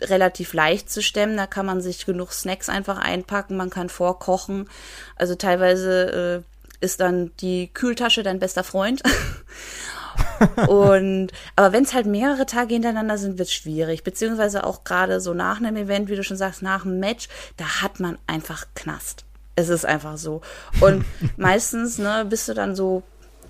relativ 0.00 0.52
leicht 0.52 0.90
zu 0.90 1.00
stemmen. 1.00 1.36
Da 1.36 1.46
kann 1.46 1.64
man 1.64 1.80
sich 1.80 2.04
genug 2.04 2.32
Snacks 2.32 2.68
einfach 2.68 2.98
einpacken, 2.98 3.56
man 3.56 3.70
kann 3.70 3.88
vorkochen. 3.88 4.68
Also 5.16 5.34
teilweise 5.36 6.44
äh, 6.44 6.84
ist 6.84 7.00
dann 7.00 7.30
die 7.40 7.72
Kühltasche 7.72 8.22
dein 8.22 8.38
bester 8.38 8.64
Freund. 8.64 9.02
und 10.68 11.30
aber 11.56 11.72
wenn 11.72 11.84
es 11.84 11.94
halt 11.94 12.06
mehrere 12.06 12.46
Tage 12.46 12.74
hintereinander 12.74 13.18
sind, 13.18 13.38
wird 13.38 13.48
es 13.48 13.54
schwierig. 13.54 14.04
Beziehungsweise 14.04 14.64
auch 14.64 14.84
gerade 14.84 15.20
so 15.20 15.34
nach 15.34 15.58
einem 15.58 15.76
Event, 15.76 16.08
wie 16.08 16.16
du 16.16 16.24
schon 16.24 16.36
sagst, 16.36 16.62
nach 16.62 16.84
einem 16.84 16.98
Match, 17.00 17.28
da 17.56 17.82
hat 17.82 18.00
man 18.00 18.18
einfach 18.26 18.66
Knast. 18.74 19.24
Es 19.56 19.68
ist 19.68 19.84
einfach 19.84 20.16
so. 20.16 20.40
Und 20.80 21.04
meistens, 21.36 21.98
ne, 21.98 22.26
bist 22.28 22.48
du 22.48 22.54
dann 22.54 22.74
so, 22.74 23.02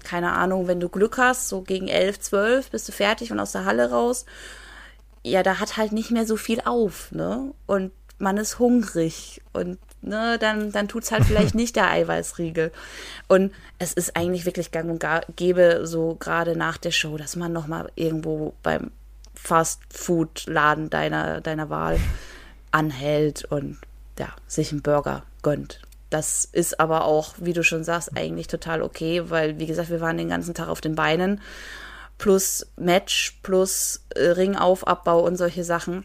keine 0.04 0.32
Ahnung, 0.32 0.66
wenn 0.66 0.80
du 0.80 0.88
Glück 0.88 1.18
hast, 1.18 1.48
so 1.48 1.62
gegen 1.62 1.88
elf, 1.88 2.20
zwölf 2.20 2.70
bist 2.70 2.88
du 2.88 2.92
fertig 2.92 3.32
und 3.32 3.40
aus 3.40 3.52
der 3.52 3.64
Halle 3.64 3.90
raus. 3.90 4.24
Ja, 5.22 5.42
da 5.42 5.58
hat 5.58 5.76
halt 5.76 5.92
nicht 5.92 6.10
mehr 6.10 6.26
so 6.26 6.36
viel 6.36 6.60
auf, 6.64 7.12
ne? 7.12 7.52
Und 7.66 7.92
man 8.18 8.36
ist 8.36 8.58
hungrig 8.58 9.42
und 9.52 9.78
ne, 10.02 10.38
dann, 10.38 10.72
dann 10.72 10.88
tut 10.88 11.04
es 11.04 11.12
halt 11.12 11.24
vielleicht 11.24 11.54
nicht 11.56 11.76
der 11.76 11.90
Eiweißriegel. 11.90 12.72
Und 13.28 13.52
es 13.78 13.92
ist 13.92 14.16
eigentlich 14.16 14.46
wirklich 14.46 14.70
gang 14.70 14.90
und 14.90 15.04
gäbe, 15.36 15.86
so 15.86 16.16
gerade 16.16 16.56
nach 16.56 16.76
der 16.76 16.90
Show, 16.90 17.16
dass 17.16 17.36
man 17.36 17.52
nochmal 17.52 17.90
irgendwo 17.96 18.54
beim 18.62 18.90
Fast-Food-Laden 19.34 20.90
deiner, 20.90 21.40
deiner 21.40 21.70
Wahl 21.70 21.98
anhält 22.70 23.44
und 23.44 23.78
ja, 24.18 24.28
sich 24.46 24.70
einen 24.70 24.82
Burger 24.82 25.24
gönnt. 25.42 25.80
Das 26.10 26.44
ist 26.44 26.80
aber 26.80 27.04
auch, 27.04 27.34
wie 27.38 27.52
du 27.52 27.62
schon 27.62 27.84
sagst, 27.84 28.16
eigentlich 28.16 28.48
total 28.48 28.82
okay, 28.82 29.30
weil, 29.30 29.58
wie 29.58 29.66
gesagt, 29.66 29.90
wir 29.90 30.00
waren 30.00 30.18
den 30.18 30.28
ganzen 30.28 30.54
Tag 30.54 30.68
auf 30.68 30.80
den 30.80 30.96
Beinen, 30.96 31.40
plus 32.18 32.66
Match, 32.76 33.38
plus 33.42 34.04
äh, 34.14 34.30
Ringauf, 34.30 34.82
und 34.82 35.36
solche 35.36 35.64
Sachen. 35.64 36.04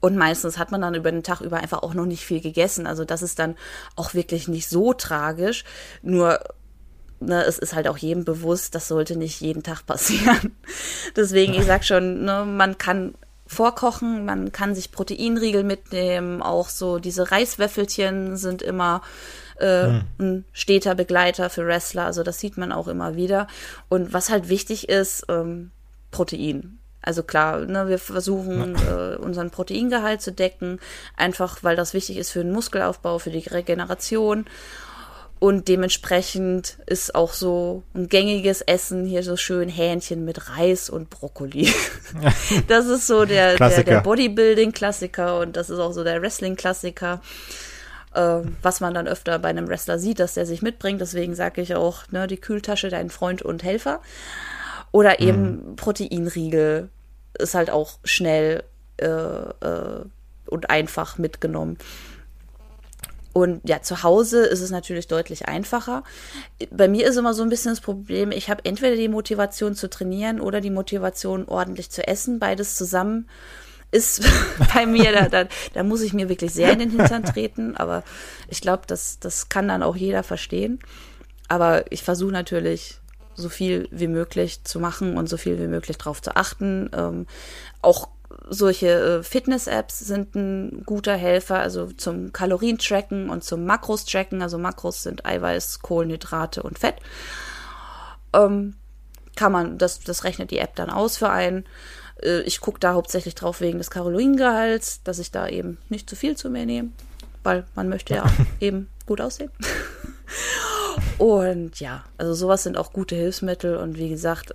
Und 0.00 0.16
meistens 0.16 0.58
hat 0.58 0.70
man 0.70 0.80
dann 0.80 0.94
über 0.94 1.10
den 1.10 1.24
Tag 1.24 1.40
über 1.40 1.56
einfach 1.56 1.82
auch 1.82 1.94
noch 1.94 2.06
nicht 2.06 2.24
viel 2.24 2.40
gegessen. 2.40 2.86
Also 2.86 3.04
das 3.04 3.22
ist 3.22 3.38
dann 3.38 3.56
auch 3.96 4.14
wirklich 4.14 4.46
nicht 4.46 4.68
so 4.68 4.92
tragisch. 4.92 5.64
Nur 6.02 6.38
ne, 7.20 7.44
es 7.44 7.58
ist 7.58 7.74
halt 7.74 7.88
auch 7.88 7.98
jedem 7.98 8.24
bewusst, 8.24 8.74
das 8.74 8.88
sollte 8.88 9.16
nicht 9.16 9.40
jeden 9.40 9.62
Tag 9.62 9.82
passieren. 9.86 10.56
Deswegen, 11.16 11.54
ich 11.54 11.64
sag 11.64 11.84
schon, 11.84 12.24
ne, 12.24 12.44
man 12.44 12.78
kann 12.78 13.14
vorkochen, 13.48 14.24
man 14.24 14.52
kann 14.52 14.74
sich 14.74 14.92
Proteinriegel 14.92 15.64
mitnehmen, 15.64 16.42
auch 16.42 16.68
so 16.68 16.98
diese 16.98 17.32
Reiswäffelchen 17.32 18.36
sind 18.36 18.62
immer 18.62 19.02
äh, 19.58 19.88
mhm. 19.88 20.04
ein 20.20 20.44
steter 20.52 20.94
Begleiter 20.94 21.50
für 21.50 21.66
Wrestler, 21.66 22.04
also 22.04 22.22
das 22.22 22.38
sieht 22.38 22.58
man 22.58 22.70
auch 22.70 22.86
immer 22.86 23.16
wieder. 23.16 23.48
Und 23.88 24.12
was 24.12 24.30
halt 24.30 24.48
wichtig 24.48 24.88
ist, 24.88 25.24
ähm, 25.28 25.70
Protein. 26.10 26.78
Also 27.00 27.22
klar, 27.22 27.60
ne, 27.60 27.88
wir 27.88 27.98
versuchen 27.98 28.74
äh, 28.74 29.16
unseren 29.16 29.50
Proteingehalt 29.50 30.20
zu 30.20 30.30
decken, 30.30 30.78
einfach 31.16 31.62
weil 31.62 31.74
das 31.74 31.94
wichtig 31.94 32.18
ist 32.18 32.30
für 32.30 32.40
den 32.40 32.52
Muskelaufbau, 32.52 33.18
für 33.18 33.30
die 33.30 33.48
Regeneration. 33.48 34.44
Und 35.40 35.68
dementsprechend 35.68 36.78
ist 36.86 37.14
auch 37.14 37.32
so 37.32 37.84
ein 37.94 38.08
gängiges 38.08 38.60
Essen 38.60 39.04
hier 39.04 39.22
so 39.22 39.36
schön 39.36 39.68
Hähnchen 39.68 40.24
mit 40.24 40.50
Reis 40.50 40.90
und 40.90 41.10
Brokkoli. 41.10 41.72
das 42.66 42.86
ist 42.86 43.06
so 43.06 43.24
der, 43.24 43.56
der, 43.56 43.84
der 43.84 44.00
Bodybuilding-Klassiker 44.00 45.38
und 45.38 45.56
das 45.56 45.70
ist 45.70 45.78
auch 45.78 45.92
so 45.92 46.02
der 46.02 46.20
Wrestling-Klassiker. 46.20 47.20
Äh, 48.14 48.40
was 48.62 48.80
man 48.80 48.94
dann 48.94 49.06
öfter 49.06 49.38
bei 49.38 49.48
einem 49.48 49.68
Wrestler 49.68 49.98
sieht, 49.98 50.18
dass 50.18 50.34
der 50.34 50.46
sich 50.46 50.60
mitbringt. 50.60 51.00
Deswegen 51.00 51.34
sage 51.34 51.60
ich 51.60 51.76
auch, 51.76 52.10
ne, 52.10 52.26
die 52.26 52.40
Kühltasche, 52.40 52.88
dein 52.88 53.10
Freund 53.10 53.42
und 53.42 53.62
Helfer. 53.62 54.00
Oder 54.90 55.20
eben 55.20 55.70
mhm. 55.70 55.76
Proteinriegel 55.76 56.88
ist 57.38 57.54
halt 57.54 57.70
auch 57.70 57.98
schnell 58.04 58.64
äh, 58.96 59.06
äh, 59.06 60.04
und 60.46 60.70
einfach 60.70 61.18
mitgenommen. 61.18 61.78
Und 63.38 63.60
ja, 63.68 63.82
zu 63.82 64.02
Hause 64.02 64.44
ist 64.44 64.60
es 64.60 64.70
natürlich 64.70 65.06
deutlich 65.06 65.46
einfacher. 65.46 66.02
Bei 66.72 66.88
mir 66.88 67.06
ist 67.06 67.16
immer 67.16 67.34
so 67.34 67.44
ein 67.44 67.48
bisschen 67.48 67.70
das 67.72 67.80
Problem, 67.80 68.32
ich 68.32 68.50
habe 68.50 68.64
entweder 68.64 68.96
die 68.96 69.08
Motivation 69.08 69.76
zu 69.76 69.88
trainieren 69.88 70.40
oder 70.40 70.60
die 70.60 70.70
Motivation 70.70 71.46
ordentlich 71.46 71.88
zu 71.90 72.06
essen. 72.06 72.40
Beides 72.40 72.74
zusammen 72.74 73.28
ist 73.92 74.22
bei 74.74 74.86
mir, 74.86 75.12
da, 75.12 75.28
da, 75.28 75.48
da 75.72 75.82
muss 75.84 76.02
ich 76.02 76.12
mir 76.12 76.28
wirklich 76.28 76.52
sehr 76.52 76.72
in 76.72 76.80
den 76.80 76.90
Hintern 76.90 77.24
treten. 77.24 77.76
Aber 77.76 78.02
ich 78.48 78.60
glaube, 78.60 78.82
das, 78.88 79.20
das 79.20 79.48
kann 79.48 79.68
dann 79.68 79.84
auch 79.84 79.94
jeder 79.94 80.24
verstehen. 80.24 80.80
Aber 81.46 81.90
ich 81.92 82.02
versuche 82.02 82.32
natürlich 82.32 82.98
so 83.36 83.48
viel 83.48 83.88
wie 83.92 84.08
möglich 84.08 84.64
zu 84.64 84.80
machen 84.80 85.16
und 85.16 85.28
so 85.28 85.36
viel 85.36 85.60
wie 85.60 85.68
möglich 85.68 85.96
darauf 85.96 86.20
zu 86.20 86.34
achten. 86.34 86.90
Ähm, 86.92 87.26
auch 87.82 88.08
solche 88.50 88.88
äh, 88.88 89.22
Fitness-Apps 89.22 89.98
sind 90.00 90.34
ein 90.34 90.82
guter 90.84 91.14
Helfer, 91.14 91.58
also 91.58 91.86
zum 91.86 92.32
Kalorientracken 92.32 93.30
und 93.30 93.44
zum 93.44 93.64
Makros-Tracken. 93.64 94.42
Also 94.42 94.58
Makros 94.58 95.02
sind 95.02 95.26
Eiweiß, 95.26 95.80
Kohlenhydrate 95.80 96.62
und 96.62 96.78
Fett. 96.78 96.96
Ähm, 98.32 98.74
kann 99.36 99.52
man, 99.52 99.78
das, 99.78 100.00
das 100.00 100.24
rechnet 100.24 100.50
die 100.50 100.58
App 100.58 100.74
dann 100.76 100.90
aus 100.90 101.16
für 101.16 101.30
einen. 101.30 101.64
Äh, 102.22 102.40
ich 102.40 102.60
gucke 102.60 102.80
da 102.80 102.94
hauptsächlich 102.94 103.34
drauf 103.34 103.60
wegen 103.60 103.78
des 103.78 103.90
Kaloriengehalts, 103.90 105.02
dass 105.04 105.18
ich 105.18 105.30
da 105.30 105.48
eben 105.48 105.78
nicht 105.88 106.08
zu 106.08 106.16
viel 106.16 106.36
zu 106.36 106.50
mir 106.50 106.66
nehme, 106.66 106.90
weil 107.42 107.64
man 107.74 107.88
möchte 107.88 108.14
ja 108.14 108.24
eben 108.60 108.88
gut 109.06 109.20
aussehen. 109.20 109.50
Und 111.18 111.80
ja, 111.80 112.04
also 112.16 112.34
sowas 112.34 112.62
sind 112.62 112.76
auch 112.76 112.92
gute 112.92 113.16
Hilfsmittel 113.16 113.76
und 113.76 113.98
wie 113.98 114.08
gesagt, 114.08 114.54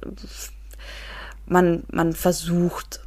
man, 1.45 1.83
man 1.91 2.13
versucht 2.13 3.01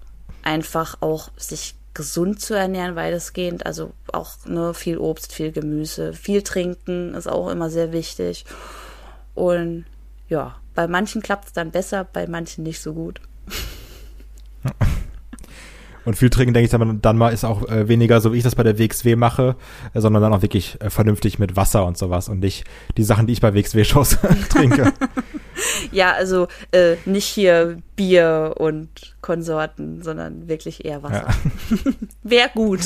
einfach 0.47 1.03
auch 1.03 1.31
sich 1.37 1.75
gesund 1.93 2.41
zu 2.41 2.55
ernähren, 2.55 2.95
weitestgehend. 2.95 3.67
Also 3.67 3.93
auch 4.13 4.33
ne, 4.47 4.75
viel 4.75 4.97
Obst, 4.99 5.33
viel 5.33 5.51
Gemüse, 5.51 6.13
viel 6.13 6.43
trinken 6.43 7.15
ist 7.15 7.27
auch 7.27 7.49
immer 7.51 7.69
sehr 7.69 7.93
wichtig. 7.93 8.45
Und 9.35 9.87
ja, 10.29 10.57
bei 10.75 10.87
manchen 10.87 11.23
klappt 11.23 11.47
es 11.47 11.53
dann 11.53 11.73
besser, 11.73 12.05
bei 12.05 12.27
manchen 12.27 12.63
nicht 12.63 12.81
so 12.81 12.95
gut. 12.95 13.21
Und 16.07 16.15
viel 16.15 16.31
trinken, 16.31 16.55
denke 16.55 16.67
ich 16.67 17.01
dann, 17.03 17.17
mal, 17.19 17.31
ist 17.31 17.45
auch 17.45 17.69
äh, 17.69 17.89
weniger 17.89 18.21
so, 18.21 18.33
wie 18.33 18.39
ich 18.39 18.45
das 18.45 18.55
bei 18.55 18.63
der 18.63 18.79
WXW 18.79 19.17
mache, 19.17 19.57
äh, 19.93 20.01
sondern 20.01 20.23
dann 20.23 20.33
auch 20.33 20.41
wirklich 20.41 20.81
äh, 20.81 20.89
vernünftig 20.89 21.41
mit 21.41 21.57
Wasser 21.57 21.85
und 21.85 21.99
sowas 21.99 22.29
und 22.29 22.39
nicht 22.39 22.65
die 22.97 23.03
Sachen, 23.03 23.27
die 23.27 23.33
ich 23.33 23.41
bei 23.41 23.53
WXW-Shows 23.53 24.19
trinke. 24.49 24.93
ja, 25.91 26.13
also 26.13 26.47
äh, 26.71 26.95
nicht 27.07 27.27
hier 27.27 27.79
Bier 27.97 28.55
und 28.57 29.17
Konsorten, 29.21 30.01
sondern 30.01 30.49
wirklich 30.49 30.85
eher 30.85 31.03
Wasser. 31.03 31.27
Ja. 31.27 31.93
Wäre 32.23 32.51
gut. 32.55 32.81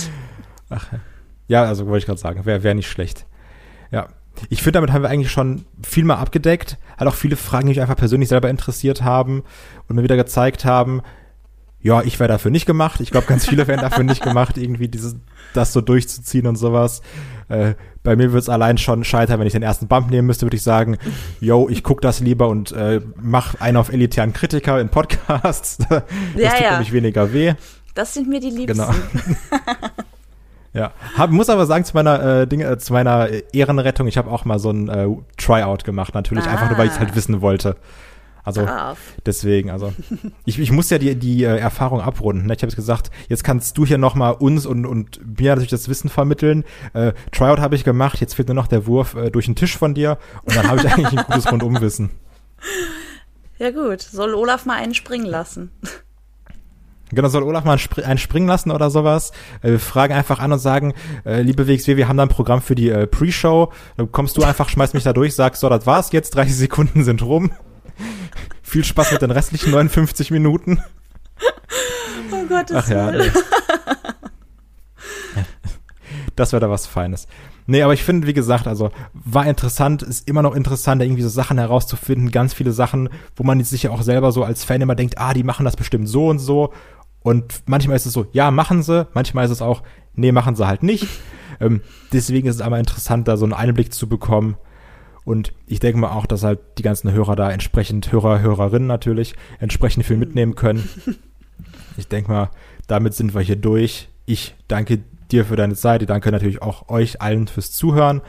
Ach, 0.70 0.86
ja, 1.46 1.64
also 1.64 1.86
wollte 1.86 1.98
ich 1.98 2.06
gerade 2.06 2.20
sagen, 2.20 2.46
wäre 2.46 2.62
wär 2.62 2.74
nicht 2.74 2.88
schlecht. 2.88 3.26
Ja, 3.90 4.08
ich 4.48 4.62
finde, 4.62 4.78
damit 4.78 4.92
haben 4.92 5.02
wir 5.02 5.10
eigentlich 5.10 5.32
schon 5.32 5.66
viel 5.82 6.04
mal 6.04 6.16
abgedeckt. 6.16 6.78
Hat 6.96 7.06
auch 7.06 7.14
viele 7.14 7.36
Fragen, 7.36 7.66
die 7.66 7.72
mich 7.72 7.82
einfach 7.82 7.96
persönlich 7.96 8.30
selber 8.30 8.48
interessiert 8.48 9.02
haben 9.02 9.42
und 9.88 9.96
mir 9.96 10.02
wieder 10.02 10.16
gezeigt 10.16 10.64
haben, 10.64 11.02
ja, 11.82 12.02
ich 12.02 12.20
wäre 12.20 12.28
dafür 12.28 12.50
nicht 12.50 12.66
gemacht. 12.66 13.00
Ich 13.00 13.10
glaube, 13.10 13.26
ganz 13.26 13.46
viele 13.46 13.66
wären 13.66 13.80
dafür 13.80 14.04
nicht 14.04 14.22
gemacht, 14.22 14.58
irgendwie 14.58 14.88
dieses, 14.88 15.16
das 15.54 15.72
so 15.72 15.80
durchzuziehen 15.80 16.46
und 16.46 16.56
sowas. 16.56 17.00
Äh, 17.48 17.74
bei 18.02 18.16
mir 18.16 18.32
würde 18.32 18.38
es 18.38 18.48
allein 18.48 18.78
schon 18.78 19.02
scheitern, 19.04 19.40
wenn 19.40 19.46
ich 19.46 19.52
den 19.54 19.62
ersten 19.62 19.88
Bump 19.88 20.10
nehmen 20.10 20.26
müsste, 20.26 20.46
würde 20.46 20.56
ich 20.56 20.62
sagen, 20.62 20.98
yo, 21.40 21.68
ich 21.70 21.82
guck 21.82 22.00
das 22.02 22.20
lieber 22.20 22.48
und 22.48 22.72
äh, 22.72 23.00
mach 23.16 23.60
einen 23.60 23.76
auf 23.78 23.90
elitären 23.92 24.32
Kritiker 24.32 24.80
in 24.80 24.88
Podcasts. 24.90 25.78
das 25.88 26.02
Ja, 26.36 26.50
tut 26.50 26.60
ja. 26.60 26.70
nämlich 26.72 26.92
weniger 26.92 27.32
weh. 27.32 27.54
Das 27.94 28.14
sind 28.14 28.28
mir 28.28 28.40
die 28.40 28.50
Liebsten. 28.50 28.78
Genau. 28.78 28.90
ja, 30.72 30.92
hab, 31.16 31.30
muss 31.30 31.50
aber 31.50 31.66
sagen 31.66 31.84
zu 31.84 31.94
meiner 31.94 32.40
äh, 32.42 32.46
Ding, 32.46 32.60
äh, 32.60 32.78
zu 32.78 32.92
meiner 32.92 33.28
Ehrenrettung, 33.52 34.06
ich 34.06 34.16
habe 34.16 34.30
auch 34.30 34.44
mal 34.44 34.58
so 34.58 34.70
ein 34.70 34.88
äh, 34.88 35.08
Tryout 35.36 35.84
gemacht, 35.84 36.14
natürlich 36.14 36.46
einfach 36.46 36.68
nur, 36.68 36.78
weil 36.78 36.86
ich 36.86 36.92
es 36.92 37.00
halt 37.00 37.10
Ah. 37.12 37.16
wissen 37.16 37.40
wollte. 37.40 37.76
Also 38.44 38.64
Brav. 38.64 38.98
deswegen, 39.26 39.70
also 39.70 39.92
ich, 40.44 40.58
ich 40.58 40.72
muss 40.72 40.90
ja 40.90 40.98
die, 40.98 41.14
die 41.14 41.44
äh, 41.44 41.58
Erfahrung 41.58 42.00
abrunden. 42.00 42.46
Ne? 42.46 42.54
Ich 42.54 42.62
habe 42.62 42.68
jetzt 42.68 42.76
gesagt, 42.76 43.10
jetzt 43.28 43.44
kannst 43.44 43.76
du 43.76 43.84
hier 43.84 43.98
noch 43.98 44.14
mal 44.14 44.30
uns 44.30 44.66
und, 44.66 44.86
und 44.86 45.20
mir 45.38 45.50
natürlich 45.50 45.70
das 45.70 45.88
Wissen 45.88 46.08
vermitteln. 46.08 46.64
Äh, 46.92 47.12
Tryout 47.32 47.60
habe 47.60 47.74
ich 47.74 47.84
gemacht, 47.84 48.20
jetzt 48.20 48.34
fehlt 48.34 48.48
nur 48.48 48.54
noch 48.54 48.66
der 48.66 48.86
Wurf 48.86 49.14
äh, 49.14 49.30
durch 49.30 49.46
den 49.46 49.56
Tisch 49.56 49.76
von 49.76 49.94
dir 49.94 50.18
und 50.44 50.56
dann 50.56 50.68
habe 50.68 50.80
ich 50.80 50.92
eigentlich 50.92 51.18
ein 51.18 51.24
gutes 51.26 51.50
Rundumwissen. 51.50 52.10
Ja 53.58 53.70
gut, 53.70 54.00
soll 54.00 54.34
Olaf 54.34 54.64
mal 54.64 54.76
einen 54.76 54.94
springen 54.94 55.26
lassen. 55.26 55.70
Genau, 57.12 57.28
soll 57.28 57.42
Olaf 57.42 57.64
mal 57.64 57.78
einen 58.04 58.18
springen 58.18 58.46
lassen 58.46 58.70
oder 58.70 58.88
sowas? 58.88 59.32
Äh, 59.62 59.72
wir 59.72 59.80
fragen 59.80 60.14
einfach 60.14 60.38
an 60.38 60.52
und 60.52 60.60
sagen, 60.60 60.94
äh, 61.26 61.42
liebe 61.42 61.66
WXW, 61.66 61.96
wir 61.96 62.08
haben 62.08 62.16
da 62.16 62.22
ein 62.22 62.28
Programm 62.28 62.62
für 62.62 62.74
die 62.74 62.88
äh, 62.88 63.06
Pre-Show. 63.06 63.72
Dann 63.96 64.12
kommst 64.12 64.36
du 64.36 64.44
einfach, 64.44 64.68
schmeißt 64.68 64.94
mich 64.94 65.02
da 65.02 65.12
durch, 65.12 65.34
sagst, 65.34 65.60
so, 65.60 65.68
das 65.68 65.86
war's 65.86 66.12
jetzt, 66.12 66.34
30 66.36 66.56
Sekunden 66.56 67.04
sind 67.04 67.22
rum. 67.22 67.50
Viel 68.62 68.84
Spaß 68.84 69.12
mit 69.12 69.22
den 69.22 69.30
restlichen 69.30 69.70
59 69.70 70.30
Minuten. 70.30 70.82
Oh 72.32 72.46
Gottes 72.46 72.76
Ach 72.76 72.88
ja, 72.88 73.12
Willen. 73.12 73.32
Das 76.36 76.52
wäre 76.52 76.60
da 76.60 76.70
was 76.70 76.86
Feines. 76.86 77.26
Nee, 77.66 77.82
aber 77.82 77.92
ich 77.92 78.02
finde, 78.02 78.26
wie 78.26 78.32
gesagt, 78.32 78.66
also 78.66 78.90
war 79.12 79.46
interessant, 79.46 80.02
ist 80.02 80.26
immer 80.26 80.40
noch 80.42 80.54
interessant, 80.54 81.00
da 81.00 81.04
irgendwie 81.04 81.22
so 81.22 81.28
Sachen 81.28 81.58
herauszufinden, 81.58 82.30
ganz 82.30 82.54
viele 82.54 82.72
Sachen, 82.72 83.10
wo 83.36 83.44
man 83.44 83.62
sich 83.62 83.82
ja 83.82 83.90
auch 83.90 84.02
selber 84.02 84.32
so 84.32 84.42
als 84.42 84.64
Fan 84.64 84.80
immer 84.80 84.94
denkt, 84.94 85.18
ah, 85.18 85.34
die 85.34 85.44
machen 85.44 85.64
das 85.64 85.76
bestimmt 85.76 86.08
so 86.08 86.28
und 86.28 86.38
so. 86.38 86.72
Und 87.22 87.62
manchmal 87.66 87.96
ist 87.96 88.06
es 88.06 88.14
so, 88.14 88.26
ja, 88.32 88.50
machen 88.50 88.82
sie, 88.82 89.06
manchmal 89.12 89.44
ist 89.44 89.50
es 89.50 89.60
auch, 89.62 89.82
nee, 90.14 90.32
machen 90.32 90.56
sie 90.56 90.66
halt 90.66 90.82
nicht. 90.82 91.06
ähm, 91.60 91.82
deswegen 92.12 92.48
ist 92.48 92.56
es 92.56 92.62
aber 92.62 92.78
interessant, 92.78 93.28
da 93.28 93.36
so 93.36 93.44
einen 93.44 93.52
Einblick 93.52 93.92
zu 93.92 94.08
bekommen. 94.08 94.56
Und 95.30 95.52
ich 95.68 95.78
denke 95.78 96.00
mal 96.00 96.10
auch, 96.10 96.26
dass 96.26 96.42
halt 96.42 96.58
die 96.78 96.82
ganzen 96.82 97.12
Hörer 97.12 97.36
da 97.36 97.52
entsprechend, 97.52 98.10
Hörer, 98.10 98.40
Hörerinnen 98.40 98.88
natürlich, 98.88 99.36
entsprechend 99.60 100.04
viel 100.04 100.16
mitnehmen 100.16 100.56
können. 100.56 100.88
Ich 101.96 102.08
denke 102.08 102.30
mal, 102.30 102.50
damit 102.86 103.14
sind 103.14 103.34
wir 103.34 103.42
hier 103.42 103.56
durch. 103.56 104.08
Ich 104.24 104.54
danke 104.68 105.00
dir 105.30 105.44
für 105.44 105.56
deine 105.56 105.74
Zeit. 105.74 106.00
Ich 106.00 106.08
danke 106.08 106.30
natürlich 106.32 106.62
auch 106.62 106.88
euch 106.88 107.20
allen 107.20 107.46
fürs 107.46 107.72
Zuhören 107.72 108.22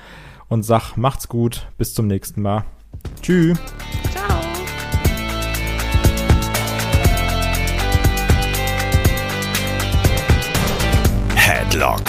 und 0.49 0.63
sag, 0.63 0.97
macht's 0.97 1.29
gut. 1.29 1.67
Bis 1.77 1.93
zum 1.93 2.07
nächsten 2.07 2.41
Mal. 2.41 2.65
Tschüss. 3.21 3.57
Ciao. 4.11 4.41
Headlock, 11.35 12.03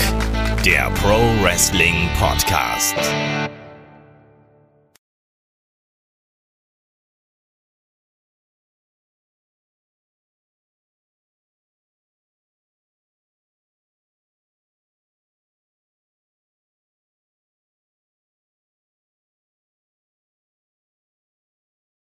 der 0.65 0.91
Pro 0.97 1.45
Wrestling 1.45 2.09
Podcast. 2.19 2.97